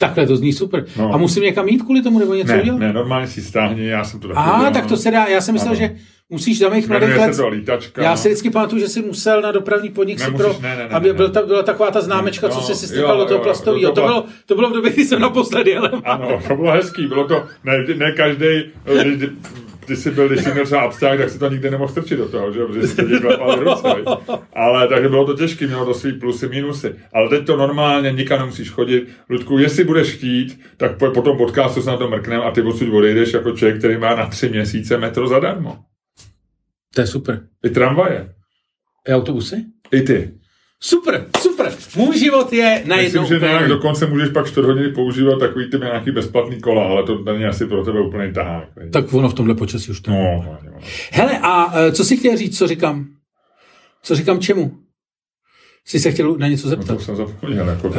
Takhle 0.00 0.26
to 0.26 0.36
zní 0.36 0.52
super. 0.52 0.84
No. 0.96 1.14
A 1.14 1.16
musím 1.16 1.42
někam 1.42 1.68
jít 1.68 1.82
kvůli 1.82 2.02
tomu 2.02 2.18
nebo 2.18 2.34
něco 2.34 2.52
ne, 2.52 2.62
udělat? 2.62 2.78
Ne, 2.78 2.92
normálně 2.92 3.26
si 3.26 3.42
stáhni, 3.42 3.86
já 3.86 4.04
jsem 4.04 4.20
to 4.20 4.28
taky 4.28 4.40
A, 4.40 4.70
tak 4.70 4.86
to 4.86 4.96
se 4.96 5.10
dá, 5.10 5.26
já 5.26 5.40
jsem 5.40 5.52
myslel, 5.52 5.70
ano. 5.70 5.78
že 5.78 5.96
musíš 6.30 6.58
za 6.58 6.68
mých 6.68 6.88
mladých 6.88 7.16
let. 7.16 7.36
to 7.36 7.48
lítačka. 7.48 8.02
Já 8.02 8.16
si 8.16 8.28
vždycky 8.28 8.50
pamatuju, 8.50 8.80
že 8.80 8.88
jsi 8.88 9.02
musel 9.02 9.42
na 9.42 9.52
dopravní 9.52 9.88
podnik 9.88 10.20
si 10.20 10.30
pro, 10.30 10.56
ne, 10.62 10.76
ne, 10.76 10.76
ne, 10.76 10.88
aby 10.88 11.08
ne, 11.08 11.14
byl 11.14 11.28
ta, 11.28 11.46
byla 11.46 11.62
taková 11.62 11.90
ta 11.90 12.00
známečka, 12.00 12.48
no, 12.48 12.54
co 12.54 12.60
se 12.60 12.74
si 12.74 12.86
stykal 12.86 13.18
do 13.18 13.24
toho 13.24 13.40
plastového. 13.40 13.92
To, 13.92 14.00
bylo, 14.00 14.24
to 14.46 14.54
bylo 14.54 14.70
v 14.70 14.72
době, 14.72 14.92
kdy 14.92 15.04
jsem 15.04 15.20
naposledy 15.20 15.70
jel. 15.70 15.90
Ano, 16.04 16.40
to 16.48 16.56
bylo 16.56 16.72
hezký, 16.72 17.06
bylo 17.06 17.28
to, 17.28 17.44
ne, 17.64 17.84
ne 17.96 18.12
každý, 18.12 18.46
ty 19.90 19.96
jsi 19.96 20.10
byl, 20.10 20.28
když 20.28 20.44
jsi 20.44 20.52
měl 20.52 20.64
třeba 20.64 20.80
abstrakt, 20.80 21.18
tak 21.18 21.30
si 21.30 21.38
to 21.38 21.48
nikdy 21.48 21.70
nemohl 21.70 21.92
strčit 21.92 22.18
do 22.18 22.28
toho, 22.28 22.52
že? 22.52 22.64
protože 22.64 22.86
jsi 22.86 22.96
to 22.96 23.20
klepal 23.20 23.56
ruce. 23.56 23.88
Ale 24.52 24.88
takže 24.88 25.08
bylo 25.08 25.26
to 25.26 25.36
těžké, 25.36 25.66
mělo 25.66 25.84
to 25.84 25.94
svý 25.94 26.12
plusy, 26.12 26.48
minusy. 26.48 26.94
Ale 27.12 27.28
teď 27.28 27.46
to 27.46 27.56
normálně, 27.56 28.12
nikam 28.12 28.38
nemusíš 28.38 28.70
chodit. 28.70 29.08
Ludku, 29.30 29.58
jestli 29.58 29.84
budeš 29.84 30.12
chtít, 30.12 30.60
tak 30.76 30.98
po, 30.98 31.10
po 31.10 31.22
tom 31.22 31.36
podcastu 31.36 31.82
se 31.82 31.90
na 31.90 31.96
to 31.96 32.08
mrknem 32.08 32.40
a 32.40 32.50
ty 32.50 32.62
odsud 32.62 32.94
odejdeš 32.94 33.32
jako 33.32 33.52
člověk, 33.52 33.78
který 33.78 33.98
má 33.98 34.14
na 34.14 34.26
tři 34.26 34.48
měsíce 34.48 34.98
metro 34.98 35.28
zadarmo. 35.28 35.78
To 36.94 37.00
je 37.00 37.06
super. 37.06 37.40
I 37.64 37.70
tramvaje. 37.70 38.34
I 39.08 39.12
autobusy? 39.12 39.64
I 39.92 40.02
ty. 40.02 40.39
Super, 40.82 41.26
super. 41.40 41.72
Můj 41.96 42.18
život 42.18 42.52
je 42.52 42.82
na 42.86 42.96
Myslím, 42.96 43.24
že 43.24 43.38
nějak 43.38 43.68
dokonce 43.68 44.06
můžeš 44.06 44.28
pak 44.28 44.46
4 44.46 44.66
hodiny 44.66 44.88
používat 44.88 45.38
takový 45.38 45.70
ty 45.70 45.78
nějaký 45.78 46.10
bezplatný 46.10 46.60
kola, 46.60 46.84
ale 46.84 47.02
to 47.02 47.18
není 47.18 47.44
asi 47.44 47.66
pro 47.66 47.84
tebe 47.84 48.00
úplně 48.00 48.32
tahák. 48.32 48.68
Tak 48.92 49.12
ono 49.12 49.28
v 49.28 49.34
tomhle 49.34 49.54
počasí 49.54 49.90
už 49.90 50.00
to. 50.00 50.10
No, 50.10 50.44
no, 50.46 50.58
no. 50.64 50.78
Hele, 51.10 51.38
a 51.38 51.78
e, 51.78 51.92
co 51.92 52.04
si 52.04 52.16
chtěl 52.16 52.36
říct, 52.36 52.58
co 52.58 52.66
říkám? 52.66 53.06
Co 54.02 54.14
říkám 54.14 54.40
čemu? 54.40 54.76
Jsi 55.84 56.00
se 56.00 56.10
chtěl 56.10 56.36
na 56.36 56.48
něco 56.48 56.68
zeptat? 56.68 56.88
No 56.88 56.96
to 56.96 57.02
jsem 57.02 57.16
zapomněl. 57.16 57.68
Jako 57.68 57.88
uh, 57.88 57.94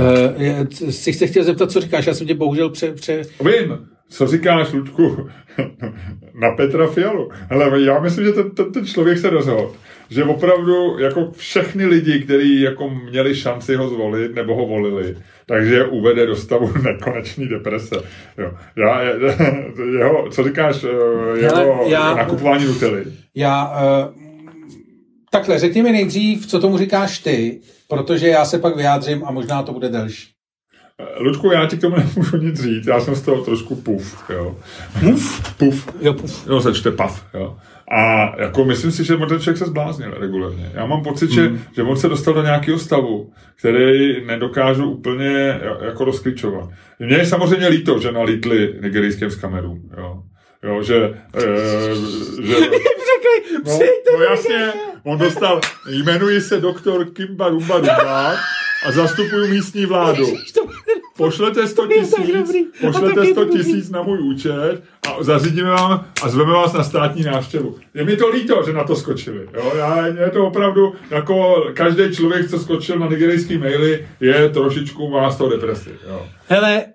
jsi 0.89 1.13
se 1.13 1.27
chtěl 1.27 1.43
zeptat, 1.43 1.71
co 1.71 1.81
říkáš? 1.81 2.07
Já 2.07 2.13
jsem 2.13 2.27
tě 2.27 2.33
bohužel 2.33 2.69
pře... 2.69 2.93
pře... 2.93 3.21
Vím, 3.43 3.87
co 4.11 4.27
říkáš, 4.27 4.73
Ludku, 4.73 5.29
na 6.33 6.51
Petra 6.51 6.87
Fialu. 6.87 7.29
Hele, 7.49 7.81
já 7.81 7.99
myslím, 7.99 8.25
že 8.25 8.31
ten, 8.31 8.51
ten, 8.51 8.71
ten 8.71 8.85
člověk 8.85 9.17
se 9.17 9.29
rozhodl 9.29 9.71
že 10.11 10.23
opravdu 10.23 10.99
jako 10.99 11.31
všechny 11.31 11.85
lidi, 11.85 12.19
kteří 12.19 12.61
jako 12.61 12.89
měli 12.89 13.35
šanci 13.35 13.75
ho 13.75 13.89
zvolit 13.89 14.35
nebo 14.35 14.55
ho 14.55 14.65
volili, 14.65 15.17
takže 15.45 15.75
je 15.75 15.85
uvede 15.85 16.25
do 16.25 16.35
stavu 16.35 16.71
nekonečný 16.83 17.47
deprese. 17.47 17.95
Jo. 18.37 18.51
Já, 18.75 19.01
jeho, 19.99 20.29
co 20.29 20.43
říkáš, 20.43 20.83
eh, 20.83 20.87
jeho 21.39 21.55
Hele, 21.55 21.89
já, 21.89 22.15
nakupování 22.15 22.65
Nutely? 22.65 23.05
Já, 23.35 23.71
uh, 23.71 24.21
takhle, 25.29 25.59
řekni 25.59 25.83
mi 25.83 25.91
nejdřív, 25.91 26.47
co 26.47 26.59
tomu 26.59 26.77
říkáš 26.77 27.19
ty, 27.19 27.61
protože 27.87 28.27
já 28.27 28.45
se 28.45 28.59
pak 28.59 28.75
vyjádřím 28.75 29.23
a 29.25 29.31
možná 29.31 29.63
to 29.63 29.73
bude 29.73 29.89
delší. 29.89 30.30
Ludku, 31.17 31.51
já 31.51 31.65
ti 31.65 31.77
k 31.77 31.81
tomu 31.81 31.95
nemůžu 31.95 32.37
nic 32.37 32.61
říct, 32.61 32.87
já 32.87 32.99
jsem 32.99 33.15
z 33.15 33.21
toho 33.21 33.43
trošku 33.43 33.75
puf, 33.75 34.29
jo. 34.29 34.55
Puf? 34.99 35.53
Puf. 35.57 35.89
Jo, 36.01 36.13
puf. 36.13 36.47
Jo, 36.47 36.61
se 36.61 36.73
čte 36.73 36.91
pav, 36.91 37.25
jo. 37.33 37.57
A 37.91 38.33
jako 38.41 38.65
myslím 38.65 38.91
si, 38.91 39.03
že 39.03 39.17
ten 39.17 39.39
člověk 39.39 39.57
se 39.57 39.65
zbláznil 39.65 40.13
regulárně. 40.19 40.71
Já 40.73 40.85
mám 40.85 41.03
pocit, 41.03 41.31
hmm. 41.31 41.35
že, 41.35 41.63
že 41.75 41.83
on 41.83 41.97
se 41.97 42.09
dostal 42.09 42.33
do 42.33 42.43
nějakého 42.43 42.79
stavu, 42.79 43.33
který 43.55 44.25
nedokážu 44.25 44.91
úplně 44.91 45.59
jako 45.81 46.05
rozklíčovat. 46.05 46.69
Mně 46.99 47.15
je 47.15 47.25
samozřejmě 47.25 47.67
líto, 47.67 47.99
že 47.99 48.11
nalítli 48.11 48.73
nigerijským 48.81 49.29
z 49.29 49.35
kamerů. 49.35 49.81
Jo. 49.97 50.23
Jo, 50.63 50.83
že... 50.83 50.95
E, 50.95 51.41
že 52.43 52.55
no, 53.65 53.79
no 54.13 54.23
jasně, 54.23 54.73
on 55.03 55.17
dostal, 55.17 55.61
jmenuji 55.89 56.41
se 56.41 56.59
doktor 56.59 57.05
Kimba 57.05 57.49
Rumba 57.49 57.77
Rumba 57.77 58.35
a 58.85 58.91
zastupuju 58.91 59.47
místní 59.47 59.85
vládu. 59.85 60.25
Pošlete 61.17 61.67
100 61.67 61.87
tisíc, 61.87 62.15
pošlete 62.81 63.25
100 63.25 63.45
tisíc 63.45 63.89
na 63.89 64.01
můj 64.03 64.19
účet 64.19 64.83
a 65.07 65.23
zařídíme 65.23 65.69
vám 65.69 66.05
a 66.23 66.29
zveme 66.29 66.53
vás 66.53 66.73
na 66.73 66.83
státní 66.83 67.23
návštěvu. 67.23 67.75
Je 67.93 68.03
mi 68.03 68.17
to 68.17 68.29
líto, 68.29 68.63
že 68.65 68.73
na 68.73 68.83
to 68.83 68.95
skočili. 68.95 69.47
Jo? 69.53 69.73
Já, 69.77 70.07
je 70.07 70.29
to 70.29 70.47
opravdu, 70.47 70.95
jako 71.11 71.65
každý 71.73 72.15
člověk, 72.15 72.49
co 72.49 72.59
skočil 72.59 72.99
na 72.99 73.07
nigerijský 73.07 73.57
maily, 73.57 74.07
je 74.19 74.49
trošičku 74.49 75.09
má 75.09 75.31
z 75.31 75.37
toho 75.37 75.49
depresi. 75.49 75.89
Jo? 76.07 76.27
Hele, 76.47 76.85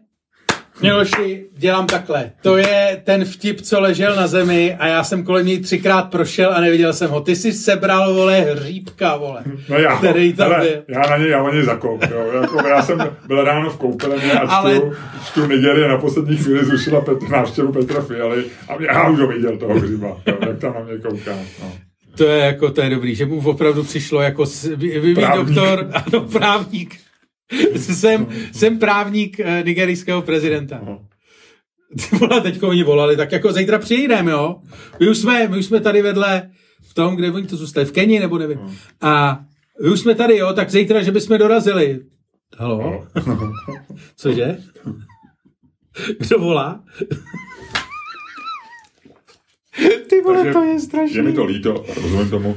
Miloši, 0.83 1.47
dělám 1.57 1.87
takhle. 1.87 2.31
To 2.43 2.57
je 2.57 3.03
ten 3.05 3.25
vtip, 3.25 3.61
co 3.61 3.81
ležel 3.81 4.17
na 4.17 4.27
zemi 4.27 4.77
a 4.79 4.87
já 4.87 5.05
jsem 5.05 5.25
kolem 5.25 5.47
něj 5.47 5.61
třikrát 5.61 6.03
prošel 6.03 6.53
a 6.55 6.61
neviděl 6.61 6.93
jsem 6.93 7.11
ho. 7.11 7.21
Ty 7.21 7.37
jsi 7.37 7.53
sebral, 7.53 8.15
vole, 8.15 8.41
hříbka, 8.41 9.17
vole. 9.17 9.43
No 9.69 9.79
já, 9.79 9.97
který 9.97 10.33
tam 10.33 10.53
ale, 10.53 10.65
byl. 10.65 10.83
Já 10.89 11.11
na 11.11 11.17
něj, 11.17 11.31
já 11.31 11.43
na 11.43 11.51
něj 11.51 11.63
zakoup, 11.63 12.05
jo. 12.11 12.41
Jako, 12.41 12.69
já 12.69 12.83
jsem 12.83 12.99
byl 13.27 13.45
ráno 13.45 13.71
v 13.71 13.77
koupelně 13.77 14.33
a 14.33 14.49
ale... 14.57 14.81
čtu 15.27 15.47
Nigerie 15.47 15.89
na 15.89 15.99
poslední 15.99 16.37
chvíli 16.37 16.65
zrušila 16.65 17.01
Pet, 17.01 17.29
návštěvu 17.29 17.73
Petra 17.73 18.01
Fialy 18.01 18.45
a 18.69 18.83
já 18.83 19.09
už 19.09 19.21
ho 19.21 19.27
viděl 19.27 19.59
toho 19.59 19.75
hříba, 19.75 20.09
jo, 20.27 20.39
jak 20.47 20.59
tam 20.59 20.75
na 20.75 20.81
mě 20.81 20.99
kouká. 20.99 21.33
No. 21.63 21.73
To 22.17 22.25
je 22.25 22.39
jako, 22.39 22.71
to 22.71 22.81
je 22.81 22.91
dobrý, 22.91 23.15
že 23.15 23.27
mu 23.27 23.51
opravdu 23.51 23.85
přišlo 23.85 24.21
jako 24.21 24.45
vy, 24.77 25.01
vy, 25.01 25.15
doktor, 25.15 25.91
ano, 25.93 26.21
právník 26.21 27.06
jsem, 27.77 28.27
jsem 28.53 28.79
právník 28.79 29.39
uh, 29.39 29.67
nigerijského 29.67 30.23
prezidenta. 30.23 30.81
Ty 32.11 32.17
vole, 32.17 32.41
teď 32.41 32.63
oni 32.63 32.83
volali, 32.83 33.17
tak 33.17 33.33
jako 33.33 33.53
zítra 33.53 33.79
přijdeme, 33.79 34.31
jo. 34.31 34.57
My 35.01 35.09
už 35.09 35.19
jsme, 35.19 35.49
my 35.49 35.59
už 35.59 35.67
jsme 35.67 35.81
tady 35.81 36.03
vedle 36.03 36.51
v 36.83 36.95
tom, 36.95 37.17
kde 37.17 37.31
oni 37.31 37.47
to 37.47 37.57
zůstali, 37.57 37.87
v 37.87 37.93
Keni 37.93 38.21
nebo 38.21 38.39
nevím. 38.39 38.61
A 39.01 39.41
my 39.83 39.91
už 39.91 40.01
jsme 40.01 40.15
tady, 40.15 40.37
jo, 40.37 40.53
tak 40.53 40.71
zítra, 40.71 41.03
že 41.03 41.13
bychom 41.13 41.39
dorazili. 41.39 42.01
Halo? 42.59 43.07
Cože? 44.17 44.59
Kdo 46.19 46.39
volá? 46.39 46.85
Ty 50.09 50.21
vole, 50.21 50.37
Takže 50.37 50.53
to 50.53 50.63
je 50.63 50.81
strašné. 50.81 51.19
Je 51.19 51.23
mi 51.23 51.33
to 51.33 51.45
líto, 51.45 51.85
rozumím 52.03 52.31
tomu. 52.31 52.57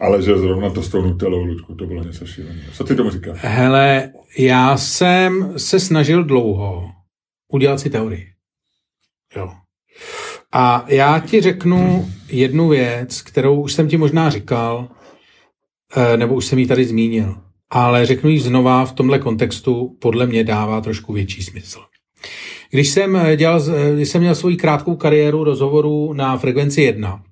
Ale 0.00 0.22
že 0.22 0.38
zrovna 0.38 0.70
to 0.70 0.82
s 0.82 0.88
tou 0.88 1.02
Nutellou, 1.02 1.44
Ludku, 1.44 1.74
to 1.74 1.86
bylo 1.86 2.04
něco 2.04 2.26
šíleného. 2.26 2.72
Co 2.72 2.84
ty 2.84 2.94
tomu 2.94 3.10
říkáš? 3.10 3.38
Hele, 3.40 4.12
já 4.38 4.76
jsem 4.76 5.58
se 5.58 5.80
snažil 5.80 6.24
dlouho 6.24 6.90
udělat 7.52 7.80
si 7.80 7.90
teorii. 7.90 8.26
Jo. 9.36 9.52
A 10.52 10.84
já 10.88 11.18
ti 11.18 11.40
řeknu 11.40 12.08
jednu 12.28 12.68
věc, 12.68 13.22
kterou 13.22 13.60
už 13.60 13.72
jsem 13.72 13.88
ti 13.88 13.96
možná 13.96 14.30
říkal, 14.30 14.88
eh, 15.96 16.16
nebo 16.16 16.34
už 16.34 16.46
jsem 16.46 16.58
ji 16.58 16.66
tady 16.66 16.84
zmínil, 16.84 17.36
ale 17.70 18.06
řeknu 18.06 18.30
ji 18.30 18.40
znova 18.40 18.84
v 18.84 18.92
tomhle 18.92 19.18
kontextu, 19.18 19.96
podle 20.00 20.26
mě 20.26 20.44
dává 20.44 20.80
trošku 20.80 21.12
větší 21.12 21.42
smysl. 21.42 21.80
Když 22.70 22.88
jsem, 22.88 23.18
dělal, 23.36 23.60
když 23.94 24.08
jsem 24.08 24.20
měl 24.20 24.34
svoji 24.34 24.56
krátkou 24.56 24.96
kariéru 24.96 25.44
rozhovorů 25.44 26.12
na 26.12 26.36
Frekvenci 26.38 26.82
1, 26.82 27.22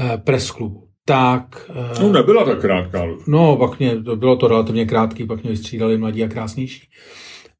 eh, 0.00 0.18
press 0.18 0.50
klubu, 0.50 0.85
tak... 1.08 1.70
Eh, 1.70 2.02
no 2.02 2.12
nebyla 2.12 2.44
tak 2.44 2.60
krátká. 2.60 3.06
No, 3.26 3.56
pak 3.56 3.78
mě, 3.78 3.94
bylo 3.94 4.36
to 4.36 4.48
relativně 4.48 4.86
krátký, 4.86 5.26
pak 5.26 5.42
mě 5.42 5.50
vystřídali 5.50 5.98
mladí 5.98 6.24
a 6.24 6.28
krásnější. 6.28 6.88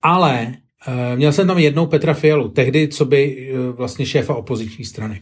Ale 0.03 0.55
eh, 0.87 1.17
měl 1.17 1.33
jsem 1.33 1.47
tam 1.47 1.59
jednou 1.59 1.87
Petra 1.87 2.15
Fialu, 2.15 2.49
tehdy 2.49 2.89
co 2.89 3.05
by 3.05 3.51
eh, 3.53 3.73
vlastně 3.73 4.07
šéfa 4.07 4.35
opoziční 4.35 4.85
strany. 4.85 5.21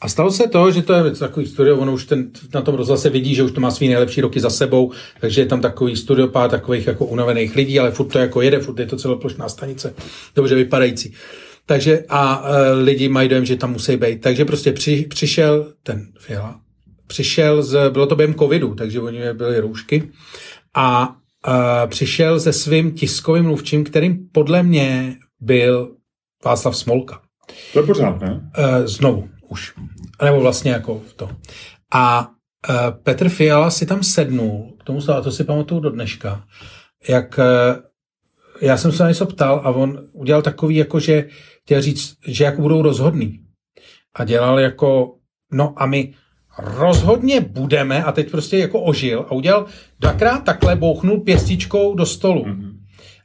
A 0.00 0.08
stalo 0.08 0.30
se 0.30 0.48
to, 0.48 0.70
že 0.70 0.82
to 0.82 0.92
je 0.92 1.10
takový 1.10 1.46
studio, 1.46 1.76
ono 1.76 1.92
už 1.92 2.04
ten, 2.04 2.30
na 2.54 2.62
tom 2.62 2.74
rozhlase 2.74 3.10
vidí, 3.10 3.34
že 3.34 3.42
už 3.42 3.52
to 3.52 3.60
má 3.60 3.70
svý 3.70 3.88
nejlepší 3.88 4.20
roky 4.20 4.40
za 4.40 4.50
sebou, 4.50 4.92
takže 5.20 5.40
je 5.40 5.46
tam 5.46 5.60
takový 5.60 5.96
studiopár 5.96 6.50
takových 6.50 6.86
jako 6.86 7.04
unavených 7.04 7.56
lidí, 7.56 7.80
ale 7.80 7.90
furt 7.90 8.06
to 8.06 8.18
jako 8.18 8.42
jede, 8.42 8.58
furt 8.58 8.78
je 8.78 8.86
to 8.86 8.96
celoplošná 8.96 9.48
stanice, 9.48 9.94
dobře 10.36 10.54
vypadající. 10.54 11.14
Takže 11.66 12.04
a 12.08 12.44
e, 12.44 12.72
lidi 12.72 13.08
mají 13.08 13.28
dojem, 13.28 13.44
že 13.44 13.56
tam 13.56 13.72
musí 13.72 13.96
být. 13.96 14.20
Takže 14.20 14.44
prostě 14.44 14.72
při, 14.72 15.06
přišel 15.10 15.72
ten 15.82 16.06
Fiala 16.18 16.60
přišel 17.08 17.62
z, 17.62 17.90
bylo 17.90 18.06
to 18.06 18.16
během 18.16 18.34
covidu, 18.34 18.74
takže 18.74 19.00
oni 19.00 19.32
byly 19.32 19.60
roušky 19.60 20.12
a 20.74 21.08
uh, 21.08 21.54
přišel 21.86 22.40
se 22.40 22.52
svým 22.52 22.92
tiskovým 22.92 23.44
mluvčím, 23.44 23.84
kterým 23.84 24.28
podle 24.32 24.62
mě 24.62 25.16
byl 25.40 25.96
Václav 26.44 26.76
Smolka. 26.76 27.20
To 27.72 27.80
je 27.80 27.86
pořád, 27.86 28.20
ne? 28.20 28.50
Uh, 28.58 28.86
znovu 28.86 29.28
už. 29.48 29.74
Nebo 30.22 30.40
vlastně 30.40 30.70
jako 30.70 31.02
to. 31.16 31.30
A 31.92 32.28
uh, 32.28 32.76
Petr 33.02 33.28
Fiala 33.28 33.70
si 33.70 33.86
tam 33.86 34.02
sednul, 34.02 34.76
k 34.80 34.84
tomu 34.84 35.00
a 35.10 35.20
to 35.20 35.32
si 35.32 35.44
pamatuju 35.44 35.80
do 35.80 35.90
dneška, 35.90 36.44
jak 37.08 37.38
uh, 37.38 37.82
já 38.60 38.76
jsem 38.76 38.92
se 38.92 39.02
na 39.02 39.08
něco 39.08 39.26
ptal 39.26 39.60
a 39.64 39.70
on 39.70 40.00
udělal 40.12 40.42
takový, 40.42 40.76
jako 40.76 41.00
že 41.00 41.28
chtěl 41.62 41.82
říct, 41.82 42.16
že 42.26 42.44
jako 42.44 42.62
budou 42.62 42.82
rozhodný. 42.82 43.40
A 44.14 44.24
dělal 44.24 44.60
jako, 44.60 45.14
no 45.52 45.74
a 45.76 45.86
my 45.86 46.14
rozhodně 46.58 47.40
budeme, 47.40 48.04
a 48.04 48.12
teď 48.12 48.30
prostě 48.30 48.58
jako 48.58 48.80
ožil 48.80 49.26
a 49.28 49.32
udělal 49.32 49.66
dvakrát 50.00 50.44
takhle, 50.44 50.76
bouchnul 50.76 51.20
pěstičkou 51.20 51.94
do 51.94 52.06
stolu. 52.06 52.44
Mm-hmm. 52.44 52.72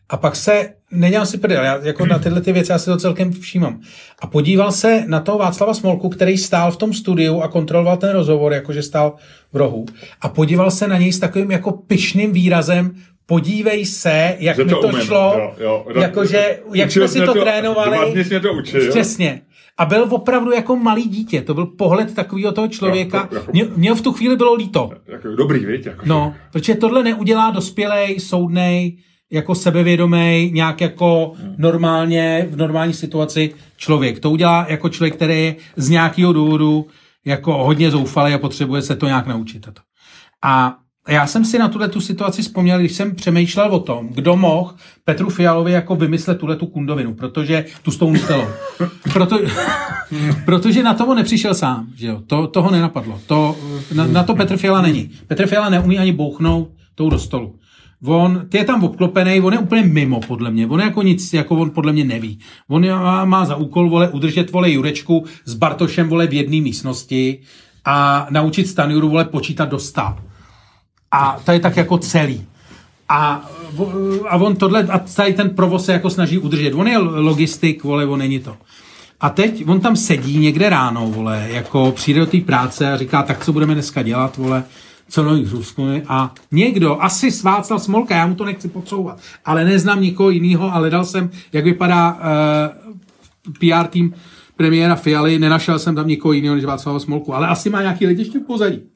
A 0.09 0.17
pak 0.17 0.36
se, 0.36 0.69
nedělám 0.91 1.25
si 1.25 1.38
prdel, 1.38 1.63
já 1.63 1.79
jako 1.84 2.05
na 2.05 2.19
tyhle 2.19 2.41
ty 2.41 2.51
věci 2.51 2.71
já 2.71 2.77
si 2.77 2.86
to 2.86 2.97
celkem 2.97 3.31
všímám. 3.31 3.81
A 4.19 4.27
podíval 4.27 4.71
se 4.71 5.03
na 5.07 5.19
toho 5.19 5.38
Václava 5.38 5.73
Smolku, 5.73 6.09
který 6.09 6.38
stál 6.38 6.71
v 6.71 6.77
tom 6.77 6.93
studiu 6.93 7.41
a 7.41 7.47
kontroloval 7.47 7.97
ten 7.97 8.09
rozhovor, 8.11 8.53
jakože 8.53 8.84
stál 8.84 9.15
v 9.53 9.57
rohu. 9.57 9.86
A 10.21 10.29
podíval 10.29 10.71
se 10.71 10.88
na 10.88 10.97
něj 10.97 11.13
s 11.13 11.19
takovým 11.19 11.51
jako 11.51 11.71
pyšným 11.71 12.31
výrazem, 12.31 12.95
podívej 13.25 13.86
se, 13.86 14.36
jak 14.39 14.55
že 14.55 14.63
mi 14.63 14.69
to, 14.69 14.81
to 14.81 14.88
umím, 14.88 15.01
šlo, 15.01 15.34
jo, 15.38 15.53
jo. 15.59 16.01
jakože, 16.01 16.59
jak 16.73 16.91
jsme 16.91 17.07
si 17.07 17.19
to, 17.19 17.34
to 17.34 17.41
trénovali. 17.41 17.97
To. 17.97 18.89
Přesně. 18.89 19.41
A 19.78 19.86
byl 19.86 20.07
opravdu 20.09 20.51
jako 20.51 20.76
malý 20.76 21.03
dítě. 21.03 21.41
To 21.41 21.53
byl 21.53 21.65
pohled 21.65 22.15
takového 22.15 22.51
toho 22.51 22.67
člověka. 22.67 23.17
Jako, 23.17 23.36
jako, 23.36 23.51
mě, 23.51 23.65
mě 23.76 23.93
v 23.93 24.01
tu 24.01 24.13
chvíli 24.13 24.36
bylo 24.36 24.53
líto. 24.53 24.91
Jako 25.07 25.28
dobrý, 25.36 25.65
víš? 25.65 25.86
Jako, 25.86 26.01
no, 26.05 26.36
protože 26.51 26.76
tohle 26.76 27.03
neudělá 27.03 27.51
dospělej, 27.51 28.19
soudnej, 28.19 28.97
jako 29.32 29.55
sebevědomý, 29.55 30.51
nějak 30.53 30.82
jako 30.82 31.34
normálně, 31.57 32.47
v 32.49 32.57
normální 32.57 32.93
situaci 32.93 33.53
člověk. 33.78 34.19
To 34.19 34.32
udělá 34.32 34.65
jako 34.69 34.89
člověk, 34.89 35.15
který 35.15 35.43
je 35.43 35.55
z 35.76 35.89
nějakého 35.89 36.34
důvodu 36.34 36.88
jako 37.26 37.63
hodně 37.63 37.91
zoufalý 37.91 38.34
a 38.34 38.38
potřebuje 38.38 38.82
se 38.82 38.95
to 38.95 39.05
nějak 39.05 39.28
naučit. 39.28 39.67
A 40.43 40.78
já 41.08 41.28
jsem 41.28 41.45
si 41.45 41.60
na 41.60 41.70
tuhle 41.70 41.88
tu 41.88 42.01
situaci 42.01 42.41
vzpomněl, 42.41 42.80
když 42.80 42.93
jsem 42.93 43.16
přemýšlel 43.16 43.76
o 43.76 43.80
tom, 43.80 44.08
kdo 44.12 44.36
mohl 44.36 44.74
Petru 45.04 45.30
Fialovi 45.30 45.72
jako 45.72 45.95
vymyslet 45.95 46.39
tuhle 46.39 46.56
tu 46.56 46.66
kundovinu, 46.66 47.14
protože 47.14 47.66
tu 47.82 47.91
s 47.91 47.97
tou 47.97 48.14
nutelou. 48.14 48.45
Proto, 49.14 49.39
protože 50.45 50.84
na 50.84 50.93
toho 50.93 51.16
nepřišel 51.16 51.54
sám, 51.54 51.88
že 51.95 52.08
jo? 52.08 52.22
To, 52.28 52.47
toho 52.47 52.72
nenapadlo. 52.72 53.22
To, 53.28 53.58
na, 53.93 54.08
na, 54.08 54.24
to 54.24 54.36
Petr 54.36 54.58
Fiala 54.58 54.82
není. 54.82 55.10
Petr 55.28 55.47
Fiala 55.47 55.70
neumí 55.70 55.99
ani 55.99 56.12
bouchnout 56.12 56.70
tou 56.95 57.10
do 57.10 57.20
stolu. 57.20 57.56
On, 58.06 58.45
ty 58.49 58.58
je 58.58 58.64
tam 58.64 58.84
obklopený, 58.84 59.41
on 59.41 59.54
je 59.54 59.60
úplně 59.60 59.82
mimo, 59.82 60.20
podle 60.20 60.51
mě. 60.51 60.68
On 60.68 60.80
je 60.80 60.86
jako 60.86 61.01
nic, 61.01 61.34
jako 61.34 61.56
on 61.56 61.70
podle 61.70 61.93
mě 61.93 62.04
neví. 62.04 62.39
On 62.68 62.89
má, 62.89 63.26
má 63.26 63.45
za 63.45 63.56
úkol, 63.56 63.89
vole, 63.89 64.10
udržet, 64.10 64.51
vole, 64.51 64.72
Jurečku 64.72 65.26
s 65.45 65.54
Bartošem, 65.54 66.10
vole, 66.10 66.28
v 66.28 66.34
jedné 66.34 66.62
místnosti 66.62 67.39
a 67.86 68.28
naučit 68.30 68.68
Stanjuru, 68.68 69.10
vole, 69.10 69.26
počítat 69.26 69.70
do 69.70 69.80
stav 69.80 70.20
a 71.14 71.39
to 71.45 71.51
je 71.51 71.59
tak 71.59 71.78
jako 71.78 71.97
celý. 71.97 72.45
A, 73.09 73.49
a 74.30 74.38
on 74.38 74.55
tohle, 74.55 74.84
a 74.84 74.99
tady 74.99 75.34
ten 75.34 75.49
provoz 75.49 75.86
se 75.86 75.93
jako 75.93 76.09
snaží 76.09 76.38
udržet. 76.38 76.74
On 76.74 76.88
je 76.88 76.97
logistik, 76.97 77.84
vole, 77.84 78.05
on 78.05 78.20
není 78.20 78.39
to. 78.39 78.57
A 79.22 79.30
teď 79.30 79.64
on 79.68 79.80
tam 79.80 79.95
sedí 79.95 80.38
někde 80.38 80.70
ráno, 80.70 81.07
vole, 81.07 81.47
jako 81.49 81.91
přijde 81.91 82.20
do 82.20 82.26
té 82.26 82.38
práce 82.38 82.93
a 82.93 82.97
říká, 82.97 83.24
tak 83.24 83.45
co 83.45 83.53
budeme 83.53 83.74
dneska 83.74 84.01
dělat, 84.01 84.38
vole, 84.38 84.64
co 85.09 85.24
nových 85.24 85.47
zůstane. 85.47 86.01
A 86.07 86.34
někdo, 86.51 87.03
asi 87.03 87.30
Václav 87.43 87.84
Smolka, 87.84 88.16
já 88.16 88.28
mu 88.28 88.36
to 88.36 88.45
nechci 88.45 88.68
podsouvat, 88.68 89.20
ale 89.45 89.66
neznám 89.66 90.01
nikoho 90.01 90.30
jiného, 90.30 90.74
ale 90.74 90.89
dal 90.89 91.05
jsem, 91.05 91.30
jak 91.53 91.64
vypadá 91.64 92.14
uh, 92.14 92.20
eh, 93.47 93.82
PR 93.82 93.88
tým 93.88 94.14
premiéra 94.55 94.95
Fialy, 94.95 95.39
nenašel 95.39 95.80
jsem 95.80 95.95
tam 95.95 96.07
nikoho 96.07 96.32
jiného 96.34 96.55
než 96.55 96.66
Václava 96.66 96.99
Smolku, 96.99 97.36
ale 97.36 97.47
asi 97.47 97.70
má 97.70 97.82
nějaký 97.82 98.07
lidi 98.07 98.22
ještě 98.22 98.39
v 98.39 98.43
pozadí. 98.43 98.93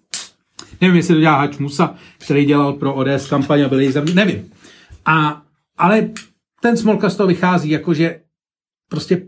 Nevím, 0.81 0.95
jestli 0.95 1.15
to 1.15 1.21
dělá 1.21 1.37
Hač 1.37 1.57
Musa, 1.57 1.95
který 2.17 2.45
dělal 2.45 2.73
pro 2.73 2.93
ODS 2.93 3.29
kampaň 3.29 3.61
a 3.61 3.69
byl 3.69 3.79
její 3.79 3.93
nevím. 4.13 4.51
A, 5.05 5.41
ale 5.77 6.09
ten 6.61 6.77
Smolka 6.77 7.09
z 7.09 7.15
toho 7.15 7.27
vychází, 7.27 7.69
jakože 7.69 8.21
prostě 8.89 9.21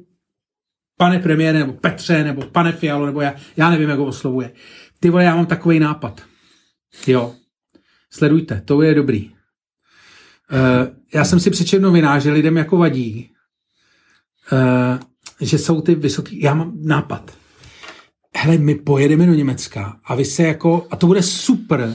pane 0.98 1.20
premiére, 1.20 1.60
nebo 1.60 1.74
Petře, 1.74 2.24
nebo 2.24 2.42
pane 2.42 2.72
Fialo, 2.72 3.06
nebo 3.06 3.22
já, 3.22 3.34
já 3.58 3.70
nevím, 3.70 3.90
jak 3.90 4.00
ho 4.00 4.06
oslovuje. 4.06 4.52
Ty 5.00 5.10
vole, 5.10 5.24
já 5.24 5.36
mám 5.36 5.46
takový 5.46 5.80
nápad. 5.80 6.22
Jo. 7.08 7.36
Sledujte, 8.12 8.62
to 8.66 8.82
je 8.82 8.96
dobrý. 8.96 9.32
Uh, 10.52 10.88
já 11.14 11.26
jsem 11.26 11.40
si 11.40 11.50
přečetl 11.50 11.84
novinář, 11.84 12.24
že 12.24 12.32
lidem 12.32 12.58
jako 12.58 12.78
vadí, 12.78 13.32
uh, 14.52 15.00
že 15.42 15.58
jsou 15.58 15.82
ty 15.82 15.96
vysoký... 15.96 16.42
Já 16.42 16.54
mám 16.54 16.74
nápad 16.84 17.38
hele, 18.42 18.58
my 18.58 18.76
pojedeme 18.76 19.26
do 19.26 19.34
Německa 19.34 20.00
a 20.06 20.16
vy 20.16 20.26
se 20.26 20.44
jako, 20.44 20.88
a 20.92 20.96
to 20.96 21.08
bude 21.08 21.24
super, 21.24 21.94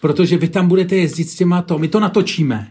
protože 0.00 0.36
vy 0.36 0.48
tam 0.48 0.68
budete 0.68 0.96
jezdit 0.96 1.24
s 1.24 1.36
těma 1.36 1.62
to, 1.62 1.78
my 1.78 1.88
to 1.88 2.00
natočíme 2.00 2.70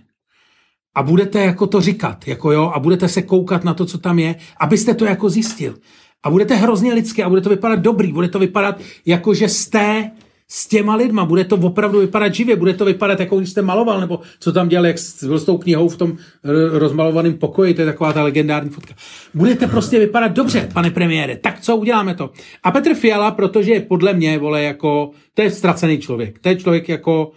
a 0.96 1.04
budete 1.04 1.40
jako 1.40 1.68
to 1.68 1.82
říkat, 1.82 2.28
jako 2.28 2.52
jo, 2.52 2.72
a 2.76 2.80
budete 2.80 3.10
se 3.10 3.22
koukat 3.22 3.64
na 3.64 3.74
to, 3.74 3.86
co 3.86 3.98
tam 3.98 4.20
je, 4.20 4.36
abyste 4.60 4.94
to 4.94 5.06
jako 5.06 5.30
zjistil. 5.30 5.76
A 6.24 6.30
budete 6.30 6.56
hrozně 6.56 6.94
lidský 6.94 7.24
a 7.24 7.30
bude 7.30 7.42
to 7.42 7.50
vypadat 7.50 7.80
dobrý, 7.80 8.14
bude 8.14 8.28
to 8.28 8.40
vypadat 8.40 8.80
jako, 9.06 9.34
že 9.34 9.50
jste 9.50 10.12
s 10.48 10.68
těma 10.68 10.96
lidma, 10.96 11.26
bude 11.26 11.44
to 11.44 11.56
opravdu 11.56 12.00
vypadat 12.00 12.36
živě, 12.36 12.56
bude 12.56 12.74
to 12.74 12.86
vypadat 12.86 13.20
jako 13.20 13.38
když 13.38 13.50
jste 13.50 13.62
maloval, 13.62 14.00
nebo 14.00 14.20
co 14.40 14.52
tam 14.52 14.70
dělal, 14.70 14.86
jak 14.86 14.96
byl 15.28 15.40
s 15.40 15.46
tou 15.46 15.58
knihou 15.58 15.90
v 15.90 15.98
tom 15.98 16.18
rozmalovaném 16.72 17.34
pokoji, 17.34 17.74
to 17.74 17.82
je 17.82 17.86
taková 17.86 18.14
ta 18.14 18.24
legendární 18.24 18.70
fotka. 18.70 18.96
Budete 19.34 19.68
prostě 19.68 20.00
vypadat 20.00 20.32
dobře, 20.32 20.70
pane 20.74 20.92
premiére, 20.92 21.38
tak 21.38 21.60
co 21.60 21.76
uděláme 21.76 22.16
to? 22.16 22.30
A 22.64 22.72
Petr 22.72 22.94
Fiala, 22.94 23.32
protože 23.32 23.80
podle 23.80 24.14
mě, 24.14 24.38
vole, 24.38 24.64
jako, 24.64 25.12
to 25.34 25.42
je 25.42 25.52
ztracený 25.52 25.98
člověk, 25.98 26.40
to 26.40 26.50
je 26.50 26.56
člověk 26.56 26.90
jako, 26.90 27.32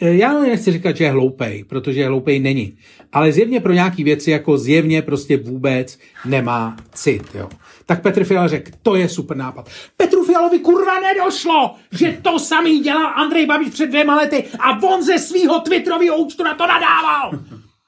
Eh, 0.00 0.14
já 0.14 0.40
nechci 0.40 0.72
říkat, 0.72 0.96
že 0.96 1.04
je 1.04 1.10
hloupej, 1.10 1.64
protože 1.64 2.06
hloupej 2.06 2.40
není. 2.40 2.76
Ale 3.12 3.32
zjevně 3.32 3.60
pro 3.60 3.72
nějaký 3.72 4.04
věci 4.04 4.30
jako 4.30 4.58
zjevně 4.58 5.02
prostě 5.02 5.36
vůbec 5.36 5.98
nemá 6.24 6.76
cit. 6.92 7.22
Jo. 7.34 7.48
Tak 7.86 8.02
Petr 8.02 8.24
Fiala 8.24 8.48
řekl, 8.48 8.70
to 8.82 8.96
je 8.96 9.08
super 9.08 9.36
nápad. 9.36 9.68
Petru 9.96 10.24
Fialovi 10.24 10.58
kurva 10.58 11.00
nedošlo, 11.00 11.74
že 11.92 12.18
to 12.22 12.38
samý 12.38 12.80
dělal 12.80 13.12
Andrej 13.16 13.46
Babiš 13.46 13.68
před 13.68 13.86
dvěma 13.86 14.16
lety 14.16 14.44
a 14.58 14.82
on 14.82 15.02
ze 15.02 15.18
svého 15.18 15.60
Twitterového 15.60 16.16
účtu 16.16 16.42
na 16.42 16.54
to 16.54 16.66
nadával. 16.66 17.30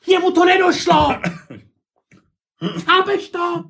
Jemu 0.07 0.31
to 0.31 0.45
nedošlo. 0.45 1.15
Chápeš 2.85 3.29
to? 3.29 3.65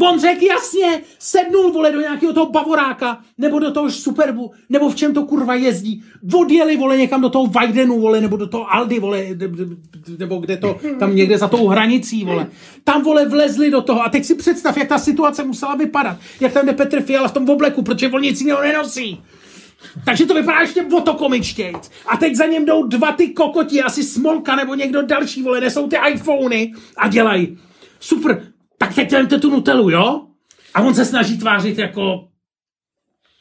On 0.00 0.20
řekl 0.20 0.44
jasně, 0.44 1.02
sednul, 1.18 1.72
vole, 1.72 1.92
do 1.92 2.00
nějakého 2.00 2.32
toho 2.32 2.50
bavoráka, 2.50 3.20
nebo 3.38 3.58
do 3.58 3.70
toho 3.70 3.90
Superbu, 3.90 4.50
nebo 4.68 4.90
v 4.90 4.94
čem 4.94 5.14
to 5.14 5.24
kurva 5.24 5.54
jezdí. 5.54 6.02
Odjeli, 6.34 6.76
vole, 6.76 6.96
někam 6.96 7.20
do 7.20 7.28
toho 7.28 7.46
Vajdenu, 7.46 8.00
vole, 8.00 8.20
nebo 8.20 8.36
do 8.36 8.46
toho 8.46 8.74
Aldy, 8.74 8.98
vole, 8.98 9.26
nebo 10.18 10.38
kde 10.38 10.56
to, 10.56 10.80
tam 10.98 11.16
někde 11.16 11.38
za 11.38 11.48
tou 11.48 11.66
hranicí, 11.66 12.24
vole. 12.24 12.46
Tam, 12.84 13.02
vole, 13.02 13.26
vlezli 13.26 13.70
do 13.70 13.82
toho. 13.82 14.02
A 14.02 14.08
teď 14.08 14.24
si 14.24 14.34
představ, 14.34 14.76
jak 14.76 14.88
ta 14.88 14.98
situace 14.98 15.44
musela 15.44 15.74
vypadat. 15.74 16.16
Jak 16.40 16.52
tam 16.52 16.66
jde 16.66 16.72
Petr 16.72 17.02
Fiala 17.02 17.28
v 17.28 17.32
tom 17.32 17.50
obleku, 17.50 17.82
protože 17.82 18.08
on 18.08 18.22
nic 18.22 18.40
jiného 18.40 18.62
nenosí. 18.62 19.20
Takže 20.04 20.26
to 20.26 20.34
vypadá 20.34 20.60
ještě 20.60 20.82
o 20.82 21.00
to 21.00 21.14
komičtějc. 21.14 21.90
A 22.06 22.16
teď 22.16 22.34
za 22.34 22.46
něm 22.46 22.64
jdou 22.64 22.86
dva 22.86 23.12
ty 23.12 23.28
kokoti, 23.28 23.82
asi 23.82 24.02
Smolka 24.02 24.56
nebo 24.56 24.74
někdo 24.74 25.02
další, 25.02 25.42
vole, 25.42 25.60
nesou 25.60 25.88
ty 25.88 25.96
iPhony 26.12 26.72
a 26.96 27.08
dělají. 27.08 27.58
Super, 28.00 28.42
tak 28.78 28.94
teď 28.94 29.12
vemte 29.12 29.38
tu 29.38 29.50
Nutelu, 29.50 29.90
jo? 29.90 30.20
A 30.74 30.80
on 30.80 30.94
se 30.94 31.04
snaží 31.04 31.38
tvářit 31.38 31.78
jako, 31.78 32.28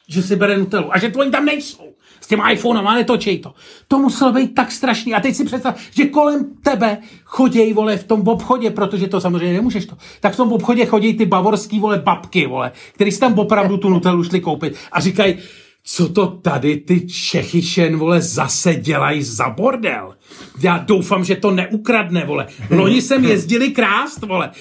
že 0.09 0.23
si 0.23 0.35
bere 0.35 0.57
Nutelu 0.57 0.95
a 0.95 0.99
že 0.99 1.09
to 1.09 1.19
oni 1.19 1.31
tam 1.31 1.45
nejsou. 1.45 1.93
S 2.21 2.27
těma 2.27 2.49
iPhonama 2.49 2.95
netočej 2.95 3.39
to. 3.39 3.53
To 3.87 3.99
muselo 3.99 4.31
být 4.31 4.55
tak 4.55 4.71
strašný. 4.71 5.13
A 5.13 5.19
teď 5.19 5.35
si 5.35 5.45
představ, 5.45 5.79
že 5.91 6.05
kolem 6.05 6.45
tebe 6.63 6.97
chodějí, 7.23 7.73
vole, 7.73 7.97
v 7.97 8.03
tom 8.03 8.27
obchodě, 8.27 8.71
protože 8.71 9.07
to 9.07 9.21
samozřejmě 9.21 9.53
nemůžeš 9.53 9.85
to. 9.85 9.97
Tak 10.19 10.33
v 10.33 10.37
tom 10.37 10.53
obchodě 10.53 10.85
chodí 10.85 11.13
ty 11.13 11.25
bavorský, 11.25 11.79
vole, 11.79 11.99
babky, 11.99 12.47
vole, 12.47 12.71
který 12.93 13.11
si 13.11 13.19
tam 13.19 13.39
opravdu 13.39 13.77
tu 13.77 13.89
Nutelu 13.89 14.23
šli 14.23 14.39
koupit 14.39 14.75
a 14.91 14.99
říkají, 14.99 15.37
co 15.83 16.09
to 16.09 16.27
tady 16.27 16.77
ty 16.77 17.07
Čechyšen, 17.07 17.97
vole, 17.97 18.21
zase 18.21 18.75
dělají 18.75 19.23
za 19.23 19.49
bordel. 19.49 20.15
Já 20.61 20.77
doufám, 20.77 21.23
že 21.23 21.35
to 21.35 21.51
neukradne, 21.51 22.25
vole. 22.25 22.47
Loni 22.69 23.01
jsem 23.01 23.25
jezdili 23.25 23.69
krást, 23.69 24.23
vole 24.23 24.51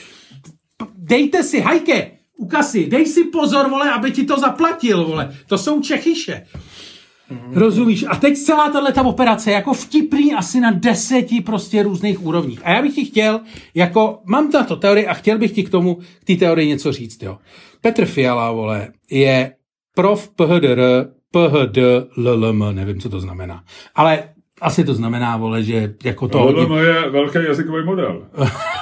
dejte 0.96 1.42
si, 1.42 1.60
hajke, 1.60 2.10
u 2.36 2.46
kasy, 2.46 2.86
dej 2.86 3.06
si 3.06 3.24
pozor, 3.24 3.70
vole, 3.70 3.90
aby 3.90 4.10
ti 4.10 4.24
to 4.24 4.38
zaplatil, 4.38 5.04
vole. 5.04 5.34
To 5.46 5.58
jsou 5.58 5.80
Čechyše. 5.80 6.46
Mm-hmm. 7.30 7.52
Rozumíš? 7.54 8.04
A 8.08 8.16
teď 8.16 8.38
celá 8.38 8.70
tato 8.70 9.02
operace 9.02 9.50
jako 9.50 9.74
vtipný 9.74 10.34
asi 10.34 10.60
na 10.60 10.70
deseti 10.70 11.40
prostě 11.40 11.82
různých 11.82 12.22
úrovních. 12.22 12.60
A 12.64 12.70
já 12.70 12.82
bych 12.82 12.94
ti 12.94 13.04
chtěl, 13.04 13.40
jako 13.74 14.18
mám 14.24 14.50
tato 14.50 14.76
teorii 14.76 15.06
a 15.06 15.14
chtěl 15.14 15.38
bych 15.38 15.52
ti 15.52 15.62
k 15.62 15.70
tomu, 15.70 15.94
k 15.94 16.24
té 16.24 16.34
teorii 16.34 16.68
něco 16.68 16.92
říct, 16.92 17.22
jo. 17.22 17.38
Petr 17.80 18.04
Fiala, 18.04 18.52
vole, 18.52 18.88
je 19.10 19.52
prof 19.94 20.28
PHDR 20.28 21.06
PHDLLM, 21.32 22.74
nevím, 22.74 23.00
co 23.00 23.08
to 23.08 23.20
znamená. 23.20 23.62
Ale 23.94 24.28
asi 24.60 24.84
to 24.84 24.94
znamená, 24.94 25.36
vole, 25.36 25.62
že 25.62 25.94
jako 26.04 26.28
to 26.28 26.38
LLM 26.38 26.70
hodně... 26.70 26.86
je 26.86 27.10
velký 27.10 27.38
jazykový 27.46 27.84
model. 27.84 28.26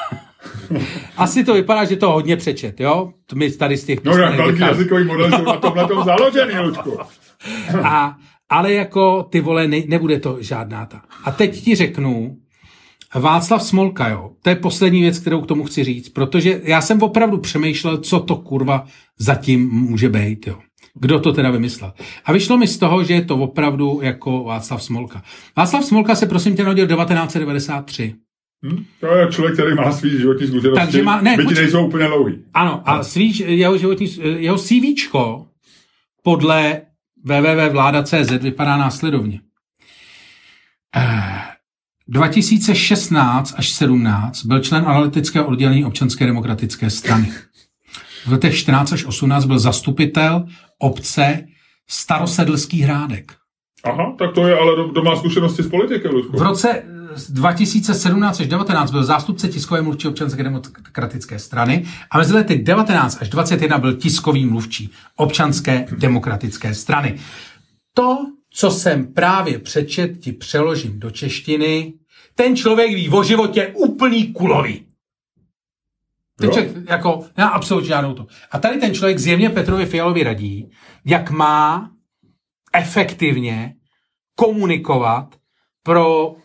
Asi 1.16 1.44
to 1.44 1.54
vypadá, 1.54 1.84
že 1.84 1.96
to 1.96 2.12
hodně 2.12 2.36
přečet, 2.36 2.80
jo? 2.80 3.12
To 3.26 3.36
My 3.36 3.50
tady 3.50 3.76
z 3.76 3.84
těch 3.84 4.04
No, 4.04 4.16
jak 4.16 4.36
velký 4.36 4.60
jazykový 4.60 5.04
model 5.04 5.30
jsou 5.30 5.44
na 5.44 5.56
tomhle 5.56 5.88
tom 5.88 6.04
založený, 6.04 6.58
Luďku. 6.58 6.98
A, 7.82 8.16
ale 8.48 8.72
jako 8.72 9.22
ty 9.22 9.40
vole, 9.40 9.68
ne, 9.68 9.82
nebude 9.86 10.20
to 10.20 10.36
žádná 10.40 10.86
ta. 10.86 11.02
A 11.24 11.30
teď 11.30 11.64
ti 11.64 11.74
řeknu, 11.74 12.36
Václav 13.14 13.62
Smolka, 13.62 14.08
jo, 14.08 14.30
to 14.42 14.50
je 14.50 14.56
poslední 14.56 15.00
věc, 15.00 15.18
kterou 15.18 15.40
k 15.40 15.46
tomu 15.46 15.64
chci 15.64 15.84
říct, 15.84 16.08
protože 16.08 16.60
já 16.64 16.80
jsem 16.80 17.02
opravdu 17.02 17.38
přemýšlel, 17.38 17.98
co 17.98 18.20
to 18.20 18.36
kurva 18.36 18.84
zatím 19.18 19.70
může 19.70 20.08
být, 20.08 20.46
jo. 20.46 20.58
Kdo 20.94 21.20
to 21.20 21.32
teda 21.32 21.50
vymyslel? 21.50 21.92
A 22.24 22.32
vyšlo 22.32 22.58
mi 22.58 22.66
z 22.66 22.78
toho, 22.78 23.04
že 23.04 23.14
je 23.14 23.24
to 23.24 23.36
opravdu 23.36 24.00
jako 24.02 24.44
Václav 24.44 24.82
Smolka. 24.82 25.22
Václav 25.56 25.84
Smolka 25.84 26.14
se 26.14 26.26
prosím 26.26 26.56
tě 26.56 26.62
narodil 26.62 26.86
1993. 26.86 28.14
Hm? 28.64 28.84
To 29.00 29.06
je 29.06 29.26
člověk, 29.32 29.54
který 29.54 29.74
má 29.74 29.92
svý 29.92 30.10
životní 30.18 30.46
zkušenosti, 30.46 30.84
Takže 30.84 31.02
má- 31.02 31.20
ne, 31.20 31.36
byť 31.36 31.46
počkej. 31.46 31.62
nejsou 31.64 31.86
úplně 31.86 32.06
dlouhý. 32.06 32.44
Ano, 32.54 32.82
a 32.88 33.02
svý, 33.02 33.38
jeho, 33.46 33.78
životní, 33.78 34.06
jeho 34.36 34.58
CVčko 34.58 35.46
podle 36.22 36.80
www.vláda.cz 37.24 38.30
vypadá 38.42 38.76
následovně. 38.76 39.40
Eh, 40.96 41.40
2016 42.08 43.54
až 43.56 43.68
17 43.70 44.44
byl 44.44 44.60
člen 44.60 44.84
analytického 44.86 45.46
oddělení 45.46 45.84
občanské 45.84 46.26
demokratické 46.26 46.90
strany. 46.90 47.32
V 48.26 48.32
letech 48.32 48.56
14 48.56 48.92
až 48.92 49.04
18 49.04 49.44
byl 49.44 49.58
zastupitel 49.58 50.46
obce 50.78 51.46
Starosedlský 51.88 52.80
hrádek. 52.80 53.32
Aha, 53.84 54.14
tak 54.18 54.32
to 54.32 54.46
je 54.48 54.58
ale 54.58 54.76
do- 54.76 54.90
doma 54.92 55.16
zkušenosti 55.16 55.62
z 55.62 55.68
politiky, 55.68 56.08
Luďku. 56.08 56.36
V 56.36 56.42
roce 56.42 56.70
eh, 56.70 56.84
2017 57.28 58.40
až 58.40 58.46
19 58.46 58.90
byl 58.90 59.04
zástupce 59.04 59.48
tiskové 59.48 59.82
mluvčí 59.82 60.08
občanské 60.08 60.42
demokratické 60.42 61.38
strany 61.38 61.84
a 62.10 62.18
mezi 62.18 62.34
lety 62.34 62.58
19 62.58 63.18
až 63.20 63.28
21 63.28 63.78
byl 63.78 63.96
tiskový 63.96 64.46
mluvčí 64.46 64.90
občanské 65.16 65.86
demokratické 65.98 66.74
strany. 66.74 67.18
To, 67.94 68.18
co 68.50 68.70
jsem 68.70 69.06
právě 69.06 69.58
přečet, 69.58 70.18
ti 70.18 70.32
přeložím 70.32 71.00
do 71.00 71.10
češtiny. 71.10 71.94
Ten 72.34 72.56
člověk 72.56 72.94
ví 72.94 73.08
o 73.08 73.22
životě 73.22 73.72
úplný 73.74 74.32
kulový. 74.32 74.86
Ten 76.38 76.48
Jo. 76.48 76.52
člověk, 76.52 76.88
jako, 76.90 77.26
já 77.36 77.48
absolutně 77.48 77.88
žádnou 77.88 78.14
to. 78.14 78.26
A 78.50 78.58
tady 78.58 78.80
ten 78.80 78.94
člověk 78.94 79.18
zjevně 79.18 79.50
Petrovi 79.50 79.86
Fialovi 79.86 80.22
radí, 80.22 80.70
jak 81.04 81.30
má 81.30 81.90
efektivně 82.72 83.74
komunikovat 84.34 85.34
pro, 85.82 86.34
pro 86.34 86.43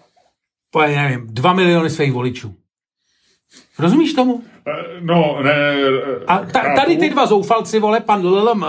já 0.78 1.03
nevím, 1.03 1.28
dva 1.30 1.53
miliony 1.53 1.89
svých 1.89 2.11
voličů. 2.11 2.55
Rozumíš 3.80 4.13
tomu? 4.13 4.43
Eh, 4.67 4.72
No, 5.01 5.39
ne... 5.43 5.51
eh, 5.51 6.26
A 6.28 6.38
ta, 6.39 6.59
chápu. 6.61 6.76
tady 6.76 6.97
ty 6.97 7.09
dva 7.09 7.26
zoufalci, 7.26 7.80
vole, 7.80 7.99
pan 7.99 8.26
LLM 8.26 8.63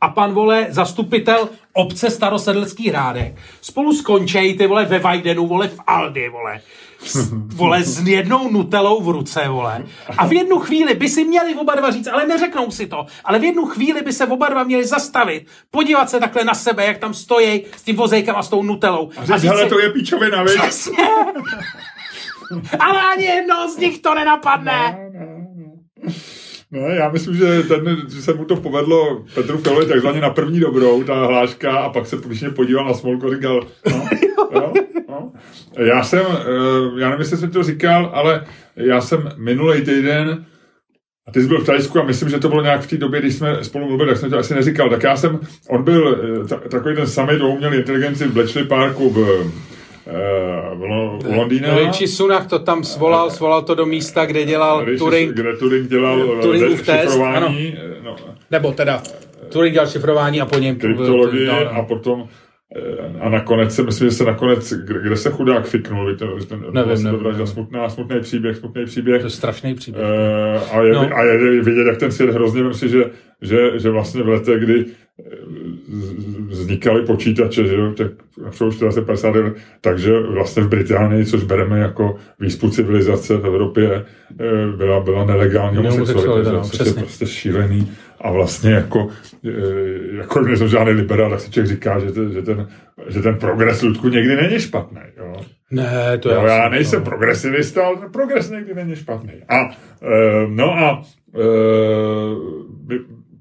a 0.00 0.08
pan, 0.14 0.32
vole, 0.34 0.66
zastupitel 0.70 1.48
obce 1.72 2.10
Starosedlský 2.10 2.88
hrádek, 2.88 3.34
spolu 3.60 3.92
skončejí, 3.92 4.58
ty 4.58 4.66
vole, 4.66 4.84
ve 4.84 4.98
Vajdenu, 4.98 5.46
vole, 5.46 5.68
v 5.68 5.78
Aldi, 5.86 6.28
vole, 6.28 6.60
s, 7.06 7.32
vole, 7.56 7.84
s 7.84 8.08
jednou 8.08 8.50
nutelou 8.50 9.02
v 9.02 9.08
ruce, 9.08 9.48
vole. 9.48 9.84
A 10.18 10.26
v 10.26 10.32
jednu 10.32 10.58
chvíli 10.58 10.94
by 10.94 11.08
si 11.08 11.24
měli 11.24 11.54
oba 11.54 11.74
dva 11.74 11.90
říct, 11.90 12.06
ale 12.06 12.26
neřeknou 12.26 12.70
si 12.70 12.86
to, 12.86 13.06
ale 13.24 13.38
v 13.38 13.44
jednu 13.44 13.66
chvíli 13.66 14.02
by 14.02 14.12
se 14.12 14.26
oba 14.26 14.48
dva 14.48 14.64
měli 14.64 14.84
zastavit, 14.84 15.46
podívat 15.70 16.10
se 16.10 16.20
takhle 16.20 16.44
na 16.44 16.54
sebe, 16.54 16.86
jak 16.86 16.98
tam 16.98 17.14
stojí 17.14 17.64
s 17.76 17.82
tím 17.82 17.96
vozejkem 17.96 18.36
a 18.36 18.42
s 18.42 18.48
tou 18.48 18.62
nutelou. 18.62 19.10
A 19.16 19.38
říct, 19.38 19.42
hele, 19.42 19.66
to 19.66 19.78
je 19.78 19.90
píčovina, 19.90 20.42
viď? 20.42 20.60
Přesně. 20.60 21.04
Ale 22.80 23.02
ani 23.02 23.24
jedno 23.24 23.70
z 23.70 23.76
nich 23.76 23.98
to 23.98 24.14
nenapadne. 24.14 24.98
Ne, 26.74 26.96
já 26.96 27.08
myslím, 27.08 27.36
že, 27.36 27.62
ten, 27.62 27.96
že 28.14 28.22
se 28.22 28.34
mu 28.34 28.44
to 28.44 28.56
povedlo 28.56 29.24
Petru 29.34 29.58
Fialovi 29.58 29.86
takzvaně 29.86 30.20
na 30.20 30.30
první 30.30 30.60
dobrou, 30.60 31.04
ta 31.04 31.26
hláška, 31.26 31.78
a 31.78 31.88
pak 31.88 32.06
se 32.06 32.16
když 32.26 32.44
podíval 32.56 32.84
na 32.84 32.94
Smolku 32.94 33.26
a 33.26 33.34
říkal, 33.34 33.66
no, 33.90 34.08
jo, 34.52 34.72
no. 35.08 35.32
Já 35.78 36.02
jsem, 36.02 36.26
eh, 36.26 37.00
já 37.00 37.08
nevím, 37.08 37.20
jestli 37.20 37.36
jsem 37.36 37.50
to 37.50 37.62
říkal, 37.62 38.10
ale 38.14 38.44
já 38.76 39.00
jsem 39.00 39.32
minulý 39.36 39.80
týden 39.80 40.44
a 41.28 41.32
ty 41.32 41.42
jsi 41.42 41.48
byl 41.48 41.60
v 41.60 41.66
Tajsku 41.66 42.00
a 42.00 42.04
myslím, 42.04 42.28
že 42.28 42.38
to 42.38 42.48
bylo 42.48 42.62
nějak 42.62 42.80
v 42.80 42.86
té 42.86 42.96
době, 42.96 43.20
když 43.20 43.34
jsme 43.34 43.64
spolu 43.64 43.86
mluvili, 43.86 44.10
tak 44.10 44.18
jsem 44.18 44.30
to 44.30 44.38
asi 44.38 44.54
neříkal. 44.54 44.90
Tak 44.90 45.02
já 45.02 45.16
jsem, 45.16 45.40
on 45.70 45.82
byl 45.82 46.20
eh, 46.44 46.48
ta, 46.48 46.56
takový 46.56 46.94
ten 46.94 47.06
summit 47.06 47.40
o 47.40 47.48
umělé 47.48 47.76
inteligenci 47.76 48.24
v 48.24 48.32
Bletchley 48.32 48.64
Parku 48.64 49.10
v, 49.10 49.50
eh, 50.06 50.74
v, 50.74 50.80
Lo- 50.82 51.18
u 51.28 51.36
Londýna. 51.36 51.78
Richie 51.78 52.08
Sunak 52.08 52.46
to 52.46 52.58
tam 52.58 52.84
svolal, 52.84 53.30
svolal 53.30 53.62
to 53.62 53.74
do 53.74 53.86
místa, 53.86 54.26
kde 54.26 54.44
dělal 54.44 54.84
Když- 54.84 54.98
Turing, 54.98 55.34
Kde 55.34 55.56
Turing 55.56 55.88
dělal 55.90 56.28
Turingův 56.42 56.80
eh, 56.80 56.92
test, 56.92 57.00
šifrování, 57.02 57.76
eh, 57.78 57.94
no, 58.04 58.16
nebo 58.50 58.72
teda 58.72 59.02
Turing 59.48 59.72
dělal 59.72 59.88
šifrování 59.88 60.40
a 60.40 60.46
po 60.46 60.58
něm... 60.58 60.76
kryptologii 60.76 61.46
no, 61.46 61.64
no. 61.64 61.70
a 61.70 61.82
potom 61.82 62.24
eh, 62.76 63.20
a 63.20 63.28
nakonec 63.28 63.74
se 63.74 63.82
myslím, 63.82 64.08
že 64.08 64.14
se 64.14 64.24
nakonec, 64.24 64.72
kde, 64.72 65.00
kde 65.02 65.16
se 65.16 65.30
chudák 65.30 65.66
fiknul, 65.66 66.10
víte, 66.10 66.26
ten, 66.48 66.64
Nevím, 66.72 67.04
nevím, 67.04 67.20
to 67.22 67.30
nevím. 67.30 67.46
smutná, 67.46 67.88
smutný 67.88 68.20
příběh, 68.20 68.56
smutný 68.56 68.84
příběh. 68.84 69.20
To 69.20 69.26
je 69.26 69.30
strašný 69.30 69.74
příběh. 69.74 70.04
Eh, 70.04 70.76
a, 70.76 70.82
je, 70.82 70.92
No. 70.92 71.08
a 71.16 71.22
je 71.22 71.62
vidět, 71.62 71.86
jak 71.86 71.96
ten 71.98 72.12
svět 72.12 72.30
hrozně, 72.30 72.62
myslím 72.62 72.88
si, 72.88 72.96
že, 72.96 73.04
že, 73.42 73.78
že 73.78 73.90
vlastně 73.90 74.22
v 74.22 74.28
letech, 74.28 74.60
kdy 74.64 74.84
eh, 75.20 75.36
z- 75.88 76.33
vznikaly 76.54 77.02
počítače, 77.02 77.66
že 77.66 77.74
jo, 77.74 77.92
tak 77.92 78.12
například 78.44 78.72
450, 78.72 79.34
takže 79.80 80.20
vlastně 80.20 80.62
v 80.62 80.68
Británii, 80.68 81.24
což 81.24 81.44
bereme 81.44 81.78
jako 81.78 82.16
výspud 82.40 82.74
civilizace 82.74 83.36
v 83.36 83.46
Evropě, 83.46 84.04
eh, 84.40 84.76
byla, 84.76 85.00
byla 85.00 85.24
nelegální 85.24 85.76
Homosexualita, 85.76 86.52
no, 86.52 86.56
no, 86.56 86.64
což 86.64 86.78
je 86.78 86.84
přesně. 86.84 87.02
prostě 87.02 87.26
šílený. 87.26 87.92
A 88.20 88.30
vlastně 88.30 88.70
jako, 88.72 89.08
eh, 89.44 90.16
jako 90.16 90.40
nejsem 90.40 90.68
žádný 90.68 90.92
liberál, 90.92 91.30
tak 91.30 91.40
si 91.40 91.50
člověk 91.50 91.74
říká, 91.74 91.98
že, 91.98 92.12
ten, 92.12 92.32
že, 92.32 92.42
ten, 92.42 92.68
že 93.08 93.22
ten 93.22 93.34
progres 93.34 93.82
Ludku 93.82 94.08
někdy 94.08 94.36
není 94.36 94.60
špatný. 94.60 95.00
Jo? 95.16 95.32
Ne, 95.70 96.18
to 96.18 96.30
Jo, 96.30 96.42
je... 96.42 96.48
já 96.48 96.68
nejsem 96.68 97.02
progresivista, 97.02 97.86
ale 97.86 97.96
ten 97.96 98.10
progres 98.12 98.50
někdy 98.50 98.74
není 98.74 98.96
špatný. 98.96 99.32
A, 99.48 99.56
e, 100.02 100.46
no 100.48 100.72
a 100.72 101.02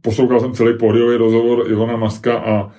poslouchal 0.04 0.40
jsem 0.40 0.54
celý 0.54 0.78
pódiový 0.78 1.16
rozhovor 1.16 1.72
Ivana 1.72 1.98
Maska 1.98 2.38
a 2.38 2.72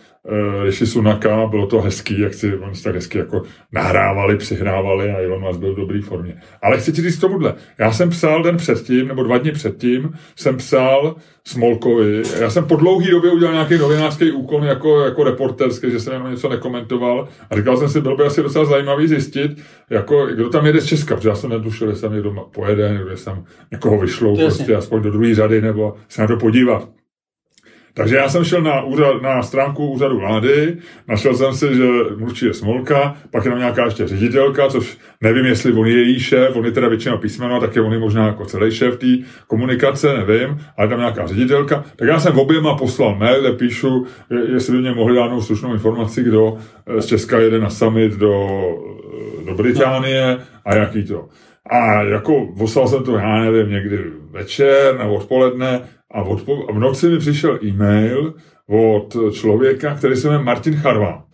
Rishi 0.64 0.87
Sunaka, 0.87 1.47
bylo 1.47 1.66
to 1.66 1.81
hezký, 1.81 2.20
jak 2.20 2.35
si 2.35 2.57
oni 2.57 2.81
tak 2.85 2.95
hezky 2.95 3.18
jako 3.18 3.43
nahrávali, 3.72 4.37
přihrávali 4.37 5.11
a 5.11 5.18
Elon 5.18 5.41
Musk 5.41 5.61
byl 5.61 5.72
v 5.72 5.77
dobré 5.77 6.01
formě. 6.03 6.37
Ale 6.62 6.79
chci 6.79 6.93
ti 6.93 7.03
říct 7.03 7.18
tomuhle. 7.18 7.55
Já 7.79 7.93
jsem 7.93 8.11
psal 8.11 8.43
den 8.43 8.57
předtím, 8.57 9.09
nebo 9.09 9.22
dva 9.22 9.39
dny 9.39 9.53
předtím, 9.53 10.11
jsem 10.37 10.57
psal 10.57 11.16
Smolkovi. 11.47 12.22
Já 12.41 12.51
jsem 12.51 12.64
po 12.64 12.77
dlouhé 12.77 13.11
době 13.11 13.31
udělal 13.31 13.55
nějaký 13.55 13.79
novinářský 13.79 14.33
úkon 14.33 14.64
jako, 14.64 15.01
jako 15.01 15.25
reporterský, 15.25 15.91
že 15.91 16.01
jsem 16.01 16.12
jenom 16.12 16.31
něco 16.31 16.49
nekomentoval 16.49 17.29
a 17.51 17.57
říkal 17.57 17.77
jsem 17.77 17.89
si, 17.89 18.01
bylo 18.01 18.16
by 18.16 18.25
asi 18.25 18.43
docela 18.43 18.64
zajímavý 18.64 19.09
zjistit, 19.09 19.51
jako, 19.91 20.27
kdo 20.27 20.49
tam 20.49 20.66
jede 20.66 20.81
z 20.81 20.87
Česka, 20.87 21.16
protože 21.16 21.29
já 21.29 21.35
jsem 21.35 21.51
netušil, 21.51 21.89
jestli 21.89 22.03
tam 22.03 22.12
někdo 22.12 22.31
pojede, 22.55 22.93
nebo 22.93 23.09
jestli 23.09 23.25
tam 23.25 23.45
někoho 23.72 23.99
vyšlou, 23.99 24.37
prostě 24.37 24.77
aspoň 24.77 25.03
do 25.03 25.11
druhé 25.11 25.35
řady, 25.35 25.61
nebo 25.61 25.95
se 26.09 26.22
na 26.22 26.29
to 26.29 26.37
podívat. 26.37 26.89
Takže 27.97 28.17
já 28.17 28.29
jsem 28.29 28.45
šel 28.45 28.63
na, 28.63 28.83
úřad, 28.83 29.23
na 29.23 29.43
stránku 29.43 29.87
úřadu 29.91 30.19
vlády, 30.19 30.77
našel 31.09 31.35
jsem 31.35 31.55
si, 31.55 31.75
že 31.75 31.85
mluvčí 32.17 32.47
je 32.47 32.55
Smolka, 32.55 33.17
pak 33.31 33.45
je 33.45 33.51
tam 33.51 33.59
nějaká 33.59 33.85
ještě 33.85 34.07
ředitelka, 34.09 34.69
což 34.69 34.99
nevím, 35.21 35.45
jestli 35.45 35.73
on 35.73 35.87
je 35.87 35.99
její 35.99 36.21
šéf, 36.21 36.57
on 36.57 36.65
je 36.65 36.73
teda 36.73 36.89
většinou 36.89 37.19
písmeno, 37.19 37.61
tak 37.61 37.77
je 37.77 37.83
on 37.83 37.93
je 37.93 37.99
možná 37.99 38.27
jako 38.27 38.45
celý 38.45 38.71
šéf 38.71 38.97
té 38.97 39.07
komunikace, 39.47 40.17
nevím, 40.27 40.59
ale 40.79 40.89
tam 40.89 40.99
nějaká 40.99 41.27
ředitelka. 41.27 41.85
Tak 41.97 42.09
já 42.09 42.21
jsem 42.21 42.39
oběma 42.39 42.75
poslal 42.75 43.15
mail, 43.15 43.41
kde 43.41 43.53
píšu, 43.53 44.07
je- 44.31 44.51
jestli 44.55 44.73
by 44.73 44.79
mě 44.79 44.93
mohli 44.93 45.17
dát 45.17 45.41
slušnou 45.41 45.73
informaci, 45.73 46.23
kdo 46.23 46.57
eh, 46.87 47.03
z 47.03 47.07
Česka 47.07 47.39
jede 47.39 47.59
na 47.59 47.71
summit 47.71 48.13
do, 48.13 48.49
eh, 49.43 49.45
do 49.47 49.55
Británie 49.55 50.39
a 50.65 50.75
jaký 50.77 51.05
to. 51.05 51.29
A 51.71 52.03
jako 52.03 52.47
poslal 52.59 52.89
jsem 52.89 53.05
to, 53.05 53.17
já 53.17 53.39
nevím, 53.41 53.71
někdy 53.71 53.99
večer 54.31 54.99
nebo 54.99 55.15
odpoledne 55.15 55.81
a, 56.15 56.23
odpo- 56.25 56.67
a 56.69 56.73
v 56.73 56.79
noci 56.79 57.09
mi 57.09 57.19
přišel 57.19 57.59
e-mail 57.65 58.35
od 58.69 59.17
člověka, 59.33 59.95
který 59.95 60.17
se 60.17 60.29
jmenuje 60.29 60.45
Martin 60.45 60.77
Charvát. 60.77 61.27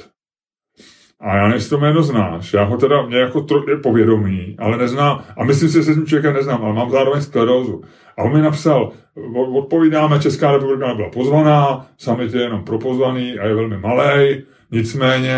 A 1.20 1.36
já 1.36 1.52
jestli 1.54 1.70
to 1.70 1.78
jméno 1.78 2.02
znáš. 2.02 2.52
Já 2.52 2.62
ho 2.64 2.76
teda, 2.76 3.02
mě 3.02 3.18
jako 3.18 3.40
tro, 3.40 3.70
je 3.70 3.76
povědomí, 3.76 4.56
ale 4.58 4.76
neznám. 4.76 5.24
A 5.36 5.44
myslím 5.44 5.68
si, 5.68 5.74
že 5.78 5.82
se 5.82 5.92
s 5.92 5.96
tím 5.96 6.06
člověkem 6.06 6.34
neznám, 6.34 6.64
ale 6.64 6.74
mám 6.74 6.90
zároveň 6.90 7.20
sklerózu. 7.22 7.82
A 8.18 8.22
on 8.22 8.32
mi 8.32 8.42
napsal, 8.42 8.92
"O- 9.34 9.58
odpovídáme, 9.58 10.18
Česká 10.20 10.52
republika 10.52 10.88
nebyla 10.88 11.08
pozvaná, 11.10 11.86
summit 11.96 12.34
je 12.34 12.40
jenom 12.42 12.64
pro 12.64 12.78
pozvaný 12.78 13.38
a 13.38 13.46
je 13.46 13.54
velmi 13.54 13.78
malý, 13.78 14.42
nicméně, 14.70 15.36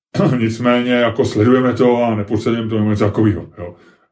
nicméně 0.38 0.92
jako 0.92 1.24
sledujeme 1.24 1.72
to 1.72 2.02
a 2.04 2.14
nepodceňujeme 2.14 2.68
to 2.70 2.78
nebo 2.78 2.90
něco 2.90 3.04
takového. 3.04 3.46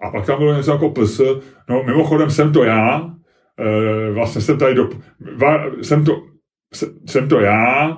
A 0.05 0.11
pak 0.11 0.27
tam 0.27 0.39
bylo 0.39 0.55
něco 0.57 0.71
jako 0.73 0.91
PS. 0.91 1.21
No 1.69 1.83
mimochodem 1.83 2.31
jsem 2.31 2.53
to 2.53 2.65
já, 2.65 3.11
e, 3.59 4.13
vlastně 4.13 4.41
jsem 4.41 4.59
tady 4.59 4.75
do, 4.75 4.89
va, 5.37 5.65
jsem 5.83 6.05
to, 6.05 6.23
se- 6.75 6.91
jsem 7.07 7.29
to 7.29 7.41
já, 7.41 7.97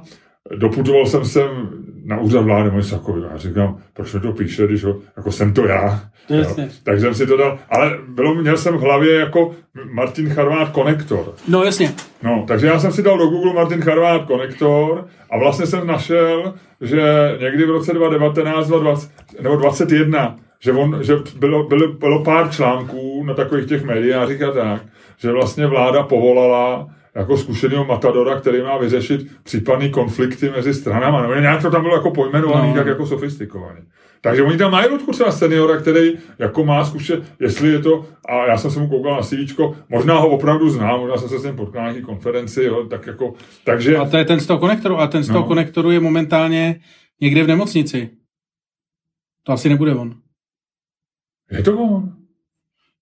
doputoval 0.56 1.06
jsem 1.06 1.24
sem 1.24 1.48
na 2.04 2.20
úřad 2.20 2.44
vlády, 2.44 2.76
něco 2.76 2.98
takového. 2.98 3.28
Já 3.30 3.36
říkám, 3.36 3.78
proč 3.92 4.14
mi 4.14 4.20
to 4.20 4.32
píše, 4.32 4.66
když 4.66 4.84
ho, 4.84 4.96
jako 5.16 5.32
jsem 5.32 5.52
to 5.54 5.66
já. 5.66 6.00
Jasně. 6.28 6.68
Tak 6.82 7.00
jsem 7.00 7.14
si 7.14 7.26
to 7.26 7.36
dal, 7.36 7.58
ale 7.70 7.98
bylo, 8.08 8.34
měl 8.34 8.56
jsem 8.56 8.74
v 8.76 8.80
hlavě 8.80 9.14
jako 9.14 9.50
Martin 9.92 10.30
Charvát 10.30 10.68
konektor. 10.70 11.34
No 11.48 11.64
jasně. 11.64 11.92
No, 12.22 12.44
takže 12.48 12.66
já 12.66 12.78
jsem 12.78 12.92
si 12.92 13.02
dal 13.02 13.18
do 13.18 13.26
Google 13.26 13.52
Martin 13.52 13.82
Charvát 13.82 14.24
konektor 14.26 15.06
a 15.30 15.38
vlastně 15.38 15.66
jsem 15.66 15.86
našel, 15.86 16.54
že 16.80 17.02
někdy 17.40 17.64
v 17.66 17.70
roce 17.70 17.92
2019 17.94 18.68
20, 18.68 19.10
nebo 19.42 19.56
21, 19.56 20.36
že, 20.60 20.72
on, 20.72 20.98
že 21.02 21.14
bylo, 21.38 21.62
bylo, 21.62 21.92
bylo 21.92 22.24
pár 22.24 22.50
článků 22.50 23.24
na 23.24 23.34
takových 23.34 23.66
těch 23.66 23.84
médiách 23.84 24.42
a 24.42 24.52
tak, 24.52 24.82
že 25.18 25.32
vlastně 25.32 25.66
vláda 25.66 26.02
povolala 26.02 26.88
jako 27.14 27.36
zkušeného 27.36 27.84
matadora, 27.84 28.40
který 28.40 28.62
má 28.62 28.78
vyřešit 28.78 29.26
případný 29.42 29.90
konflikty 29.90 30.50
mezi 30.50 30.74
stranama. 30.74 31.22
Nebo 31.22 31.34
nějak 31.34 31.62
to 31.62 31.70
tam 31.70 31.82
bylo 31.82 31.94
jako 31.94 32.10
pojmenovaný, 32.10 32.68
no. 32.68 32.74
tak 32.74 32.86
jako 32.86 33.06
sofistikovaný. 33.06 33.80
Takže 34.20 34.42
oni 34.42 34.58
tam 34.58 34.72
mají 34.72 34.88
Ludku 34.88 35.12
třeba 35.12 35.32
seniora, 35.32 35.76
který 35.76 36.12
jako 36.38 36.64
má 36.64 36.84
zkušet, 36.84 37.22
jestli 37.40 37.68
je 37.68 37.78
to, 37.78 38.06
a 38.28 38.46
já 38.46 38.58
jsem 38.58 38.70
se 38.70 38.80
mu 38.80 38.88
koukal 38.88 39.16
na 39.16 39.22
CV, 39.22 39.74
možná 39.88 40.18
ho 40.18 40.28
opravdu 40.28 40.70
znám, 40.70 41.00
možná 41.00 41.16
jsem 41.16 41.28
se 41.28 41.38
s 41.38 41.44
ním 41.44 41.56
potkal 41.56 41.82
na 41.82 41.88
nějaký 41.88 42.06
konferenci, 42.06 42.64
jo, 42.64 42.86
tak 42.90 43.06
jako, 43.06 43.34
takže... 43.64 43.96
A 43.96 44.04
to 44.04 44.16
je 44.16 44.24
ten 44.24 44.40
z 44.40 44.46
toho 44.46 44.58
konektoru, 44.58 45.00
a 45.00 45.06
ten 45.06 45.22
z 45.22 45.26
toho 45.26 45.40
no. 45.40 45.46
konektoru 45.46 45.90
je 45.90 46.00
momentálně 46.00 46.80
někde 47.20 47.42
v 47.42 47.46
nemocnici. 47.46 48.10
To 49.42 49.52
asi 49.52 49.68
nebude 49.68 49.94
on. 49.94 50.14
Je 51.50 51.62
to 51.62 51.78
on. 51.78 52.12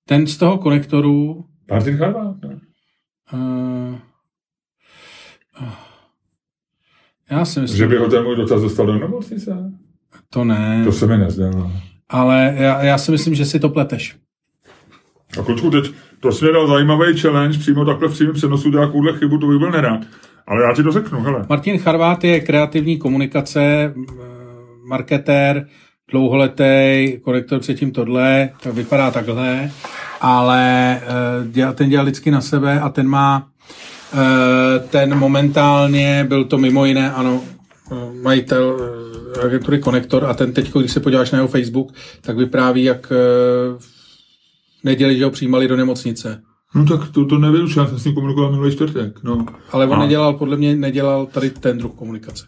Ten 0.06 0.26
z 0.26 0.36
toho 0.36 0.58
konektoru... 0.58 1.44
Martin 1.70 1.96
Charvát, 1.96 2.36
ne? 2.42 2.60
Uh, 3.32 3.98
já 7.30 7.44
si 7.44 7.60
myslím... 7.60 7.78
Že 7.78 7.86
by 7.86 7.96
ho 7.96 8.08
ten 8.08 8.24
můj 8.24 8.36
dotaz 8.36 8.62
dostal 8.62 8.86
do 8.86 8.98
nemocnice? 8.98 9.72
To 10.30 10.44
ne. 10.44 10.82
To 10.84 10.92
se 10.92 11.06
mi 11.06 11.18
nezdá. 11.18 11.50
Ale 12.08 12.54
já, 12.58 12.82
já 12.82 12.98
si 12.98 13.10
myslím, 13.10 13.34
že 13.34 13.44
si 13.44 13.60
to 13.60 13.68
pleteš. 13.68 14.16
A 15.40 15.42
klučku, 15.42 15.70
teď 15.70 15.90
to 16.20 16.32
jsi 16.32 16.44
dal 16.52 16.68
zajímavý 16.68 17.18
challenge, 17.18 17.58
přímo 17.58 17.84
takhle 17.84 18.08
v 18.08 18.12
přímém 18.12 18.34
přenosu 18.34 18.70
dělat 18.70 18.86
takovouhle 18.86 19.18
chybu, 19.18 19.38
to 19.38 19.46
bych 19.46 19.58
byl 19.58 19.70
nerád. 19.70 20.00
Ale 20.46 20.62
já 20.62 20.74
ti 20.74 20.82
to 20.82 20.92
řeknu, 20.92 21.20
hele. 21.20 21.46
Martin 21.48 21.78
Charvát 21.78 22.24
je 22.24 22.40
kreativní 22.40 22.98
komunikace, 22.98 23.94
marketér, 24.88 25.68
dlouholetý, 26.10 27.12
konektor 27.22 27.60
předtím 27.60 27.92
tohle, 27.92 28.50
to 28.62 28.72
vypadá 28.72 29.10
takhle, 29.10 29.70
ale 30.20 31.00
eh, 31.56 31.72
ten 31.72 31.90
dělá 31.90 32.02
vždycky 32.02 32.30
na 32.30 32.40
sebe 32.40 32.80
a 32.80 32.88
ten 32.88 33.08
má 33.08 33.48
eh, 34.12 34.78
ten 34.78 35.18
momentálně, 35.18 36.24
byl 36.28 36.44
to 36.44 36.58
mimo 36.58 36.84
jiné, 36.84 37.12
ano, 37.12 37.42
eh, 37.92 38.22
majitel 38.22 38.90
agentury 39.44 39.78
Konektor 39.78 40.24
a 40.24 40.34
ten 40.34 40.52
teď, 40.52 40.72
když 40.72 40.92
se 40.92 41.00
podíváš 41.00 41.30
na 41.30 41.38
jeho 41.38 41.48
Facebook, 41.48 41.92
tak 42.20 42.36
vypráví, 42.36 42.84
jak 42.84 43.10
v 43.78 43.78
neděli, 44.84 45.18
že 45.18 45.24
ho 45.24 45.30
přijímali 45.30 45.68
do 45.68 45.76
nemocnice. 45.76 46.42
No 46.74 46.86
tak 46.86 47.10
to, 47.10 47.24
to 47.24 47.38
nevím, 47.38 47.68
já 47.76 47.86
jsem 47.86 47.98
s 47.98 48.04
ním 48.04 48.14
komunikoval 48.14 48.50
minulý 48.50 48.72
čtvrtek. 48.72 49.22
No. 49.22 49.46
Ale 49.70 49.86
on 49.86 49.94
a. 49.94 49.98
nedělal, 49.98 50.32
podle 50.32 50.56
mě 50.56 50.76
nedělal 50.76 51.26
tady 51.26 51.50
ten 51.50 51.78
druh 51.78 51.94
komunikace. 51.94 52.46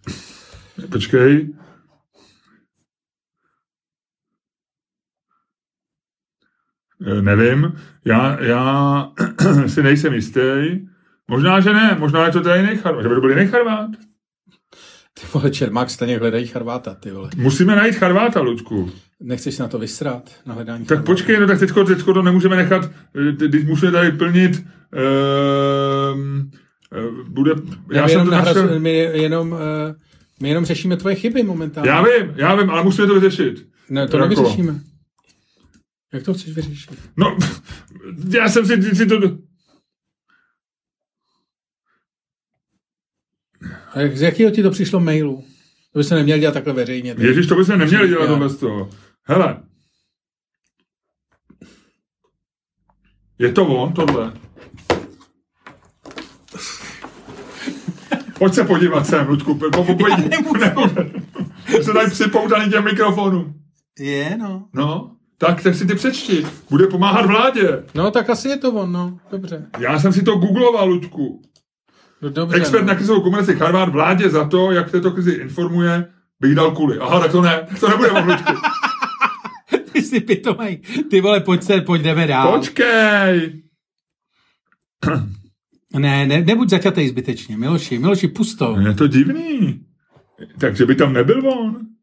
Počkej, 0.93 1.49
nevím, 7.01 7.73
já, 8.05 8.43
já 8.43 9.09
si 9.67 9.83
nejsem 9.83 10.15
jistý. 10.15 10.41
Možná, 11.29 11.61
že 11.61 11.73
ne, 11.73 11.97
možná 11.99 12.27
je 12.27 12.33
to 12.33 12.41
tady 12.41 12.61
jiný 12.61 12.77
Charvát, 12.77 13.03
že 13.03 13.09
by 13.09 13.15
to 13.15 13.21
byl 13.21 13.31
jiný 13.31 13.47
Charvát. 13.47 13.91
Ty 15.15 15.27
vole, 15.35 15.51
Čermák 15.51 15.91
stejně 15.91 16.19
hledají 16.19 16.47
Charváta, 16.47 16.95
ty 16.95 17.11
vole. 17.11 17.31
Musíme 17.37 17.77
najít 17.77 17.95
Charváta, 17.95 18.41
Lučku. 18.41 18.91
Nechceš 19.21 19.59
na 19.59 19.69
to 19.69 19.79
vysrat, 19.79 20.31
na 20.47 20.55
hledání 20.55 20.85
Tak 20.85 20.89
Charváta. 20.89 21.07
počkej, 21.07 21.41
no 21.41 21.47
tak 21.47 21.59
teďko, 21.59 21.85
teďko 21.85 22.15
to 22.15 22.23
nemůžeme 22.23 22.57
nechat, 22.57 22.91
když 23.37 23.65
musíme 23.65 23.93
tady 23.93 24.13
plnit, 24.13 24.67
uh, 26.13 26.21
bude, 27.29 27.53
já, 27.93 28.01
já 28.03 28.09
jsem 28.09 28.25
to 28.25 28.31
nahraz, 28.31 28.57
našel... 28.57 28.81
my, 28.81 28.97
jenom, 28.97 29.53
uh, 29.53 29.59
my 30.43 30.49
jenom 30.49 30.65
řešíme 30.65 30.97
tvoje 30.97 31.15
chyby 31.15 31.43
momentálně. 31.43 31.91
Já 31.91 32.03
vím, 32.03 32.33
já 32.37 32.55
vím, 32.55 32.71
ale 32.71 32.85
musíme 32.85 33.07
to 33.07 33.15
vyřešit. 33.15 33.67
Ne, 33.91 34.09
to 34.09 34.17
jako. 34.17 34.29
nevyřešíme. 34.29 34.81
Jak 36.17 36.25
to 36.25 36.35
chceš 36.35 36.55
vyřešit? 36.55 36.91
No, 37.17 37.39
já 38.29 38.49
jsem 38.49 38.67
si, 38.67 38.97
si 38.97 39.07
to... 39.07 39.17
A 43.93 44.01
jak, 44.01 44.17
z 44.17 44.23
jakého 44.23 44.51
ti 44.51 44.63
to 44.63 44.71
přišlo 44.71 45.01
mailu? 45.01 45.45
To 45.93 45.99
by 45.99 46.05
se 46.05 46.15
neměl 46.15 46.39
dělat 46.39 46.53
takhle 46.53 46.73
veřejně. 46.73 47.15
Teď. 47.15 47.25
Ježíš, 47.25 47.47
to 47.47 47.55
by 47.55 47.65
se 47.65 47.77
neměl 47.77 48.07
dělat 48.07 48.27
to 48.27 48.37
bez 48.37 48.57
toho. 48.57 48.91
Hele. 49.23 49.63
Je 53.39 53.53
to 53.53 53.67
on, 53.67 53.93
tohle? 53.93 54.33
Pojď 58.39 58.55
se 58.55 58.65
podívat 58.65 59.07
sem, 59.07 59.29
Ludku. 59.29 59.55
Po, 59.55 59.71
po, 59.71 59.95
po, 59.95 60.09
Já 60.09 60.17
nemůžu. 60.17 60.61
Se 61.83 61.93
tady 61.93 62.11
připoutaný 62.11 62.71
těm 62.71 62.85
mikrofonům. 62.85 63.55
Je, 63.99 64.37
no. 64.39 64.69
No. 64.75 65.16
Tak, 65.39 65.63
tak 65.63 65.75
si 65.75 65.87
ty 65.87 65.95
přečti. 65.95 66.47
Bude 66.71 66.87
pomáhat 66.87 67.27
vládě. 67.27 67.83
No, 67.95 68.11
tak 68.11 68.31
asi 68.31 68.49
je 68.49 68.57
to 68.57 68.73
on, 68.73 68.93
no. 68.93 69.19
Dobře. 69.31 69.67
Já 69.79 69.99
jsem 70.01 70.13
si 70.13 70.23
to 70.23 70.37
googloval, 70.37 70.89
Ludku. 70.89 71.43
No, 72.23 72.31
dobře, 72.31 72.57
Expert 72.57 72.81
no. 72.83 72.87
na 72.89 72.95
krizovou 72.95 73.21
komunikaci 73.21 73.59
Harvard 73.59 73.93
vládě 73.93 74.31
za 74.31 74.49
to, 74.49 74.73
jak 74.73 74.91
této 74.91 75.11
krizi 75.11 75.33
informuje, 75.33 76.07
bych 76.41 76.55
dal 76.55 76.71
kuli. 76.71 76.99
Aha, 76.99 77.21
tak 77.21 77.33
to 77.33 77.43
ne, 77.43 77.67
to 77.81 77.89
nebude 77.89 78.11
on, 78.11 78.29
Ludku. 78.31 78.53
Ty 79.93 80.03
si 80.03 80.21
pitomej. 80.21 80.81
Ty 81.11 81.21
vole, 81.21 81.41
pojď 81.41 81.63
se, 81.63 81.81
pojď 81.81 82.03
jdeme 82.03 82.27
dál. 82.27 82.53
Počkej. 82.59 83.63
ne, 85.99 86.27
ne, 86.27 86.41
nebuď 86.41 86.71
zaťatej 86.71 87.09
zbytečně. 87.09 87.57
Miloši, 87.57 87.99
Miloši, 87.99 88.29
pusto. 88.29 88.77
Je 88.81 88.95
to 88.95 89.07
divný. 89.07 89.81
Takže 90.61 90.87
by 90.87 90.95
tam 90.95 91.13
nebyl 91.13 91.49
on. 91.49 91.96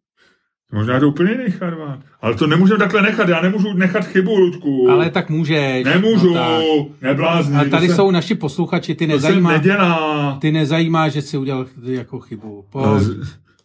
Možná 0.74 1.00
to 1.00 1.08
úplně 1.08 1.32
jiný 1.32 1.52
Charvát. 1.52 2.00
Ale 2.22 2.36
to 2.36 2.48
nemůžeme 2.48 2.80
takhle 2.80 3.02
nechat, 3.02 3.30
já 3.30 3.42
nemůžu 3.42 3.74
nechat 3.74 4.06
chybu, 4.06 4.36
Ludku. 4.36 4.90
Ale 4.90 5.10
tak 5.10 5.30
můžeš. 5.30 5.86
Nemůžu, 5.86 6.34
no 6.34 6.88
neblázni. 7.02 7.58
A 7.58 7.66
tady 7.66 7.88
se, 7.88 7.96
jsou 7.96 8.12
naši 8.12 8.36
posluchači, 8.36 8.96
ty 8.96 9.08
nezajímá. 9.08 9.52
Nedělá. 9.52 10.38
Ty 10.42 10.52
nezajímá, 10.52 11.10
že 11.10 11.22
si 11.22 11.38
udělal 11.38 11.66
jako 11.84 12.20
chybu. 12.20 12.66
Po... 12.70 13.00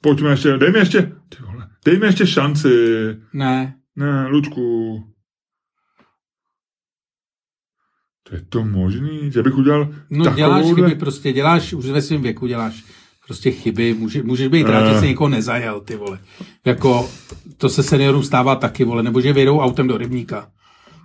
Pojďme 0.01 0.31
ještě, 0.31 0.57
dej 0.57 0.73
mi 0.73 0.79
ještě, 0.79 1.03
ty 1.03 1.37
vole, 1.47 1.69
dej 1.85 1.99
mi 1.99 2.07
ještě 2.07 2.27
šanci. 2.27 2.69
Ne. 3.33 3.75
Ne, 3.97 4.27
Ludku. 4.27 5.03
To 8.29 8.35
je 8.35 8.43
to 8.49 8.65
možný, 8.65 9.31
že 9.33 9.43
bych 9.43 9.59
udělal 9.59 9.89
No 10.11 10.35
děláš 10.35 10.65
chyby 10.75 10.95
prostě, 10.95 11.33
děláš, 11.33 11.73
už 11.73 11.87
ve 11.87 12.03
svém 12.03 12.23
věku 12.23 12.47
děláš 12.47 12.85
prostě 13.29 13.51
chyby, 13.51 13.95
může, 13.95 14.23
můžeš 14.23 14.49
být 14.49 14.67
rád, 14.67 14.93
že 14.93 15.01
se 15.01 15.07
někoho 15.07 15.29
nezajel, 15.29 15.81
ty 15.81 15.97
vole. 15.97 16.19
Jako, 16.65 17.11
to 17.57 17.69
se 17.69 17.83
seniorům 17.83 18.23
stává 18.23 18.57
taky, 18.57 18.85
vole, 18.85 19.03
nebo 19.03 19.21
že 19.21 19.33
vyjedou 19.33 19.61
autem 19.61 19.89
do 19.89 19.97
rybníka. 19.97 20.51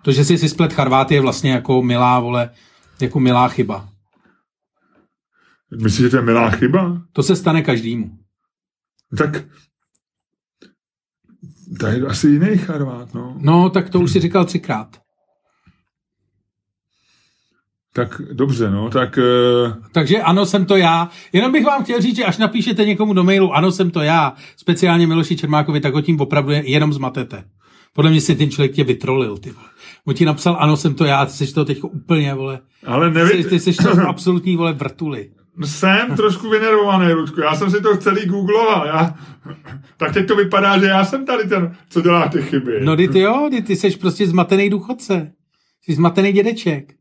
To, 0.01 0.11
že 0.11 0.25
si 0.25 0.37
si 0.37 0.49
splet 0.49 0.73
Charváty 0.73 1.13
je 1.13 1.21
vlastně 1.21 1.51
jako 1.51 1.83
milá, 1.83 2.19
vole, 2.19 2.49
jako 3.01 3.19
milá 3.19 3.47
chyba. 3.47 3.89
Myslíš, 5.81 6.05
že 6.05 6.09
to 6.09 6.15
je 6.15 6.21
milá 6.21 6.49
chyba? 6.49 7.01
To 7.13 7.23
se 7.23 7.35
stane 7.35 7.61
každému. 7.61 8.17
Tak 9.17 9.43
to 11.79 11.87
je 11.87 12.07
asi 12.07 12.27
jiný 12.27 12.57
Charvát, 12.57 13.13
no. 13.13 13.37
No, 13.39 13.69
tak 13.69 13.89
to 13.89 13.99
už 13.99 14.11
si 14.11 14.19
říkal 14.19 14.45
třikrát. 14.45 15.02
Tak 17.93 18.21
dobře, 18.31 18.71
no, 18.71 18.89
tak... 18.89 19.17
Uh... 19.17 19.73
Takže 19.91 20.21
ano, 20.21 20.45
jsem 20.45 20.65
to 20.65 20.77
já. 20.77 21.09
Jenom 21.33 21.51
bych 21.51 21.65
vám 21.65 21.83
chtěl 21.83 22.01
říct, 22.01 22.15
že 22.15 22.25
až 22.25 22.37
napíšete 22.37 22.85
někomu 22.85 23.13
do 23.13 23.23
mailu, 23.23 23.53
ano, 23.53 23.71
jsem 23.71 23.91
to 23.91 24.01
já, 24.01 24.33
speciálně 24.57 25.07
Miloši 25.07 25.37
Čermákovi, 25.37 25.79
tak 25.79 25.93
ho 25.93 26.01
tím 26.01 26.21
opravdu 26.21 26.51
jenom 26.51 26.93
zmatete. 26.93 27.43
Podle 27.95 28.11
mě 28.11 28.21
si 28.21 28.35
ten 28.35 28.51
člověk 28.51 28.71
tě 28.71 28.83
vytrolil, 28.83 29.37
ty 29.37 29.51
vole. 29.51 29.67
On 30.05 30.13
ti 30.13 30.25
napsal, 30.25 30.57
ano, 30.59 30.77
jsem 30.77 30.93
to 30.93 31.05
já, 31.05 31.17
a 31.17 31.25
ty 31.25 31.31
jsi 31.31 31.53
to 31.53 31.65
teď 31.65 31.83
úplně, 31.83 32.33
vole. 32.33 32.59
Ale 32.85 33.11
neví... 33.11 33.43
Ty, 33.43 33.49
ty 33.49 33.59
jsi 33.59 33.73
to 33.73 34.07
absolutní, 34.07 34.57
vole, 34.57 34.73
vrtuli. 34.73 35.29
Jsem 35.65 36.15
trošku 36.15 36.49
vynervovaný, 36.49 37.13
Ludku. 37.13 37.41
Já 37.41 37.55
jsem 37.55 37.71
si 37.71 37.81
to 37.81 37.97
celý 37.97 38.25
googloval. 38.25 38.87
Já... 38.87 39.15
Tak 39.97 40.13
teď 40.13 40.27
to 40.27 40.35
vypadá, 40.35 40.77
že 40.77 40.85
já 40.85 41.05
jsem 41.05 41.25
tady 41.25 41.49
ten, 41.49 41.75
co 41.89 42.01
dělá 42.01 42.27
ty 42.27 42.41
chyby. 42.41 42.79
No, 42.83 42.95
ty, 42.95 43.07
ty 43.07 43.19
jo, 43.19 43.47
ty, 43.51 43.61
ty 43.61 43.75
jsi 43.75 43.97
prostě 43.97 44.27
zmatený 44.27 44.69
důchodce. 44.69 45.31
Jsi 45.81 45.95
zmatený 45.95 46.31
dědeček. 46.31 46.93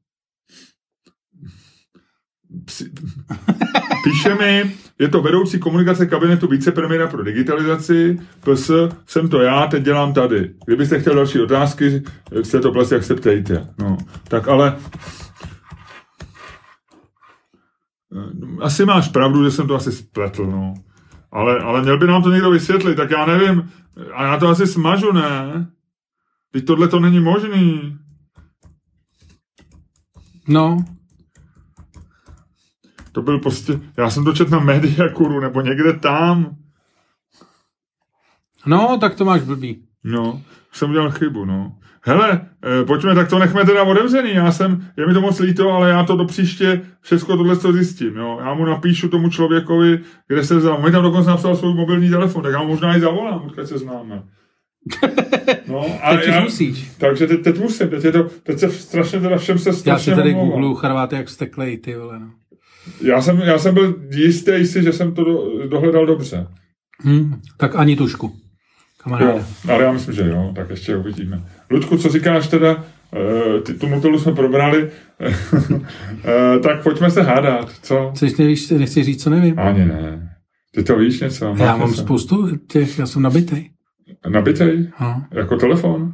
Píše 4.04 4.34
mi, 4.34 4.76
je 4.98 5.08
to 5.08 5.22
vedoucí 5.22 5.58
komunikace 5.58 6.06
kabinetu 6.06 6.48
vicepremiéra 6.48 7.06
pro 7.06 7.24
digitalizaci, 7.24 8.18
PS, 8.40 8.70
jsem 9.06 9.28
to 9.28 9.40
já, 9.40 9.66
teď 9.66 9.82
dělám 9.82 10.14
tady. 10.14 10.50
Kdybyste 10.66 11.00
chtěli 11.00 11.16
další 11.16 11.40
otázky 11.40 12.02
z 12.42 12.50
této 12.50 12.70
oblasti, 12.70 12.94
jak 12.94 13.04
se 13.04 13.14
ptejte. 13.14 13.66
No, 13.78 13.96
tak 14.28 14.48
ale 14.48 14.76
asi 18.60 18.84
máš 18.84 19.08
pravdu, 19.08 19.44
že 19.44 19.50
jsem 19.50 19.68
to 19.68 19.74
asi 19.74 19.92
spletl, 19.92 20.46
no. 20.46 20.74
Ale, 21.32 21.58
ale 21.58 21.82
měl 21.82 21.98
by 21.98 22.06
nám 22.06 22.22
to 22.22 22.30
někdo 22.30 22.50
vysvětlit, 22.50 22.94
tak 22.94 23.10
já 23.10 23.26
nevím. 23.26 23.72
A 24.14 24.24
já 24.24 24.36
to 24.36 24.48
asi 24.48 24.66
smažu, 24.66 25.12
ne? 25.12 25.66
Teď 26.50 26.64
tohle 26.64 26.88
to 26.88 27.00
není 27.00 27.20
možný. 27.20 27.98
No, 30.48 30.84
To 33.12 33.22
byl 33.22 33.38
prostě, 33.38 33.80
já 33.96 34.10
jsem 34.10 34.24
to 34.24 34.32
četl 34.32 34.50
na 34.50 34.58
Mediakuru, 34.60 35.40
nebo 35.40 35.60
někde 35.60 35.92
tam. 35.92 36.56
no, 38.66 38.98
tak 39.00 39.14
to 39.14 39.24
máš 39.24 39.42
blbý. 39.42 39.82
No, 40.04 40.42
jsem 40.72 40.90
udělal 40.90 41.10
chybu, 41.10 41.44
no. 41.44 41.72
Hele, 42.04 42.40
eh, 42.80 42.84
pojďme, 42.84 43.14
tak 43.14 43.28
to 43.30 43.38
nechme 43.38 43.64
teda 43.64 43.82
otevřený. 43.82 44.34
Já 44.34 44.52
jsem, 44.52 44.86
je 44.96 45.06
mi 45.06 45.14
to 45.14 45.20
moc 45.20 45.38
líto, 45.40 45.70
ale 45.70 45.90
já 45.90 46.04
to 46.04 46.16
do 46.16 46.24
příště 46.24 46.80
všechno 47.00 47.36
tohle 47.36 47.56
to 47.56 47.72
zjistím, 47.72 48.16
jo. 48.16 48.38
Já 48.44 48.54
mu 48.54 48.64
napíšu 48.64 49.08
tomu 49.08 49.30
člověkovi, 49.30 50.00
kde 50.28 50.44
se 50.44 50.56
vzal. 50.56 50.82
Mi 50.82 50.90
tam 50.92 51.02
dokonce 51.02 51.30
napsal 51.30 51.56
svůj 51.56 51.74
mobilní 51.74 52.10
telefon, 52.10 52.42
tak 52.42 52.52
já 52.52 52.62
mu 52.62 52.68
možná 52.68 52.96
i 52.96 53.00
zavolám, 53.00 53.42
odkud 53.42 53.66
se 53.66 53.78
známe. 53.78 54.22
No, 55.68 55.86
a 56.02 56.16
Teď 56.16 56.28
už 56.28 56.42
musíš. 56.42 56.90
Takže 56.98 57.26
teď, 57.26 57.42
teď 57.42 57.58
musím, 57.60 57.88
teď, 57.90 58.04
je 58.04 58.12
to, 58.12 58.22
teď 58.42 58.58
se 58.58 58.70
strašně 58.70 59.20
teda 59.20 59.36
všem 59.36 59.58
se 59.58 59.68
Já 59.68 59.72
si 59.74 59.80
strašně 59.80 60.14
tady 60.14 60.34
omlouvám. 60.34 60.80
charváty 60.80 61.16
jak 61.16 61.28
steklej, 61.28 61.78
ty 61.78 61.96
vole, 61.96 62.20
no. 62.20 62.30
Já 63.00 63.22
jsem, 63.22 63.38
já 63.38 63.58
jsem 63.58 63.74
byl 63.74 63.94
jistý 64.10 64.66
si, 64.66 64.82
že 64.82 64.92
jsem 64.92 65.14
to 65.14 65.24
do, 65.24 65.66
dohledal 65.68 66.06
dobře. 66.06 66.46
Hm, 67.04 67.34
tak 67.56 67.76
ani 67.76 67.96
tušku. 67.96 68.36
Kamaráde. 69.02 69.32
Jo, 69.32 69.44
ale 69.72 69.84
já 69.84 69.92
myslím, 69.92 70.14
že 70.14 70.28
jo, 70.28 70.52
tak 70.56 70.70
ještě 70.70 70.96
uvidíme. 70.96 71.42
Ludku, 71.70 71.98
co 71.98 72.08
říkáš 72.08 72.48
teda, 72.48 72.84
Eh, 73.16 73.60
ty, 73.60 73.74
tu 73.74 73.88
motelu 73.88 74.18
jsme 74.18 74.32
probrali, 74.32 74.90
Eh, 76.24 76.58
tak 76.62 76.82
pojďme 76.82 77.10
se 77.10 77.22
hádat, 77.22 77.70
co? 77.82 78.12
Což 78.14 78.36
nevíš, 78.36 78.70
nechci 78.70 79.02
říct, 79.04 79.22
co 79.22 79.30
nevím. 79.30 79.58
Ani 79.58 79.84
ne. 79.84 80.36
Ty 80.74 80.82
to 80.82 80.96
víš 80.96 81.20
něco? 81.20 81.54
Já 81.58 81.76
mám 81.76 81.94
se? 81.94 82.00
spoustu 82.02 82.56
těch, 82.56 82.98
já 82.98 83.06
jsem 83.06 83.22
nabitej. 83.22 83.70
Nabitej? 84.28 84.90
No. 85.00 85.24
Jako 85.30 85.56
telefon? 85.56 86.12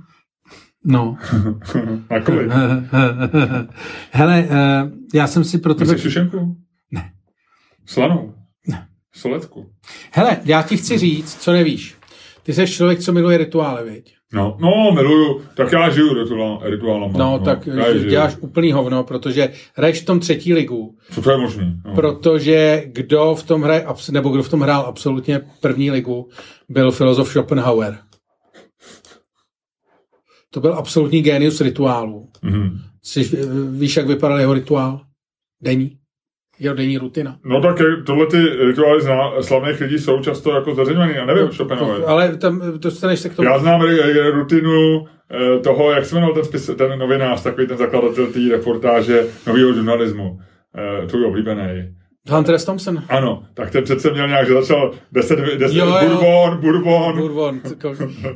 No. 0.84 1.16
Na 2.10 2.20
kolik? 2.20 2.50
Hele, 4.10 4.46
eh, 4.50 4.90
já 5.14 5.26
jsem 5.26 5.44
si 5.44 5.58
pro 5.58 5.74
tebe... 5.74 5.92
Myslíš 5.92 6.02
sušenku? 6.02 6.56
Ne. 6.90 7.10
Slanou? 7.86 8.34
Ne. 8.68 8.86
Soletku? 9.14 9.66
Hele, 10.12 10.36
já 10.44 10.62
ti 10.62 10.76
chci 10.76 10.98
říct, 10.98 11.42
co 11.42 11.52
nevíš. 11.52 11.96
Ty 12.42 12.52
jsi 12.52 12.66
člověk, 12.66 13.00
co 13.00 13.12
miluje 13.12 13.38
rituály, 13.38 13.90
viď? 13.90 14.18
No, 14.32 14.56
no, 14.60 14.92
miluju. 14.94 15.42
Tak 15.54 15.72
já 15.72 15.90
žiju 15.90 16.14
rituál, 16.14 16.60
rituálama. 16.64 17.18
No, 17.18 17.38
tak 17.38 17.66
já 17.66 17.86
je 17.86 17.98
žiju. 17.98 18.10
děláš 18.10 18.36
úplný 18.40 18.72
hovno, 18.72 19.04
protože 19.04 19.52
hraješ 19.74 20.00
v 20.02 20.04
tom 20.04 20.20
třetí 20.20 20.54
ligu, 20.54 20.96
Co 21.12 21.22
to 21.22 21.30
je 21.30 21.38
možný? 21.38 21.74
No. 21.84 21.94
protože 21.94 22.82
kdo 22.86 23.34
v 23.34 23.42
tom 23.42 23.62
hraje, 23.62 23.86
nebo 24.10 24.28
kdo 24.28 24.42
v 24.42 24.48
tom 24.48 24.60
hrál 24.60 24.82
absolutně 24.82 25.40
první 25.60 25.90
ligu, 25.90 26.28
byl 26.68 26.90
filozof 26.90 27.28
Schopenhauer. 27.28 27.98
To 30.54 30.60
byl 30.60 30.74
absolutní 30.74 31.22
génius 31.22 31.60
rituálu. 31.60 32.28
Mhm. 32.42 32.78
Jsi, 33.02 33.30
víš, 33.70 33.96
jak 33.96 34.06
vypadal 34.06 34.38
jeho 34.40 34.54
rituál? 34.54 35.00
Denní. 35.62 35.98
Jeho 36.58 36.74
denní 36.74 36.98
rutina. 36.98 37.38
No 37.44 37.60
tak 37.60 37.80
je- 37.80 38.02
tohle 38.06 38.26
ty 38.26 38.36
rituály 38.66 39.02
zná, 39.02 39.42
slavných 39.42 39.80
lidí 39.80 39.98
jsou 39.98 40.20
často 40.20 40.52
jako 40.54 40.74
zveřejňovaný, 40.74 41.12
já 41.14 41.26
nevím, 41.26 41.52
Schopenhauer. 41.52 42.02
Ale 42.06 42.36
tam 42.36 42.62
dostaneš 42.78 43.20
se 43.20 43.28
k 43.28 43.34
tomu. 43.36 43.48
Já 43.48 43.58
znám 43.58 43.82
rutinu 44.32 45.04
eh, 45.30 45.58
toho, 45.60 45.90
jak 45.92 46.04
se 46.06 46.14
jmenoval 46.14 46.34
ten, 46.34 46.44
spis, 46.44 46.70
ten 46.78 46.98
novinář, 46.98 47.42
takový 47.42 47.66
ten 47.66 47.76
zakladatel 47.76 48.26
té 48.26 48.38
reportáže 48.50 49.26
nového 49.46 49.72
žurnalismu, 49.74 50.38
eh, 51.02 51.06
tvůj 51.06 51.24
oblíbený. 51.24 51.94
Hunter 52.28 52.54
S. 52.54 52.64
Thompson. 52.64 53.02
Ano, 53.08 53.44
tak 53.54 53.70
ten 53.70 53.84
přece 53.84 54.10
měl 54.12 54.28
nějak, 54.28 54.46
že 54.46 54.52
začal 54.54 54.94
10, 55.12 55.38
10 55.38 55.76
Jo, 55.76 55.86
jo. 55.86 56.08
bourbon, 56.08 56.60
bourbon, 56.60 57.16
Bourbon. 57.16 57.60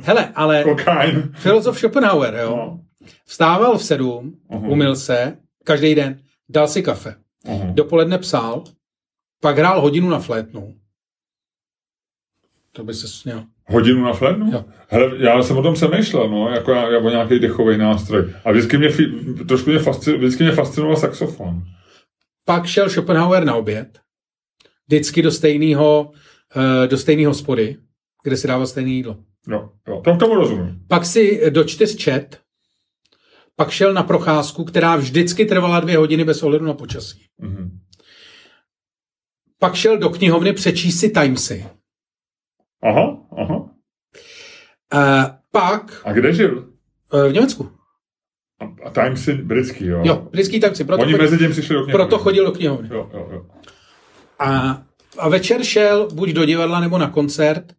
Hele, 0.01 0.29
ale 0.35 0.63
kokain. 0.63 1.31
filozof 1.35 1.77
Schopenhauer, 1.77 2.33
jo, 2.35 2.49
No. 2.49 2.79
vstával 3.25 3.77
v 3.77 3.83
sedm, 3.83 4.33
Aha. 4.49 4.67
umyl 4.67 4.95
se, 4.95 5.37
každý 5.63 5.95
den, 5.95 6.19
dal 6.49 6.67
si 6.67 6.83
kafe. 6.83 7.15
Aha. 7.49 7.65
Dopoledne 7.73 8.17
psal, 8.17 8.63
pak 9.41 9.57
hrál 9.57 9.81
hodinu 9.81 10.09
na 10.09 10.19
flétnu. 10.19 10.73
To 12.71 12.83
by 12.83 12.93
se 12.93 13.07
směl. 13.07 13.43
Hodinu 13.67 14.03
na 14.03 14.13
flétnu? 14.13 14.51
Jo. 14.53 14.65
Hele, 14.87 15.11
já 15.17 15.43
jsem 15.43 15.57
o 15.57 15.63
tom 15.63 15.73
přemýšlel, 15.73 16.29
no, 16.29 16.49
jako, 16.49 16.71
jako 16.71 17.09
nějaký 17.09 17.39
dechový 17.39 17.77
nástroj. 17.77 18.33
A 18.45 18.51
vždycky 18.51 18.77
mě, 18.77 18.89
trošku 19.47 19.69
mě, 19.69 19.79
fasci, 19.79 20.17
vždycky 20.17 20.43
mě 20.43 20.51
fascinoval 20.51 20.95
saxofon. 20.97 21.63
Pak 22.45 22.65
šel 22.65 22.89
Schopenhauer 22.89 23.45
na 23.45 23.55
oběd, 23.55 23.99
vždycky 24.87 25.21
do 25.21 25.31
stejného 25.31 26.11
eh, 26.83 26.87
do 26.87 26.97
stejné 26.97 27.27
hospody, 27.27 27.77
kde 28.23 28.37
si 28.37 28.47
dával 28.47 28.67
stejné 28.67 28.91
jídlo. 28.91 29.17
Jo, 29.47 29.69
jo, 29.87 30.01
to 30.03 30.15
tomu 30.17 30.35
rozumím. 30.35 30.85
Pak 30.87 31.05
si 31.05 31.49
do 31.51 31.63
čtyř 31.63 31.95
čet, 31.95 32.41
pak 33.55 33.71
šel 33.71 33.93
na 33.93 34.03
procházku, 34.03 34.63
která 34.63 34.95
vždycky 34.95 35.45
trvala 35.45 35.79
dvě 35.79 35.97
hodiny 35.97 36.23
bez 36.23 36.43
ohledu 36.43 36.65
na 36.65 36.73
počasí. 36.73 37.25
Mhm. 37.37 37.79
Pak 39.59 39.75
šel 39.75 39.97
do 39.97 40.09
knihovny 40.09 40.53
přečíst 40.53 40.99
si 40.99 41.09
Timesy. 41.09 41.65
Aha, 42.83 43.17
aha. 43.37 43.69
Eh, 44.93 45.37
pak 45.51 46.01
A 46.05 46.13
kde 46.13 46.33
žil? 46.33 46.73
eh, 47.13 47.29
v 47.29 47.33
Německu. 47.33 47.71
A, 48.85 48.89
Timesy 48.89 49.33
britský, 49.33 49.85
jo? 49.85 50.01
Jo, 50.03 50.27
britský 50.31 50.59
Timesy. 50.59 50.83
Proto, 50.83 51.03
Oni 51.03 51.11
chodil, 51.11 51.25
mezi 51.25 51.37
tím 51.37 51.51
přišli 51.51 51.73
do 51.75 51.83
knihovny. 51.83 51.93
proto 51.93 52.17
chodil 52.17 52.45
do 52.45 52.51
knihovny. 52.51 52.89
Jo, 52.91 53.09
jo, 53.13 53.29
jo. 53.31 53.45
A, 54.39 54.81
a 55.19 55.29
večer 55.29 55.63
šel 55.63 56.07
buď 56.13 56.29
do 56.29 56.45
divadla 56.45 56.79
nebo 56.79 56.97
na 56.97 57.09
koncert 57.09 57.73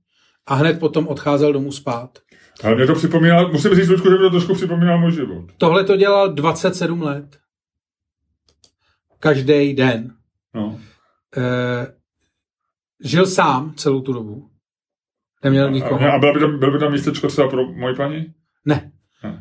a 0.46 0.54
hned 0.54 0.78
potom 0.80 1.08
odcházel 1.08 1.52
domů 1.52 1.72
spát. 1.72 2.18
Ale 2.64 2.74
mě 2.74 2.86
to 2.86 2.94
připomíná, 2.94 3.48
musím 3.48 3.74
říct, 3.74 3.88
Lučku, 3.88 4.08
že 4.08 4.14
mi 4.14 4.20
to 4.20 4.30
trošku 4.30 4.54
připomíná 4.54 4.96
můj 4.96 5.12
život. 5.12 5.44
Tohle 5.58 5.84
to 5.84 5.96
dělal 5.96 6.32
27 6.32 7.02
let. 7.02 7.38
Každý 9.20 9.74
den. 9.74 10.14
No. 10.54 10.80
E, 11.36 11.86
žil 13.04 13.26
sám 13.26 13.74
celou 13.76 14.00
tu 14.00 14.12
dobu. 14.12 14.50
Neměl 15.44 15.70
nikoho. 15.70 16.00
A, 16.00 16.12
a 16.12 16.18
byl, 16.18 16.34
by 16.34 16.40
tam, 16.40 16.58
byl 16.58 16.72
by 16.72 16.78
tam 16.78 16.92
místečko 16.92 17.28
třeba 17.28 17.48
pro 17.48 17.64
moji 17.72 17.94
paní? 17.96 18.26
Ne. 18.64 18.92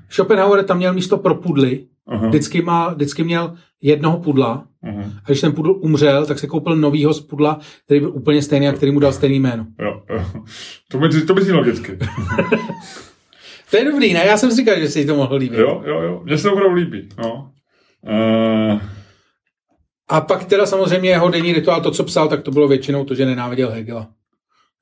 Schopenhauer 0.10 0.64
tam 0.64 0.78
měl 0.78 0.94
místo 0.94 1.18
pro 1.18 1.36
pudly. 1.36 1.86
Aha, 2.08 2.28
Vždycky, 2.28 2.62
má, 2.62 2.94
vždycky 2.94 3.24
měl 3.24 3.54
jednoho 3.82 4.18
pudla. 4.18 4.66
aha. 4.84 5.04
A 5.26 5.28
když 5.28 5.42
ten 5.42 5.52
pudl 5.52 5.72
umřel, 5.82 6.26
tak 6.26 6.40
se 6.40 6.48
koupil 6.48 6.76
novýho 6.76 7.14
z 7.14 7.22
pudla, 7.22 7.60
který 7.86 8.00
byl 8.00 8.10
úplně 8.16 8.42
stejný 8.42 8.68
a 8.68 8.74
který 8.74 8.92
mu 8.92 9.00
dal 9.00 9.14
stejný 9.14 9.40
jméno. 9.40 9.66
Jo, 9.80 10.02
jo. 10.10 10.26
To 10.92 10.98
by, 10.98 11.10
to 11.22 11.34
by 11.34 11.42
znělo 11.42 11.60
logicky. 11.60 11.98
To 13.72 13.78
je 13.78 13.86
dobrý, 13.92 14.14
ne? 14.14 14.26
Já 14.26 14.38
jsem 14.38 14.52
si 14.52 14.58
říkal, 14.58 14.80
že 14.80 14.88
si 14.90 15.00
jí 15.00 15.06
to 15.06 15.16
mohl 15.16 15.36
líbit. 15.36 15.60
Jo, 15.60 15.84
jo, 15.86 16.02
jo. 16.02 16.22
Mně 16.24 16.38
se 16.38 16.44
to 16.44 16.54
opravdu 16.54 16.76
líbí. 16.76 17.10
No. 17.24 17.52
Uh, 18.74 18.80
A 20.10 20.22
pak 20.22 20.46
teda 20.46 20.66
samozřejmě 20.66 21.10
jeho 21.10 21.30
denní 21.30 21.54
rituál, 21.54 21.82
to, 21.82 21.92
co 21.92 22.04
psal, 22.04 22.28
tak 22.28 22.42
to 22.42 22.52
bylo 22.52 22.68
většinou 22.68 23.06
to, 23.06 23.16
že 23.16 23.26
nenáviděl 23.26 23.70
Hegela. 23.72 24.08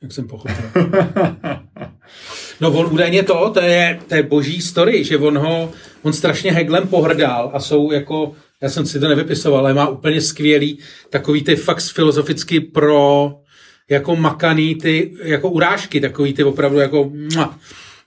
Jak 0.02 0.12
jsem 0.12 0.28
pochopil. 0.28 0.72
No 2.62 2.72
on 2.72 2.94
údajně 2.94 3.24
to, 3.24 3.50
to 3.54 3.62
je, 3.62 4.00
to 4.08 4.16
je 4.16 4.24
boží 4.24 4.62
story, 4.62 5.04
že 5.04 5.18
on 5.18 5.38
ho, 5.38 5.72
on 6.02 6.14
strašně 6.14 6.52
Heglem 6.52 6.88
pohrdal 6.88 7.52
a 7.54 7.60
jsou 7.60 7.92
jako, 7.92 8.36
já 8.62 8.70
jsem 8.70 8.86
si 8.86 9.00
to 9.00 9.08
nevypisoval, 9.08 9.60
ale 9.60 9.74
má 9.74 9.88
úplně 9.88 10.22
skvělý 10.22 10.80
takový 11.10 11.44
ty 11.44 11.56
fakt 11.56 11.82
filozoficky 11.82 12.60
pro 12.60 13.32
jako 13.90 14.16
makaný 14.16 14.76
ty, 14.76 15.14
jako 15.24 15.50
urážky, 15.50 16.02
takový 16.02 16.34
ty 16.34 16.44
opravdu 16.44 16.80
jako 16.80 17.12
mua, 17.34 17.60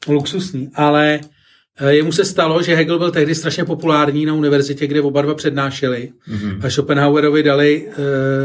luxusní, 0.08 0.70
ale 0.74 1.20
eh, 1.78 1.94
jemu 1.94 2.12
se 2.12 2.24
stalo, 2.24 2.62
že 2.62 2.74
Hegel 2.74 2.98
byl 2.98 3.10
tehdy 3.10 3.34
strašně 3.34 3.64
populární 3.64 4.26
na 4.26 4.34
univerzitě, 4.34 4.86
kde 4.86 5.02
oba 5.02 5.22
dva 5.22 5.34
přednášeli 5.34 6.12
a 6.62 6.70
Schopenhauerovi 6.70 7.42
dali 7.42 7.86
uh, 7.86 7.94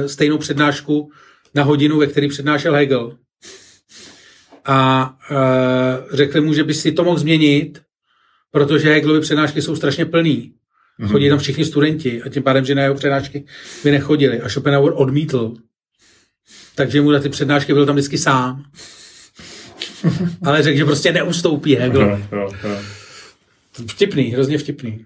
stejnou 0.08 0.38
přednášku 0.38 1.12
na 1.56 1.64
hodinu, 1.64 1.98
ve 1.98 2.08
který 2.08 2.28
přednášel 2.28 2.74
Hegel. 2.74 3.18
A 4.70 5.10
uh, 5.32 6.16
řekli 6.16 6.42
mu, 6.42 6.54
že 6.54 6.64
by 6.64 6.74
si 6.74 6.92
to 6.92 7.04
mohl 7.04 7.20
změnit, 7.20 7.82
protože 8.52 8.90
Hegelovy 8.90 9.22
přednášky 9.22 9.62
jsou 9.62 9.76
strašně 9.76 10.06
plný. 10.06 10.54
Chodí 11.08 11.30
tam 11.30 11.40
všichni 11.40 11.66
studenti 11.66 12.22
a 12.22 12.30
tím 12.30 12.44
pádem, 12.44 12.66
že 12.66 12.76
na 12.76 12.82
jeho 12.84 12.96
přednášky 12.96 13.46
by 13.84 13.92
nechodili. 13.92 14.42
A 14.42 14.50
Schopenhauer 14.50 14.94
odmítl. 14.96 15.54
Takže 16.76 17.02
mu 17.02 17.12
na 17.12 17.20
ty 17.20 17.30
přednášky 17.30 17.74
byl 17.74 17.86
tam 17.86 17.96
vždycky 17.96 18.18
sám. 18.18 18.64
Ale 20.46 20.64
řekl, 20.64 20.78
že 20.78 20.86
prostě 20.86 21.12
neustoupí 21.12 21.72
jo. 21.72 22.20
Vtipný, 23.88 24.24
hrozně 24.24 24.58
vtipný. 24.58 25.06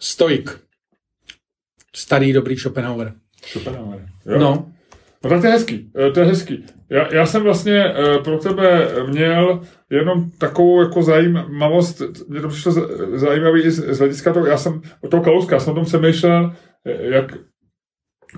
Stoik. 0.00 0.58
Starý, 1.96 2.32
dobrý 2.32 2.56
Schopenhauer. 2.56 3.14
Schopenhauer. 3.46 4.08
Jo. 4.26 4.38
No, 4.38 4.74
No 5.24 5.30
tak 5.30 5.40
to 5.40 5.46
je 5.46 5.52
hezký, 5.52 5.90
eh, 5.96 6.10
to 6.10 6.20
je 6.20 6.26
hezký. 6.26 6.64
Já, 6.90 7.14
já 7.14 7.26
jsem 7.26 7.42
vlastně 7.42 7.84
eh, 7.84 8.18
pro 8.24 8.38
tebe 8.38 8.88
měl 9.06 9.60
jenom 9.90 10.30
takovou 10.38 10.80
jako 10.80 11.02
zajímavost, 11.02 12.02
mě 12.28 12.40
to 12.40 12.48
přišlo 12.48 12.72
zajímavý 13.14 13.62
i 13.62 13.70
z 13.70 13.94
z 13.94 13.98
hlediska 13.98 14.32
toho, 14.32 14.46
já 14.46 14.56
jsem 14.56 14.80
od 15.00 15.10
toho 15.10 15.22
Kalouska, 15.22 15.58
jsem 15.58 15.72
o 15.72 15.76
tom 15.76 15.84
přemýšlel, 15.84 16.52
eh, 16.86 17.02
jak, 17.02 17.32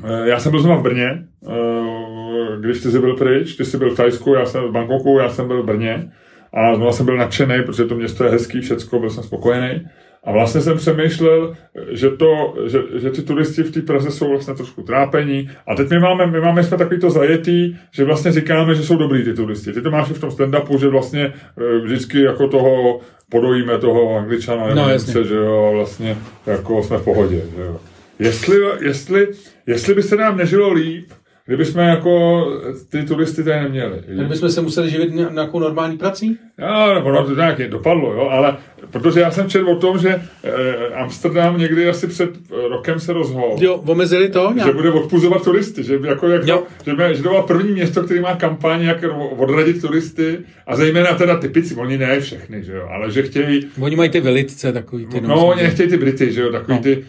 eh, 0.04 0.28
já 0.28 0.38
jsem 0.38 0.50
byl 0.50 0.60
znovu 0.60 0.80
v 0.80 0.82
Brně, 0.82 1.08
eh, 1.48 2.60
když 2.60 2.80
ty 2.82 2.90
jsi 2.90 2.98
byl 2.98 3.16
pryč, 3.16 3.56
ty 3.56 3.64
jsi 3.64 3.78
byl 3.78 3.90
v 3.90 3.96
Tajsku, 3.96 4.34
já 4.34 4.44
jsem 4.44 4.64
v 4.64 4.72
Bangkoku, 4.72 5.18
já 5.18 5.28
jsem 5.28 5.48
byl 5.48 5.62
v 5.62 5.66
Brně 5.66 6.12
a 6.52 6.74
znovu 6.74 6.92
jsem 6.92 7.06
byl 7.06 7.16
nadšený, 7.16 7.62
protože 7.66 7.84
to 7.84 7.94
město 7.94 8.24
je 8.24 8.30
hezký, 8.30 8.60
všecko, 8.60 8.98
byl 8.98 9.10
jsem 9.10 9.22
spokojený. 9.22 9.84
A 10.26 10.32
vlastně 10.32 10.60
jsem 10.60 10.76
přemýšlel, 10.76 11.54
že, 11.90 12.10
to, 12.10 12.54
že, 12.66 12.78
že 12.94 13.10
ty 13.10 13.22
turisti 13.22 13.62
v 13.62 13.70
té 13.70 13.82
Praze 13.82 14.10
jsou 14.10 14.28
vlastně 14.30 14.54
trošku 14.54 14.82
trápení. 14.82 15.50
A 15.68 15.74
teď 15.74 15.90
my 15.90 15.98
máme, 15.98 16.26
my 16.26 16.40
máme 16.40 16.64
jsme 16.64 16.76
takový 16.78 17.00
to 17.00 17.10
zajetý, 17.10 17.76
že 17.90 18.04
vlastně 18.04 18.32
říkáme, 18.32 18.74
že 18.74 18.82
jsou 18.82 18.96
dobrý 18.96 19.24
ty 19.24 19.34
turisti. 19.34 19.72
Ty 19.72 19.82
to 19.82 19.90
máš 19.90 20.10
i 20.10 20.14
v 20.14 20.20
tom 20.20 20.30
stand-upu, 20.30 20.78
že 20.78 20.88
vlastně 20.88 21.32
eh, 21.58 21.78
vždycky 21.84 22.20
jako 22.22 22.48
toho 22.48 23.00
podojíme 23.30 23.78
toho 23.78 24.16
angličana, 24.16 24.74
No, 24.74 24.88
Němce, 24.88 25.24
že 25.24 25.34
jo, 25.34 25.70
vlastně 25.74 26.16
jako 26.46 26.82
jsme 26.82 26.96
v 26.98 27.04
pohodě, 27.04 27.42
že 27.56 27.62
jo. 27.62 27.80
Jestli, 28.18 28.56
jestli, 28.80 29.28
jestli 29.66 29.94
by 29.94 30.02
se 30.02 30.16
nám 30.16 30.36
nežilo 30.36 30.72
líp, 30.72 31.08
kdyby 31.46 31.64
jsme 31.64 31.88
jako 31.88 32.44
ty 32.90 33.02
turisty 33.02 33.44
tady 33.44 33.60
neměli. 33.60 34.02
Kdyby 34.08 34.36
jsme 34.36 34.50
se 34.50 34.60
museli 34.60 34.90
živit 34.90 35.14
ně- 35.14 35.26
nějakou 35.32 35.58
normální 35.58 35.98
prací? 35.98 36.38
Já, 36.58 36.94
nebo 36.94 37.12
no, 37.12 37.24
to 37.26 37.34
nějak 37.34 37.68
dopadlo, 37.70 38.12
jo, 38.12 38.28
ale 38.30 38.56
protože 38.90 39.20
já 39.20 39.30
jsem 39.30 39.48
četl 39.48 39.68
o 39.68 39.76
tom, 39.76 39.98
že 39.98 40.08
eh, 40.44 40.94
Amsterdam 40.94 41.58
někdy 41.58 41.88
asi 41.88 42.06
před 42.06 42.30
rokem 42.70 43.00
se 43.00 43.12
rozhodl, 43.12 43.56
Jo, 43.64 43.82
omezili 43.86 44.28
to? 44.28 44.48
že 44.48 44.54
Nějak? 44.54 44.74
bude 44.76 44.90
odpuzovat 44.90 45.44
turisty, 45.44 45.84
že, 45.84 45.98
jako, 46.04 46.28
jako, 46.28 46.46
že, 46.86 46.92
bude, 46.94 47.14
že 47.14 47.22
to 47.22 47.28
bylo 47.28 47.42
první 47.42 47.72
město, 47.72 48.02
který 48.02 48.20
má 48.20 48.34
kampaň, 48.36 48.82
jak 48.82 49.04
odradit 49.38 49.80
turisty 49.80 50.38
a 50.66 50.76
zejména 50.76 51.12
teda 51.14 51.36
typici, 51.36 51.74
oni 51.74 51.98
ne 51.98 52.20
všechny, 52.20 52.64
že 52.64 52.72
jo, 52.72 52.88
ale 52.90 53.10
že 53.10 53.22
chtějí 53.22 53.66
Oni 53.80 53.96
mají 53.96 54.10
ty 54.10 54.20
velitce 54.20 54.72
takový. 54.72 55.06
Ty, 55.06 55.20
No, 55.20 55.46
oni 55.46 55.62
nechtějí 55.62 55.88
ty 55.88 55.96
Brity, 55.96 56.32
že 56.32 56.40
jo, 56.40 56.52
takový 56.52 56.76
No. 56.76 56.82
ty, 56.82 57.04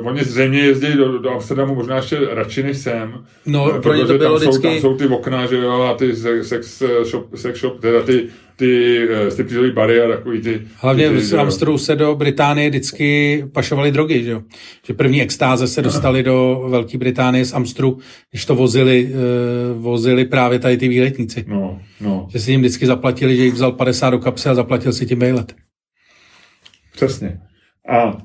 uh, 0.00 0.06
oni 0.08 0.24
zřejmě 0.24 0.58
jezdí 0.58 0.92
do, 0.96 1.18
do 1.18 1.30
Amsterdamu 1.30 1.74
možná 1.74 1.96
ještě 1.96 2.18
radši 2.30 2.62
než 2.62 2.78
sem. 2.78 3.14
No, 3.46 3.72
Eh, 3.76 3.80
pro 3.80 3.94
ně 3.94 4.00
to 4.00 4.06
protože 4.06 4.18
bylo 4.18 4.30
tam, 4.38 4.44
jsou, 4.44 4.50
vždycky- 4.50 4.68
tam 4.68 4.78
jsou 4.80 4.96
ty 4.96 5.06
okna, 5.06 5.46
že 5.46 5.56
jo, 5.56 5.82
a 5.82 5.94
ty 5.94 6.16
se- 6.16 6.44
sex 6.44 6.82
eh, 6.82 7.04
shop, 7.04 7.26
sex 7.36 7.60
shop 7.60 7.80
teda 7.80 8.02
ty, 8.02 8.28
ty 8.56 9.08
striptizový 9.28 9.70
bary 9.70 10.00
a 10.00 10.08
takový 10.08 10.40
ty... 10.40 10.62
Hlavně 10.76 11.10
ty, 11.10 11.20
v. 11.20 11.40
Amsterdamu 11.40 11.78
se 11.78 11.96
do 11.96 12.14
Británie 12.14 12.68
vždycky 12.70 13.44
pašovaly 13.52 13.92
drogy, 13.92 14.24
že 14.24 14.30
jo? 14.30 14.42
Že 14.86 14.94
první 14.94 15.22
extáze 15.22 15.68
se 15.68 15.82
dostali 15.82 16.22
do 16.22 16.66
Velké 16.68 16.98
Británie 16.98 17.44
z 17.44 17.52
Amstru, 17.52 17.98
když 18.30 18.44
to 18.44 18.54
vozili, 18.54 19.10
uh, 19.74 19.82
vozili 19.82 20.24
právě 20.24 20.58
tady 20.58 20.76
ty 20.76 20.88
výletníci. 20.88 21.44
No, 21.48 21.80
no, 22.00 22.28
Že 22.30 22.40
si 22.40 22.50
jim 22.50 22.60
vždycky 22.60 22.86
zaplatili, 22.86 23.36
že 23.36 23.44
jich 23.44 23.54
vzal 23.54 23.72
50 23.72 24.10
do 24.10 24.18
kapsy 24.18 24.48
a 24.48 24.54
zaplatil 24.54 24.92
si 24.92 25.06
tím 25.06 25.18
vejlet. 25.18 25.54
přesně. 26.94 27.40
A 27.88 28.18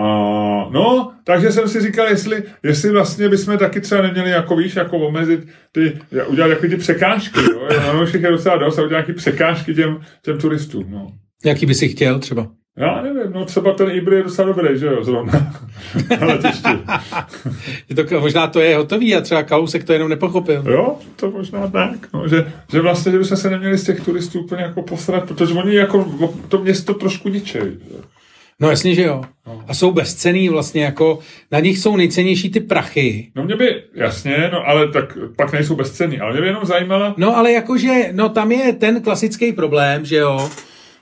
a 0.00 0.70
no, 0.70 1.12
takže 1.24 1.52
jsem 1.52 1.68
si 1.68 1.80
říkal, 1.80 2.06
jestli, 2.06 2.42
jestli 2.62 2.90
vlastně 2.90 3.28
bychom 3.28 3.58
taky 3.58 3.80
třeba 3.80 4.02
neměli 4.02 4.30
jako 4.30 4.56
víš, 4.56 4.76
jako 4.76 4.98
omezit 4.98 5.48
ty, 5.72 5.98
udělat 6.26 6.48
jako 6.48 6.66
ty 6.68 6.76
překážky, 6.76 7.40
jo, 7.40 7.68
no, 7.92 8.06
všech 8.06 8.22
je 8.22 8.30
docela 8.30 8.56
dost 8.56 8.78
a 8.78 8.82
udělat 8.82 8.90
nějaký 8.90 9.12
překážky 9.12 9.74
těm, 9.74 10.00
těm 10.22 10.38
turistům, 10.38 10.86
no. 10.90 11.06
Jaký 11.44 11.66
by 11.66 11.74
si 11.74 11.88
chtěl 11.88 12.18
třeba? 12.18 12.46
Já 12.76 13.02
nevím, 13.02 13.32
no 13.32 13.44
třeba 13.44 13.72
ten 13.72 13.90
Ibry 13.90 14.16
je 14.16 14.22
docela 14.22 14.48
dobrý, 14.48 14.78
že 14.78 14.86
jo, 14.86 15.04
zrovna. 15.04 15.32
Na 16.20 16.26
letišti. 16.26 16.68
Je 17.88 17.96
to, 17.96 18.20
možná 18.20 18.46
to 18.46 18.60
je 18.60 18.76
hotový 18.76 19.16
a 19.16 19.20
třeba 19.20 19.42
Kalousek 19.42 19.84
to 19.84 19.92
jenom 19.92 20.08
nepochopil. 20.08 20.64
Jo, 20.66 20.96
to 21.16 21.30
možná 21.30 21.68
tak, 21.68 22.12
no, 22.14 22.28
že, 22.28 22.52
že 22.72 22.80
vlastně, 22.80 23.12
že 23.12 23.18
bychom 23.18 23.36
se 23.36 23.50
neměli 23.50 23.78
z 23.78 23.84
těch 23.84 24.00
turistů 24.00 24.40
úplně 24.40 24.62
jako 24.62 24.82
posrat, 24.82 25.28
protože 25.28 25.54
oni 25.54 25.74
jako 25.74 26.14
to 26.48 26.58
město 26.58 26.94
trošku 26.94 27.28
ničejí. 27.28 27.78
No 28.60 28.70
jasně, 28.70 28.94
že 28.94 29.02
jo. 29.02 29.22
A 29.66 29.74
jsou 29.74 29.92
bezcený 29.92 30.48
vlastně, 30.48 30.84
jako 30.84 31.18
na 31.52 31.60
nich 31.60 31.78
jsou 31.78 31.96
nejcennější 31.96 32.50
ty 32.50 32.60
prachy. 32.60 33.30
No 33.34 33.44
mě 33.44 33.56
by, 33.56 33.82
jasně, 33.94 34.50
no 34.52 34.68
ale 34.68 34.88
tak 34.88 35.18
pak 35.36 35.52
nejsou 35.52 35.76
bezcenní, 35.76 36.20
ale 36.20 36.32
mě 36.32 36.40
by 36.40 36.46
jenom 36.46 36.64
zajímala, 36.64 37.14
No 37.16 37.36
ale 37.36 37.52
jakože, 37.52 38.08
no 38.12 38.28
tam 38.28 38.52
je 38.52 38.72
ten 38.72 39.02
klasický 39.02 39.52
problém, 39.52 40.04
že 40.04 40.16
jo, 40.16 40.50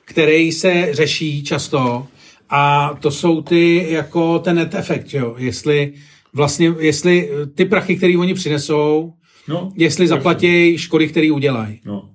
který 0.05 0.53
se 0.53 0.89
řeší 0.91 1.45
často 1.45 2.07
a 2.51 2.95
to 3.01 3.11
jsou 3.11 3.43
ty, 3.43 3.87
jako 3.91 4.39
ten 4.39 4.57
net 4.57 4.75
efekt, 4.75 5.07
že 5.07 5.19
jo, 5.19 5.35
jestli 5.39 5.93
vlastně, 6.35 6.75
jestli 6.79 7.31
ty 7.55 7.65
prachy, 7.65 7.97
které 7.97 8.19
oni 8.19 8.35
přinesou, 8.35 9.13
no, 9.49 9.73
jestli 9.77 10.09
zaplatí 10.09 10.79
škody, 10.79 11.09
které 11.09 11.33
udělají. 11.33 11.81
No, 11.85 11.93
no. 11.93 12.09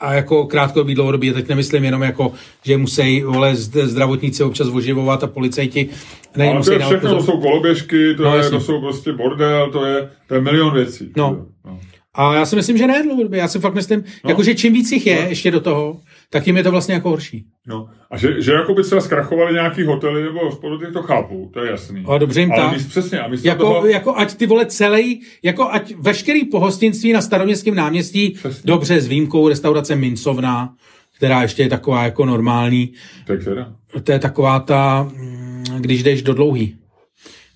A 0.00 0.12
jako 0.14 0.46
krátkodobý, 0.46 0.94
dlouhodobý, 0.94 1.32
teď 1.32 1.48
nemyslím 1.48 1.84
jenom 1.84 2.02
jako, 2.02 2.32
že 2.62 2.76
musí 2.76 3.22
vole 3.22 3.52
zd- 3.52 3.86
zdravotníci 3.86 4.42
občas 4.44 4.68
oživovat 4.68 5.24
a 5.24 5.26
policajti 5.26 5.88
ne, 6.36 6.44
Ale 6.44 6.52
to 6.54 6.58
musí 6.58 6.72
je 6.72 6.78
všechno, 6.78 7.14
to 7.14 7.22
jsou 7.22 7.40
koloběžky, 7.40 8.14
to, 8.14 8.22
No, 8.22 8.36
je, 8.36 8.50
to 8.50 8.60
jsou 8.60 8.80
prostě 8.80 9.12
bordel, 9.12 9.70
to 9.72 9.84
je, 9.84 10.10
to 10.26 10.34
je 10.34 10.40
milion 10.40 10.74
věcí. 10.74 11.12
No. 11.16 11.46
no. 11.64 11.78
A 12.18 12.34
já 12.34 12.46
si 12.46 12.56
myslím, 12.56 12.78
že 12.78 12.86
ne 12.86 13.02
dlouhodobě. 13.02 13.38
Já 13.38 13.48
si 13.48 13.58
fakt 13.58 13.74
myslím, 13.74 14.04
no. 14.24 14.30
jako, 14.30 14.42
že 14.42 14.54
čím 14.54 14.72
víc 14.72 14.92
jich 14.92 15.06
je 15.06 15.20
No. 15.22 15.28
ještě 15.28 15.50
do 15.50 15.60
toho, 15.60 16.00
tak 16.30 16.46
jim 16.46 16.56
je 16.56 16.62
to 16.62 16.70
vlastně 16.70 16.94
jako 16.94 17.08
horší. 17.10 17.44
No. 17.66 17.88
A 18.10 18.16
že, 18.18 18.42
že 18.42 18.52
jako 18.52 18.74
by 18.74 18.82
třeba 18.82 19.00
zkrachovali 19.00 19.52
nějaký 19.52 19.82
hotely 19.84 20.22
nebo 20.22 20.38
hospody, 20.44 20.92
to 20.92 21.02
chápu, 21.02 21.50
to 21.54 21.64
je 21.64 21.70
jasný. 21.70 22.04
A 22.08 22.18
dobře 22.18 22.40
jim 22.40 22.52
Ale 22.52 22.72
míst, 22.72 22.86
přesně, 22.86 23.20
a 23.20 23.28
Jako, 23.42 23.62
toho, 23.62 23.86
jako 23.86 24.16
ať 24.16 24.34
ty 24.34 24.46
vole 24.46 24.66
celý, 24.66 25.20
jako 25.42 25.68
ať 25.72 25.94
veškerý 25.98 26.44
pohostinství 26.44 27.12
na 27.12 27.20
staroměstském 27.22 27.74
náměstí, 27.74 28.30
Přesně. 28.30 28.66
dobře 28.66 29.00
s 29.00 29.06
výjimkou 29.06 29.48
restaurace 29.48 29.96
Mincovna, 29.96 30.74
která 31.16 31.42
ještě 31.42 31.62
je 31.62 31.68
taková 31.68 32.04
jako 32.04 32.24
normální, 32.26 32.92
tak 33.26 33.44
teda. 33.44 33.72
to 34.04 34.12
je 34.12 34.18
taková 34.18 34.60
ta, 34.60 35.02
mm, 35.16 35.64
když 35.78 36.02
jdeš 36.02 36.22
do 36.22 36.34
dlouhý, 36.34 36.76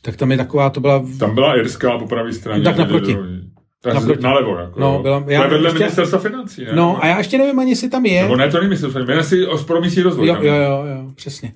tak 0.02 0.16
tam 0.16 0.30
je 0.30 0.36
taková, 0.36 0.70
to 0.70 0.80
byla, 0.80 1.04
Tam 1.18 1.34
byla 1.34 1.56
irská 1.56 1.98
po 1.98 2.06
pravé 2.06 2.32
straně. 2.32 2.64
Tak 2.64 2.76
naproti. 2.76 3.16
Naproti. 3.86 4.22
nalevo, 4.22 4.56
jako. 4.58 4.80
No, 4.80 5.02
byla- 5.02 5.22
to 5.22 5.30
já 5.30 5.42
je 5.44 5.50
vedle 5.50 5.68
ještě- 5.68 5.78
ministerstva 5.78 6.18
financí, 6.18 6.64
ne? 6.64 6.72
no 6.72 7.04
a 7.04 7.06
já 7.06 7.18
ještě 7.18 7.38
nevím 7.38 7.58
ani, 7.58 7.70
jestli 7.70 7.88
tam 7.88 8.06
je. 8.06 8.22
Nebo 8.22 8.36
ne, 8.36 8.50
to 8.50 8.56
není 8.56 8.68
ministerstvo 8.68 8.92
financí, 9.02 9.08
jmenuje 9.08 9.24
si 9.24 9.46
o- 9.46 9.64
pro 9.64 9.80
místní 9.80 10.02
rozvoj. 10.02 10.26
Jo, 10.26 10.36
jo, 10.42 10.54
jo, 10.54 10.84
jo, 10.86 11.12
přesně. 11.14 11.52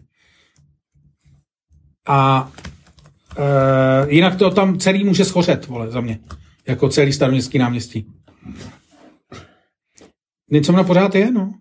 A 2.09 2.51
e, 3.39 4.15
jinak 4.15 4.37
to 4.37 4.51
tam 4.51 4.79
celý 4.79 5.05
může 5.05 5.25
schořet, 5.25 5.67
vole, 5.67 5.91
za 5.91 6.01
mě. 6.01 6.19
Jako 6.69 6.89
celý 6.89 7.13
staroměstský 7.13 7.59
náměstí. 7.59 8.07
Něco 10.51 10.73
na 10.73 10.85
pořád 10.85 11.15
je, 11.15 11.31
no. 11.31 11.55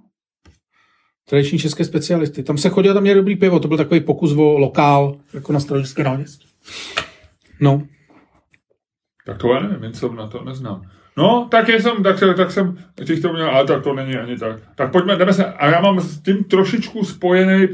Tradiční 1.30 1.60
české 1.60 1.86
specialisty. 1.86 2.44
Tam 2.44 2.58
se 2.58 2.70
chodil, 2.70 2.94
tam 2.94 3.04
měl 3.04 3.16
dobrý 3.16 3.36
pivo, 3.36 3.60
to 3.60 3.68
byl 3.68 3.78
takový 3.78 4.00
pokus 4.00 4.32
o 4.32 4.58
lokál, 4.58 5.18
jako 5.34 5.54
na 5.54 5.60
staroměstské 5.60 6.04
náměstí. 6.04 6.48
No, 7.62 7.84
Tak 9.26 9.38
to 9.38 9.54
já 9.54 9.60
nevím, 9.60 9.82
něco 9.82 10.14
na 10.14 10.28
to 10.28 10.44
neznám. 10.44 10.82
No, 11.18 11.48
tak 11.52 11.70
jsem, 11.70 12.04
tak, 12.04 12.16
tak 12.38 12.52
jsem 12.52 12.78
těch 13.06 13.20
to 13.20 13.34
měl, 13.34 13.50
ale 13.50 13.66
tak 13.68 13.84
to 13.84 13.94
není 13.94 14.16
ani 14.16 14.38
tak. 14.38 14.56
Tak 14.76 14.92
pojďme, 14.92 15.16
jdeme 15.16 15.34
se, 15.34 15.46
a 15.46 15.68
já 15.70 15.82
mám 15.82 16.00
s 16.00 16.22
tím 16.22 16.44
trošičku 16.44 17.04
spojený 17.06 17.68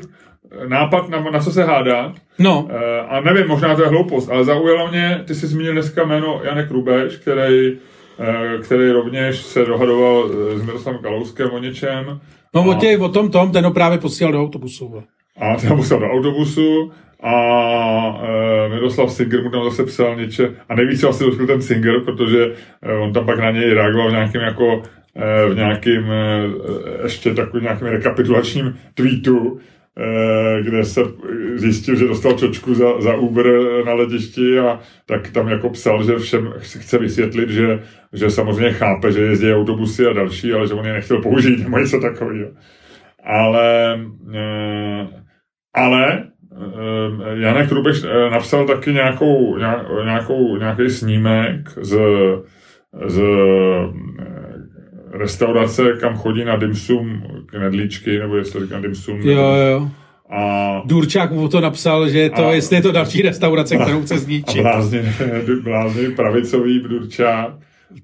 eh, 0.52 0.68
nápad, 0.68 1.10
na, 1.10 1.20
na 1.32 1.40
co 1.40 1.52
se 1.52 1.64
hádat. 1.64 2.12
no, 2.40 2.68
Eh, 2.70 3.00
A 3.02 3.20
nevím, 3.22 3.48
možná 3.48 3.76
to 3.76 3.82
je 3.82 3.88
hloupost, 3.90 4.30
ale 4.30 4.44
zaujalo 4.44 4.88
mě, 4.88 5.24
ty 5.28 5.36
jsi 5.36 5.48
zmínil 5.48 5.74
dneska 5.74 6.04
jméno 6.06 6.42
Janek 6.44 6.72
Rubeš, 6.72 7.16
který, 7.18 7.78
eh, 8.20 8.58
který 8.64 8.92
rovněž 8.92 9.38
se 9.38 9.66
dohadoval 9.66 10.30
s 10.58 10.62
Miroslavem 10.64 11.02
Kalouskem 11.02 11.50
o 11.52 11.60
něčem. 11.60 12.20
no 12.56 12.64
o, 12.64 12.72
A- 12.72 12.76
tě, 12.76 12.98
o 12.98 13.10
tom 13.10 13.32
tom, 13.32 13.52
ten 13.52 13.66
ho 13.66 13.72
právě 13.72 13.98
posílal 13.98 14.34
do 14.34 14.42
autobusu. 14.42 15.04
A 15.42 15.56
ten 15.56 15.76
musel 15.76 16.00
do 16.00 16.06
autobusu 16.06 16.92
a 17.24 17.34
e, 18.24 18.70
Miroslav 18.70 19.12
Singer 19.12 19.44
mu 19.44 19.50
tam 19.50 19.64
zase 19.64 19.84
psal 19.84 20.16
něče 20.16 20.50
a 20.70 20.76
nejvíc 20.76 21.04
vlastně 21.04 21.26
dotkl 21.26 21.48
ten 21.48 21.62
Singer, 21.62 22.00
protože 22.00 22.52
e, 22.82 22.94
on 22.94 23.14
tam 23.14 23.26
pak 23.26 23.40
na 23.40 23.52
něj 23.52 23.74
reagoval 23.74 24.10
v 24.10 24.12
nějakém 24.12 24.42
jako 24.42 24.84
e, 25.16 25.50
v 25.50 25.56
nějakým 25.56 26.12
e, 26.12 26.50
ještě 27.04 27.34
takovým 27.34 27.64
nějakým 27.64 27.88
rekapitulačním 27.88 28.80
tweetu, 28.94 29.60
e, 29.98 30.64
kde 30.64 30.84
se 30.86 31.02
zjistil, 31.56 31.96
že 31.96 32.08
dostal 32.08 32.34
čočku 32.34 32.74
za, 32.74 33.02
za 33.02 33.16
Uber 33.16 33.46
na 33.86 33.94
letišti 33.94 34.60
a 34.60 34.80
tak 35.06 35.30
tam 35.30 35.48
jako 35.48 35.70
psal, 35.70 36.04
že 36.04 36.18
všem 36.18 36.54
chce 36.60 36.98
vysvětlit, 36.98 37.50
že, 37.50 37.80
že 38.14 38.30
samozřejmě 38.30 38.72
chápe, 38.72 39.12
že 39.12 39.22
jezdí 39.22 39.54
autobusy 39.54 40.06
a 40.06 40.14
další, 40.14 40.54
ale 40.54 40.68
že 40.68 40.74
on 40.74 40.86
je 40.86 40.94
nechtěl 40.94 41.22
použít 41.22 41.64
nebo 41.64 41.78
něco 41.78 42.00
takového. 42.00 42.50
Ale 43.24 44.00
e, 44.34 45.22
ale 45.74 46.24
eh, 46.24 47.40
Janek 47.40 47.72
Rubeš 47.72 48.04
eh, 48.04 48.30
napsal 48.30 48.66
taky 48.68 48.94
nějakou, 48.94 49.58
nějak- 49.58 49.86
nějakou, 50.06 50.58
nějaký 50.58 50.90
snímek 50.90 51.70
z, 51.82 51.98
z 53.08 53.20
eh, 53.20 55.18
restaurace, 55.18 55.84
kam 56.00 56.16
chodí 56.16 56.46
na 56.46 56.56
dimsum 56.56 57.24
knedlíčky, 57.46 58.20
nebo 58.20 58.36
jestli 58.38 58.60
to 58.60 58.66
říkám 58.66 58.82
dimsum. 58.82 59.20
Jo, 59.22 59.42
jo. 59.72 59.90
A, 60.34 60.82
Důrčák 60.86 61.32
mu 61.32 61.48
to 61.48 61.62
napsal, 61.62 62.10
že 62.10 62.20
je 62.20 62.30
to, 62.30 62.48
A- 62.48 62.54
jestli 62.54 62.76
je 62.76 62.82
to 62.82 62.92
další 62.92 63.22
restaurace, 63.22 63.78
kterou 63.78 64.02
chce 64.02 64.14
a 64.14 64.18
zničit. 64.18 64.62
blázně, 64.62 65.14
blázně 65.64 66.10
pravicový 66.10 66.80
Budurčák 66.80 67.50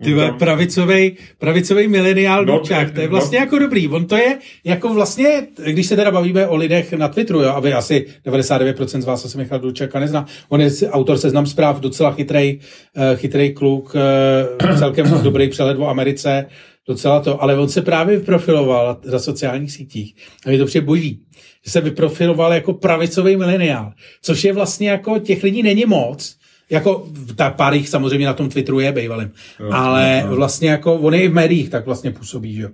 Ty 0.04 0.16
pravicový, 0.40 1.18
pravicový 1.38 1.88
mileniál 1.88 2.46
no, 2.46 2.54
Dubčák, 2.54 2.92
to 2.92 3.02
je 3.02 3.08
vlastně 3.08 3.40
no. 3.40 3.46
jako 3.46 3.60
dobrý. 3.60 3.88
On 3.88 4.06
to 4.06 4.16
je 4.16 4.38
jako 4.64 4.94
vlastně, 4.94 5.48
když 5.66 5.88
se 5.88 5.96
teda 5.96 6.12
bavíme 6.12 6.48
o 6.48 6.56
lidech 6.56 6.94
na 6.94 7.08
Twitteru, 7.08 7.42
jo, 7.42 7.50
a 7.50 7.60
vy 7.60 7.74
asi 7.74 8.06
99% 8.26 9.02
z 9.02 9.06
vás 9.06 9.26
asi 9.26 9.38
Michal 9.38 9.60
Dubčáka 9.60 10.00
nezná, 10.00 10.26
on 10.50 10.62
je 10.62 10.70
autor 10.90 11.18
seznam 11.18 11.46
zpráv, 11.46 11.80
docela 11.80 12.12
chytrej, 12.12 12.60
eh, 12.96 13.16
chytrej 13.16 13.54
kluk, 13.54 13.96
eh, 13.96 14.78
celkem 14.78 15.22
dobrý 15.24 15.50
přehled 15.50 15.78
o 15.80 15.88
Americe, 15.88 16.46
docela 16.88 17.20
to, 17.20 17.44
ale 17.44 17.58
on 17.58 17.70
se 17.70 17.82
právě 17.82 18.18
vyprofiloval 18.18 18.98
na 19.12 19.20
sociálních 19.20 19.72
sítích. 19.72 20.16
A 20.46 20.52
je 20.52 20.58
to 20.58 20.66
přijde 20.66 20.86
boží, 20.86 21.22
že 21.66 21.72
se 21.72 21.82
vyprofiloval 21.82 22.54
jako 22.54 22.74
pravicový 22.74 23.38
mileniál, 23.38 23.94
což 24.22 24.44
je 24.44 24.54
vlastně 24.54 24.90
jako 24.90 25.20
těch 25.20 25.44
lidí 25.44 25.64
není 25.64 25.86
moc, 25.86 26.38
jako 26.70 27.08
ta 27.36 27.50
pár 27.50 27.74
jich 27.74 27.90
samozřejmě 27.90 28.28
na 28.28 28.34
tom 28.34 28.50
Twitteru 28.50 28.80
je 28.80 28.92
bývalým, 28.92 29.32
ale 29.72 30.24
vlastně 30.28 30.70
jako 30.70 30.94
on 30.94 31.14
je 31.14 31.22
i 31.22 31.28
v 31.28 31.34
médiích 31.34 31.70
tak 31.70 31.86
vlastně 31.86 32.12
působí, 32.12 32.56
že 32.56 32.62
jo. 32.62 32.70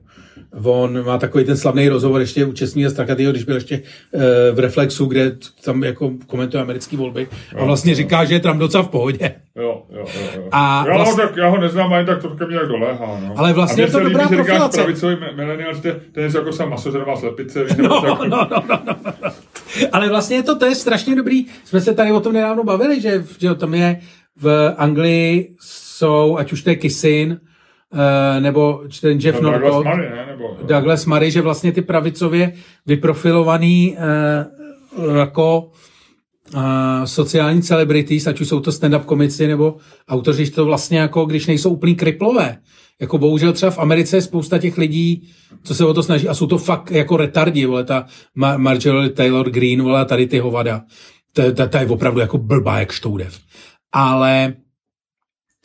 On 0.64 1.06
má 1.06 1.18
takový 1.18 1.44
ten 1.44 1.58
slavný 1.58 1.90
rozhovor 1.90 2.22
ještě 2.22 2.46
u 2.46 2.54
Česmíra 2.54 2.90
Strakatýho, 2.90 3.32
když 3.32 3.44
byl 3.44 3.56
ještě 3.56 3.82
uh, 4.12 4.22
v 4.54 4.60
Reflexu, 4.60 5.06
kde 5.06 5.32
tam 5.66 5.84
jako 5.84 6.12
komentuje 6.28 6.64
americké 6.64 6.98
volby 6.98 7.28
a 7.58 7.66
vlastně 7.66 7.92
jo, 7.92 7.96
říká, 7.96 8.26
že 8.26 8.34
je 8.34 8.40
Trump 8.40 8.60
docela 8.60 8.84
v 8.84 8.88
pohodě. 8.88 9.36
Jo, 9.56 9.84
jo, 9.90 10.06
jo. 10.16 10.30
jo. 10.36 10.48
A 10.52 10.84
já, 10.88 10.94
vlastně... 10.96 11.24
ho 11.24 11.30
tak, 11.30 11.38
já 11.38 11.48
ho 11.50 11.58
neznám, 11.58 11.94
ale 11.94 12.06
tak 12.06 12.22
to 12.22 12.30
ke 12.30 12.46
mně 12.46 12.60
tak 12.60 12.68
doléhá. 12.68 13.20
No. 13.22 13.34
Ale 13.38 13.54
vlastně 13.54 13.84
je 13.84 13.92
to 13.92 14.00
dobrá 14.00 14.24
líbí, 14.24 14.36
profilace. 14.36 14.78
pravicový 14.78 15.18
milenial, 15.36 15.74
že 15.74 16.00
to 16.12 16.20
je 16.20 16.30
jako 16.36 16.52
sam 16.52 16.70
masožerová 16.70 17.16
slepice. 17.16 17.66
No, 17.78 17.88
no, 17.88 18.20
no, 18.28 18.48
no, 18.52 18.64
no, 18.70 18.80
no. 18.88 19.32
Ale 19.92 20.10
vlastně 20.10 20.36
je 20.36 20.44
to, 20.44 20.56
to 20.56 20.66
je 20.66 20.76
strašně 20.76 21.16
dobrý. 21.16 21.46
Jsme 21.66 21.82
se 21.82 21.94
tady 21.94 22.12
o 22.12 22.20
tom 22.20 22.34
nedávno 22.34 22.64
bavili, 22.64 23.02
že, 23.02 23.26
že 23.40 23.56
tam 23.56 23.74
je 23.74 24.02
v 24.36 24.74
Anglii 24.78 25.56
jsou, 25.60 26.38
ať 26.38 26.54
už 26.54 26.62
to 26.62 26.70
je 26.70 26.76
Kisin, 26.76 27.40
Uh, 27.94 28.42
nebo 28.44 28.84
ten 29.02 29.20
Jeff 29.20 29.42
no, 29.42 29.52
Norcott, 29.52 29.72
Douglas 29.72 29.96
Murray, 29.96 30.10
ne? 30.10 30.26
Nebo, 30.26 30.58
Douglas 30.64 31.06
Murray, 31.06 31.32
že 31.32 31.42
vlastně 31.42 31.72
ty 31.72 31.82
pravicově 31.82 32.54
vyprofilovaný 32.86 33.98
uh, 33.98 35.18
jako 35.18 35.72
sociální 37.06 37.62
celebrities, 37.62 38.28
ať 38.28 38.42
už 38.42 38.48
jsou 38.48 38.60
to 38.60 38.72
stand-up 38.72 39.04
komici 39.04 39.48
nebo 39.48 39.78
autoři, 40.10 40.46
že 40.46 40.52
to 40.52 40.66
vlastně 40.66 41.00
jako, 41.00 41.26
když 41.26 41.48
nejsou 41.48 41.70
úplný 41.70 41.96
kriplové. 41.96 42.58
Jako 43.02 43.18
bohužel 43.18 43.54
třeba 43.54 43.72
v 43.72 43.80
Americe 43.80 44.18
je 44.18 44.22
spousta 44.22 44.58
těch 44.58 44.78
lidí, 44.78 45.30
co 45.64 45.76
se 45.76 45.86
o 45.86 45.94
to 45.94 46.04
snaží 46.04 46.28
a 46.28 46.34
jsou 46.34 46.48
to 46.48 46.58
fakt 46.58 46.92
jako 46.92 47.18
retardi, 47.18 47.66
vole, 47.66 47.84
ta 47.84 48.06
Marjorie 48.58 49.10
Taylor 49.10 49.50
Green, 49.50 49.82
vole, 49.82 50.06
tady 50.06 50.28
ty 50.28 50.40
hovada. 50.40 50.82
Ta, 51.34 51.68
ta 51.68 51.80
je 51.80 51.88
opravdu 51.88 52.20
jako 52.20 52.38
blbá 52.38 52.80
jak 52.80 52.92
štoudev. 52.92 53.40
Ale 53.92 54.54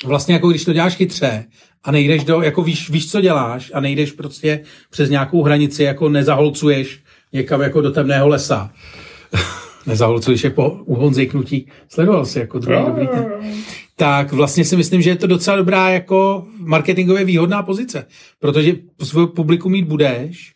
vlastně 0.05 0.35
jako 0.35 0.49
když 0.49 0.65
to 0.65 0.73
děláš 0.73 0.95
chytře 0.95 1.45
a 1.85 1.91
nejdeš 1.91 2.25
do, 2.25 2.43
jako 2.43 2.63
víš, 2.63 2.91
víš, 2.91 3.11
co 3.11 3.21
děláš 3.21 3.71
a 3.75 3.81
nejdeš 3.81 4.13
prostě 4.13 4.65
přes 4.91 5.11
nějakou 5.11 5.43
hranici, 5.43 5.83
jako 5.83 6.09
nezaholcuješ 6.09 7.03
někam 7.33 7.61
jako 7.61 7.81
do 7.81 7.91
temného 7.91 8.29
lesa. 8.29 8.71
Nezaholcuješ 9.89 10.45
jako 10.45 10.71
u 10.71 10.95
Honzy 10.95 11.27
Knutí. 11.27 11.69
Sledoval 11.89 12.25
jsi 12.25 12.39
jako 12.39 12.59
druhý 12.59 12.85
dobrý 12.87 13.07
ten. 13.07 13.27
Tak 13.97 14.33
vlastně 14.33 14.65
si 14.65 14.77
myslím, 14.77 15.03
že 15.03 15.11
je 15.11 15.17
to 15.17 15.27
docela 15.27 15.57
dobrá 15.57 15.91
jako 15.91 16.47
marketingově 16.59 17.25
výhodná 17.25 17.63
pozice, 17.63 18.07
protože 18.41 18.73
svůj 19.03 19.27
publikum 19.27 19.73
mít 19.73 19.89
budeš 19.89 20.53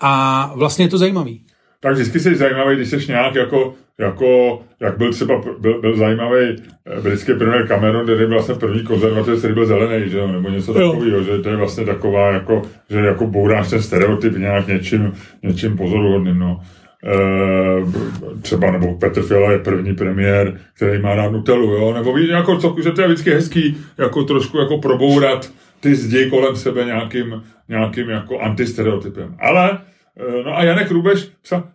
a 0.00 0.52
vlastně 0.56 0.84
je 0.84 0.88
to 0.88 0.98
zajímavý. 0.98 1.44
Tak 1.80 1.92
vždycky 1.92 2.20
jsi 2.20 2.36
zajímavý, 2.36 2.76
když 2.76 2.88
jsi 2.88 2.98
nějak 3.08 3.34
jako 3.34 3.74
jako, 4.00 4.60
jak 4.80 4.98
byl 4.98 5.12
třeba, 5.12 5.42
byl, 5.58 5.80
byl 5.80 5.96
zajímavý 5.96 6.56
eh, 6.86 7.00
britský 7.00 7.34
premiér 7.34 7.68
Cameron, 7.68 8.02
který 8.02 8.18
byl 8.18 8.28
vlastně 8.28 8.54
první 8.54 8.84
konzervativ, 8.84 9.38
který 9.38 9.54
byl 9.54 9.66
zelený, 9.66 10.10
že 10.10 10.18
jo, 10.18 10.26
nebo 10.26 10.48
něco 10.48 10.74
takového, 10.74 11.22
že 11.22 11.38
to 11.38 11.48
je 11.48 11.56
vlastně 11.56 11.84
taková, 11.84 12.30
jako, 12.30 12.62
že 12.90 12.98
jako 12.98 13.26
bouráš 13.26 13.70
ten 13.70 13.82
stereotyp 13.82 14.36
nějak 14.36 14.66
něčím, 14.66 15.12
něčím 15.42 15.76
pozoruhodným, 15.76 16.38
no. 16.38 16.60
E, 17.04 18.40
třeba, 18.42 18.70
nebo 18.70 18.94
Petr 18.94 19.22
Fiala 19.22 19.52
je 19.52 19.58
první 19.58 19.94
premiér, 19.94 20.60
který 20.76 21.02
má 21.02 21.14
rád 21.14 21.32
Nutellu, 21.32 21.72
jo, 21.72 21.94
nebo 21.94 22.14
víš, 22.14 22.28
jako, 22.28 22.56
co, 22.58 22.76
že 22.82 22.90
to 22.90 23.00
je 23.00 23.06
vždycky 23.08 23.30
hezký, 23.30 23.76
jako 23.98 24.24
trošku 24.24 24.58
jako 24.58 24.78
probourat 24.78 25.50
ty 25.80 25.94
zdi 25.94 26.30
kolem 26.30 26.56
sebe 26.56 26.84
nějakým, 26.84 27.42
nějakým 27.68 28.10
jako 28.10 28.38
antistereotypem. 28.38 29.36
Ale 29.38 29.78
Eh, 30.20 30.42
no 30.44 30.56
a 30.56 30.64
Janek 30.64 30.90
Rubeš 30.90 31.28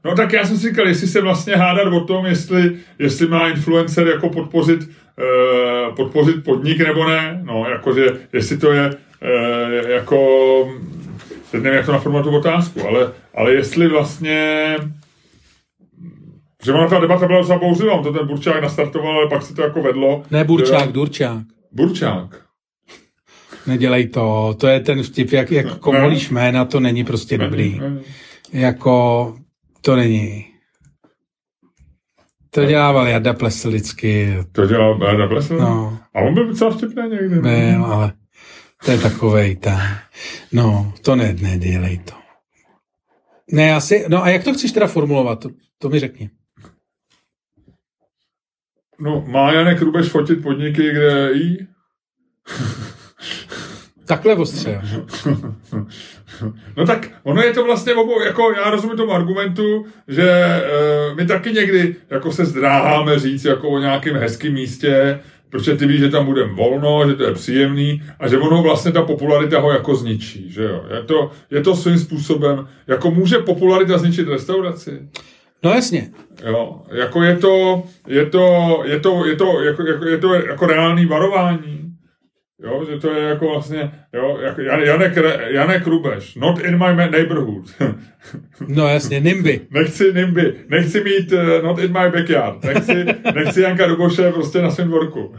no 0.05 0.15
tak 0.15 0.33
já 0.33 0.45
jsem 0.45 0.57
si 0.57 0.69
říkal, 0.69 0.87
jestli 0.87 1.07
se 1.07 1.21
vlastně 1.21 1.55
hádat 1.55 1.93
o 1.93 1.99
tom, 1.99 2.25
jestli, 2.25 2.77
jestli 2.99 3.27
má 3.27 3.49
influencer 3.49 4.07
jako 4.07 4.29
podpořit, 4.29 4.79
uh, 4.79 5.95
podpořit 5.95 6.43
podnik 6.43 6.79
nebo 6.79 7.09
ne, 7.09 7.41
no 7.43 7.65
jakože, 7.69 8.05
jestli 8.33 8.57
to 8.57 8.71
je 8.71 8.89
uh, 8.89 9.89
jako, 9.89 10.19
teď 11.51 11.61
nevím, 11.61 11.77
jak 11.77 11.85
to 11.85 11.91
naformulovat 11.91 12.31
tu 12.31 12.37
otázku, 12.37 12.87
ale, 12.87 13.11
ale 13.35 13.53
jestli 13.53 13.87
vlastně 13.87 14.75
že 16.65 16.73
ona 16.73 16.87
ta 16.87 16.99
debata 16.99 17.27
byla 17.27 17.39
docela 17.39 17.59
bouřlivá, 17.59 18.03
to 18.03 18.13
ten 18.13 18.27
Burčák 18.27 18.61
nastartoval, 18.61 19.17
ale 19.17 19.29
pak 19.29 19.41
se 19.43 19.53
to 19.53 19.61
jako 19.61 19.81
vedlo. 19.81 20.23
Ne 20.31 20.43
Burčák, 20.43 20.85
že... 20.85 20.91
Durčák. 20.91 21.43
Burčák. 21.71 22.45
Nedělej 23.67 24.07
to, 24.07 24.55
to 24.59 24.67
je 24.67 24.79
ten 24.79 25.03
vtip, 25.03 25.31
jak, 25.31 25.51
jak 25.51 25.77
komolíš 25.79 26.29
jména, 26.29 26.65
to 26.65 26.79
není 26.79 27.03
prostě 27.03 27.37
dobrý. 27.37 27.79
Ne, 27.79 27.89
ne, 27.89 27.95
ne. 27.95 28.01
Jako, 28.61 29.35
to 29.81 29.95
není. 29.95 30.45
To 32.49 32.65
dělával 32.65 33.07
Jarda 33.07 33.33
Plesl 33.33 33.69
vždycky. 33.69 34.37
To 34.51 34.65
dělal 34.65 34.99
Jarda 35.03 35.27
Plesl? 35.27 35.57
No. 35.57 35.99
A 36.13 36.19
on 36.21 36.33
byl 36.33 36.47
docela 36.47 36.71
vtipný 36.71 37.03
někdy. 37.09 37.41
Ne, 37.41 37.77
no, 37.77 37.85
ale 37.85 38.13
to 38.85 38.91
je 38.91 38.97
takovej, 38.97 39.55
ta. 39.55 39.81
No, 40.51 40.93
to 41.01 41.15
ne, 41.15 41.35
nedělej 41.41 41.97
to. 41.97 42.13
Ne, 43.51 43.75
asi, 43.75 44.05
no 44.07 44.23
a 44.23 44.29
jak 44.29 44.43
to 44.43 44.53
chceš 44.53 44.71
teda 44.71 44.87
formulovat? 44.87 45.39
To, 45.39 45.49
to 45.77 45.89
mi 45.89 45.99
řekni. 45.99 46.29
No, 48.99 49.23
má 49.27 49.51
Janek 49.51 49.81
Rubeš 49.81 50.07
fotit 50.07 50.43
podniky, 50.43 50.91
kde 50.91 51.29
jí? 51.33 51.67
Takhle 54.05 54.35
ostře. 54.35 54.81
No 56.77 56.85
tak 56.85 57.09
ono 57.23 57.41
je 57.41 57.53
to 57.53 57.65
vlastně 57.65 57.93
obou, 57.93 58.21
jako 58.21 58.51
já 58.51 58.69
rozumím 58.69 58.97
tomu 58.97 59.11
argumentu, 59.11 59.85
že 60.07 60.29
e, 60.29 60.61
my 61.15 61.25
taky 61.25 61.51
někdy 61.51 61.95
jako 62.09 62.31
se 62.31 62.45
zdráháme 62.45 63.19
říct 63.19 63.45
jako 63.45 63.69
o 63.69 63.79
nějakém 63.79 64.15
hezkém 64.15 64.53
místě, 64.53 65.19
protože 65.49 65.75
ty 65.75 65.87
víš, 65.87 65.99
že 65.99 66.09
tam 66.09 66.25
budeme 66.25 66.53
volno, 66.53 67.09
že 67.09 67.15
to 67.15 67.23
je 67.23 67.33
příjemný 67.33 68.03
a 68.19 68.27
že 68.27 68.37
ono 68.37 68.61
vlastně 68.61 68.91
ta 68.91 69.01
popularita 69.01 69.59
ho 69.59 69.71
jako 69.71 69.95
zničí, 69.95 70.51
že 70.51 70.63
jo. 70.63 70.85
Je 70.95 71.03
to, 71.03 71.31
je 71.51 71.61
to 71.61 71.75
svým 71.75 71.99
způsobem, 71.99 72.67
jako 72.87 73.11
může 73.11 73.37
popularita 73.37 73.97
zničit 73.97 74.27
restauraci? 74.27 75.09
No 75.63 75.71
jasně. 75.71 76.11
Jo, 76.45 76.81
jako 76.91 77.23
je 77.23 77.37
to, 77.37 77.83
je 78.07 78.25
to, 78.25 78.81
je 78.85 78.99
to, 78.99 79.25
je 79.25 79.35
to, 79.35 79.61
jako, 79.63 79.83
jako, 79.83 80.05
je 80.05 80.17
to 80.17 80.33
jako 80.33 80.65
reálný 80.65 81.05
varování. 81.05 81.84
Jo, 82.65 82.85
že 82.89 82.99
to 82.99 83.11
je 83.11 83.23
jako 83.23 83.49
vlastně, 83.49 83.91
jo, 84.13 84.37
jako 84.41 84.61
Janek, 84.61 85.17
Janek 85.49 85.87
Rubeš, 85.87 86.35
not 86.35 86.59
in 86.59 86.77
my 86.77 86.95
neighborhood. 86.95 87.63
no 88.67 88.87
jasně, 88.87 89.19
NIMBY. 89.19 89.61
nechci 89.69 90.13
NIMBY, 90.13 90.53
nechci 90.69 91.03
mít 91.03 91.31
uh, 91.31 91.63
not 91.63 91.79
in 91.79 91.87
my 91.87 92.09
backyard, 92.09 92.63
nechci, 92.63 93.05
nechci 93.35 93.61
Janka 93.61 93.85
Ruboše 93.85 94.31
prostě 94.31 94.61
na 94.61 94.71
svém 94.71 94.87
dvorku. 94.87 95.35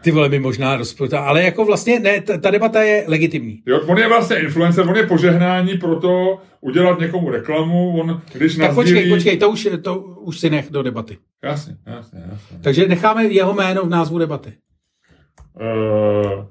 Ty 0.00 0.10
vole 0.10 0.28
mi 0.28 0.38
možná 0.38 0.76
rozputá, 0.76 1.20
ale 1.20 1.42
jako 1.42 1.64
vlastně 1.64 2.00
ne, 2.00 2.20
ta, 2.20 2.38
ta 2.38 2.50
debata 2.50 2.82
je 2.82 3.04
legitimní. 3.06 3.62
Jo, 3.66 3.80
on 3.86 3.98
je 3.98 4.08
vlastně 4.08 4.36
influencer, 4.36 4.88
on 4.88 4.96
je 4.96 5.06
požehnání 5.06 5.78
pro 5.78 6.00
to 6.00 6.38
udělat 6.60 7.00
někomu 7.00 7.30
reklamu, 7.30 8.00
on 8.00 8.22
když 8.32 8.56
Tak 8.56 8.66
nazdílí... 8.66 8.84
počkej, 8.84 9.10
počkej, 9.10 9.36
to 9.36 9.50
už, 9.50 9.68
to 9.82 9.98
už 10.00 10.40
si 10.40 10.50
nech 10.50 10.70
do 10.70 10.82
debaty. 10.82 11.18
Jasně, 11.44 11.76
jasně, 11.86 12.22
jasně. 12.32 12.58
Takže 12.62 12.88
necháme 12.88 13.24
jeho 13.24 13.54
jméno 13.54 13.82
v 13.82 13.88
názvu 13.88 14.18
debaty. 14.18 14.52
Uh, 15.60 16.44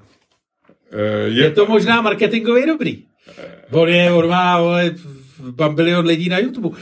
je, 1.26 1.43
je 1.43 1.52
to 1.52 1.66
možná 1.66 2.02
marketingově 2.02 2.68
dobrý. 2.68 3.04
On 3.72 3.89
je, 3.89 4.12
on 4.12 4.30
má 4.30 4.62
vole, 4.62 4.95
bambilion 5.49 6.06
lidí 6.06 6.30
na 6.30 6.38
YouTube. 6.38 6.78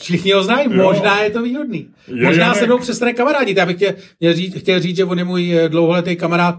Všichni 0.00 0.32
ho 0.32 0.42
znají, 0.42 0.68
možná 0.68 1.22
je 1.22 1.30
to 1.30 1.42
výhodný. 1.42 1.88
Je, 2.08 2.24
možná 2.26 2.54
se 2.54 2.66
mnou 2.66 2.78
přestane 2.78 3.12
kamarádi. 3.12 3.54
Já 3.56 3.66
bych 3.66 3.76
chtěl, 3.76 3.92
chtěl, 4.16 4.34
říct, 4.34 4.58
chtěl 4.58 4.80
říct, 4.80 4.96
že 4.96 5.04
on 5.04 5.18
je 5.18 5.24
můj 5.24 5.56
eh, 5.56 5.68
dlouholetý 5.68 6.16
kamarád, 6.16 6.58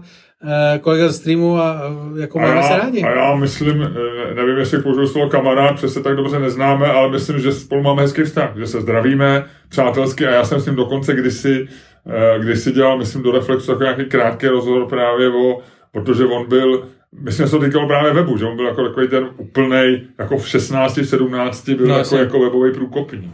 kolega 0.80 1.08
z 1.08 1.16
streamu 1.16 1.58
a 1.58 1.82
jako 2.20 2.38
máme 2.38 2.62
se 2.62 2.76
rádi. 2.76 3.02
A 3.02 3.10
já 3.10 3.34
myslím, 3.34 3.94
nevím, 4.34 4.58
jestli 4.58 4.82
použiju 4.82 5.06
slovo 5.06 5.30
kamarád, 5.30 5.74
přesně 5.76 6.02
tak 6.02 6.16
dobře 6.16 6.38
neznáme, 6.38 6.86
ale 6.86 7.10
myslím, 7.10 7.38
že 7.38 7.52
spolu 7.52 7.82
máme 7.82 8.02
hezký 8.02 8.22
vztah, 8.22 8.56
že 8.56 8.66
se 8.66 8.80
zdravíme 8.80 9.44
přátelsky 9.68 10.26
a 10.26 10.30
já 10.30 10.44
jsem 10.44 10.60
s 10.60 10.66
ním 10.66 10.76
dokonce 10.76 11.14
kdysi 11.14 11.68
Eh, 12.08 12.38
když 12.38 12.58
si 12.58 12.72
dělal, 12.72 12.98
myslím, 12.98 13.22
do 13.22 13.32
Reflexu 13.32 13.66
takový 13.66 13.84
nějaký 13.84 14.04
krátký 14.04 14.46
rozhovor 14.46 14.88
právě 14.88 15.28
o, 15.28 15.58
protože 15.92 16.24
on 16.24 16.48
byl, 16.48 16.88
myslím, 17.20 17.46
že 17.46 17.50
se 17.50 17.58
to 17.58 17.64
týkalo 17.64 17.86
právě 17.86 18.12
webu, 18.12 18.36
že 18.36 18.44
on 18.44 18.56
byl 18.56 18.66
jako 18.66 18.88
takový 18.88 19.08
ten 19.08 19.28
úplnej, 19.36 20.06
jako 20.18 20.38
v 20.38 20.48
16, 20.48 20.98
17 21.04 21.68
byl 21.68 21.86
no, 21.86 21.98
jako, 21.98 22.16
jako 22.16 22.40
webový 22.40 22.72
průkopník. 22.72 23.32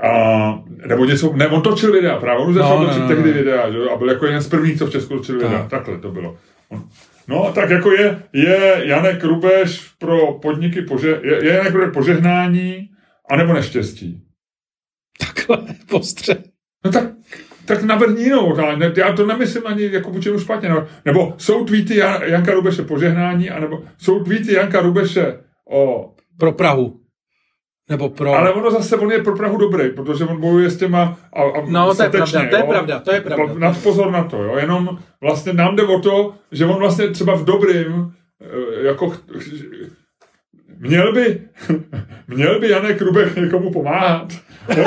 A, 0.00 0.62
nebo 0.86 1.04
něco, 1.04 1.32
ne, 1.36 1.48
on 1.48 1.62
točil 1.62 1.92
videa, 1.92 2.18
právě 2.18 2.44
on 2.44 2.54
začal 2.54 2.80
no, 2.80 2.86
točit 2.86 3.02
no, 3.02 3.08
no, 3.08 3.14
tehdy 3.14 3.30
no. 3.30 3.36
videa, 3.36 3.70
že? 3.70 3.78
a 3.94 3.96
byl 3.96 4.08
jako 4.08 4.26
jeden 4.26 4.40
z 4.40 4.48
prvních, 4.48 4.78
co 4.78 4.86
v 4.86 4.90
Česku 4.90 5.16
točil 5.16 5.38
videa, 5.38 5.66
takhle 5.70 5.98
to 5.98 6.10
bylo. 6.10 6.36
On, 6.68 6.84
No, 7.28 7.52
tak 7.54 7.70
jako 7.70 7.92
je, 7.92 8.22
je 8.32 8.82
Janek 8.84 9.24
Rubeš 9.24 9.90
pro 9.98 10.32
podniky 10.32 10.82
pože, 10.82 11.20
je, 11.22 11.44
je 11.44 11.52
Janek 11.52 11.74
Rubeš 11.74 11.94
požehnání 11.94 12.90
anebo 13.30 13.52
neštěstí. 13.52 14.22
Takhle, 15.18 15.58
postře. 15.90 16.42
No 16.84 16.92
tak, 16.92 17.04
tak 17.64 17.82
navrhni 17.82 18.22
jinou. 18.22 18.56
Ne, 18.76 18.92
já 18.96 19.12
to 19.12 19.26
nemyslím 19.26 19.66
ani 19.66 19.92
jako 19.92 20.10
vůči 20.10 20.30
špatně. 20.38 20.68
No. 20.68 20.86
Nebo 21.04 21.34
jsou 21.38 21.64
tweety 21.64 21.96
Jan, 21.96 22.22
Janka 22.22 22.52
Rubeše 22.52 22.82
požehnání, 22.82 23.50
anebo 23.50 23.82
jsou 23.98 24.24
tweety 24.24 24.52
Janka 24.52 24.80
Rubeše 24.80 25.38
o... 25.70 26.10
Pro 26.38 26.52
Prahu. 26.52 26.99
Nebo 27.90 28.08
pro... 28.08 28.34
Ale 28.34 28.52
ono 28.52 28.70
zase, 28.70 28.96
on 28.96 29.12
je 29.12 29.22
pro 29.22 29.36
Prahu 29.36 29.58
dobrý, 29.58 29.90
protože 29.90 30.24
on 30.24 30.40
bojuje 30.40 30.70
s 30.70 30.76
těma 30.76 31.18
a, 31.32 31.42
a 31.42 31.64
No, 31.66 31.94
to 31.94 32.02
je 32.02 32.10
pravda, 32.10 32.48
to 32.50 32.56
je 32.56 32.62
pravda, 32.62 33.00
to 33.00 33.12
je 33.12 33.20
pravda. 33.20 33.54
Nad 33.58 33.82
pozor 33.82 34.10
na 34.10 34.24
to, 34.24 34.42
jo. 34.42 34.56
Jenom 34.56 34.98
vlastně 35.20 35.52
nám 35.52 35.76
jde 35.76 35.82
o 35.82 36.00
to, 36.00 36.34
že 36.52 36.66
on 36.66 36.78
vlastně 36.78 37.08
třeba 37.08 37.34
v 37.34 37.44
dobrým 37.44 38.12
eh, 38.40 38.86
jako 38.86 39.12
měl 40.78 41.12
by, 41.12 41.40
měl 42.28 42.60
by 42.60 42.68
Janek 42.68 43.02
Rubek 43.02 43.36
někomu 43.36 43.72
pomáhat. 43.72 44.32
On, 44.68 44.84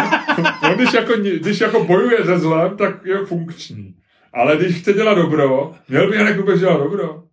on 0.70 0.76
když, 0.76 0.94
jako, 0.94 1.14
když 1.18 1.62
jako 1.62 1.84
bojuje 1.84 2.26
se 2.26 2.40
zlem, 2.40 2.78
tak 2.78 3.06
je 3.06 3.26
funkční. 3.26 3.96
Ale 4.34 4.58
když 4.58 4.82
chce 4.82 4.94
dělat 4.94 5.14
dobro, 5.14 5.72
měl 5.90 6.10
by 6.10 6.16
Janek 6.16 6.38
Rubek 6.38 6.60
dělat 6.60 6.78
dobro. 6.78 7.24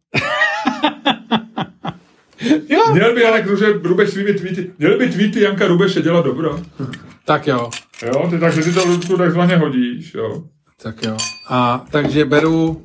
Jo. 2.68 2.80
Měl 2.92 3.14
by 3.14 3.22
Janek 3.22 3.46
Rubeš 3.82 4.10
svými 4.10 4.34
tweety, 4.34 4.70
měl 4.78 4.98
by 4.98 5.08
tweety 5.08 5.40
Janka 5.40 5.66
Rubeše 5.66 6.02
dělat 6.02 6.24
dobro. 6.24 6.60
Tak 7.24 7.46
jo. 7.46 7.70
Jo, 8.06 8.28
ty 8.30 8.38
takže 8.38 8.62
si 8.62 8.72
to 8.72 8.84
Ludku 8.86 9.16
takzvaně 9.16 9.56
hodíš, 9.56 10.14
jo. 10.14 10.42
Tak 10.82 11.02
jo. 11.02 11.16
A 11.48 11.86
takže 11.90 12.24
beru 12.24 12.82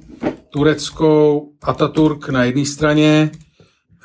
tureckou 0.50 1.52
Ataturk 1.64 2.30
na 2.30 2.44
jedné 2.44 2.66
straně, 2.66 3.32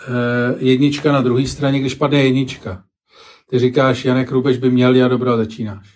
eh, 0.09 0.55
jednička 0.59 1.13
na 1.13 1.21
druhé 1.21 1.47
straně, 1.47 1.81
když 1.81 1.95
padne 1.95 2.25
jednička. 2.25 2.83
Ty 3.51 3.59
říkáš, 3.59 4.05
Janek 4.05 4.31
Rubeš 4.31 4.59
by 4.59 4.71
měl 4.71 4.95
dělat 4.95 5.09
dobro 5.09 5.31
a 5.31 5.37
začínáš. 5.37 5.89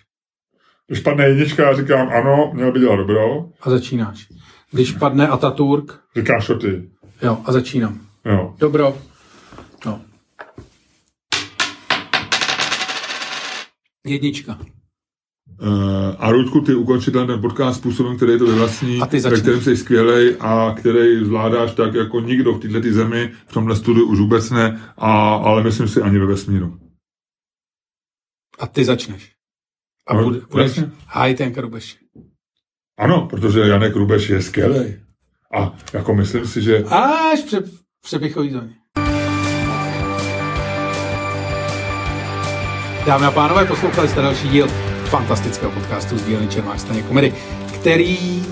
Když 0.86 1.00
padne 1.00 1.24
jednička, 1.28 1.62
já 1.62 1.76
říkám, 1.76 2.09
ano, 2.09 2.50
měl 2.55 2.72
by 2.72 2.80
dělat 2.80 2.96
dobro. 2.96 3.46
A 3.61 3.70
začínáš. 3.70 4.26
Když 4.70 4.92
padne 4.92 5.28
Ataturk. 5.28 5.98
Říkáš 6.16 6.46
to 6.46 6.59
ty. 6.59 6.88
Jo, 7.22 7.38
a 7.44 7.52
začínám. 7.52 8.00
Jo. 8.24 8.55
Dobro. 8.59 8.96
No. 9.87 10.01
Jednička. 14.07 14.59
Uh, 15.61 16.16
a 16.18 16.32
Ruďku, 16.32 16.61
ty 16.61 16.74
ukončit 16.74 17.11
ten 17.11 17.41
podcast 17.41 17.78
způsobem, 17.78 18.16
který 18.16 18.32
je 18.32 18.39
to 18.39 18.57
vlastní, 18.57 19.01
ve 19.30 19.41
kterém 19.41 19.61
jsi 19.61 19.76
skvělej 19.76 20.37
a 20.41 20.74
který 20.78 21.24
zvládáš 21.24 21.74
tak 21.74 21.95
jako 21.95 22.20
nikdo 22.20 22.53
v 22.53 22.61
této 22.61 22.93
zemi, 22.93 23.32
v 23.47 23.53
tomhle 23.53 23.76
studiu 23.76 24.07
už 24.07 24.18
vůbec 24.18 24.51
ne, 24.51 24.93
a, 24.97 25.35
ale 25.35 25.62
myslím 25.62 25.89
si 25.89 26.03
ani 26.03 26.18
ve 26.18 26.26
vesmíru. 26.26 26.78
A 28.59 28.66
ty 28.66 28.85
začneš. 28.85 29.32
A 30.09 30.14
no, 30.14 30.24
bude, 30.24 30.41
budeš 30.51 30.80
hájit 31.07 31.41
Janka 31.41 31.61
Rubeš. 31.61 31.99
Ano, 32.99 33.26
protože 33.30 33.61
Janek 33.61 33.97
Rubeš 33.97 34.28
je 34.28 34.43
skvělý. 34.43 34.95
A 35.55 35.76
jako 35.93 36.14
myslím 36.14 36.47
si, 36.47 36.62
že... 36.62 36.85
Až 36.85 37.43
pře, 37.43 37.62
přepichový 38.01 38.51
zóně. 38.51 38.84
Dámy 43.07 43.26
a 43.26 43.30
pánové, 43.30 43.64
poslouchali 43.64 44.09
jste 44.09 44.22
další 44.22 44.48
díl 44.48 44.68
fantastického 45.05 45.72
podcastu 45.72 46.18
z 46.18 46.26
dílny 46.26 46.48
Čermák 46.48 46.80
staně 46.80 47.02
komedy, 47.02 47.32
který 47.74 48.42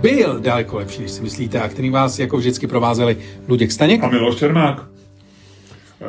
byl 0.00 0.40
daleko 0.40 0.76
lepší, 0.76 1.02
než 1.02 1.10
si 1.10 1.22
myslíte, 1.22 1.60
a 1.60 1.68
který 1.68 1.90
vás 1.90 2.18
jako 2.18 2.36
vždycky 2.36 2.66
provázeli 2.66 3.16
Luděk 3.48 3.72
Staněk. 3.72 4.04
A 4.04 4.08
Miloš 4.08 4.36
Čermák. 4.36 4.82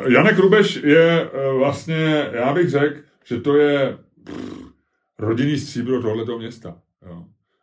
Janek 0.08 0.38
Rubeš 0.38 0.80
je 0.84 1.22
eh, 1.22 1.28
vlastně, 1.58 2.26
já 2.32 2.52
bych 2.52 2.70
řekl, 2.70 2.96
že 3.24 3.40
to 3.40 3.56
je 3.56 3.96
pff, 4.24 4.60
rodinný 5.18 5.58
stříbro 5.58 6.02
tohoto 6.02 6.38
města. 6.38 6.74
Jo. 7.08 7.22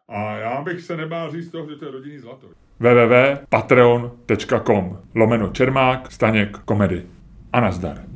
A 0.09 0.37
já 0.37 0.61
bych 0.61 0.81
se 0.81 0.97
nebál 0.97 1.31
říct 1.31 1.49
toho, 1.49 1.69
že 1.69 1.75
to 1.75 1.85
je 1.85 1.91
rodinný 1.91 2.19
zlato. 2.19 2.47
www.patreon.com 2.79 4.97
lomeno 5.15 5.49
Čermák, 5.49 6.11
Staněk, 6.11 6.57
komedy. 6.57 7.03
A 7.53 7.59
nazdar. 7.59 8.12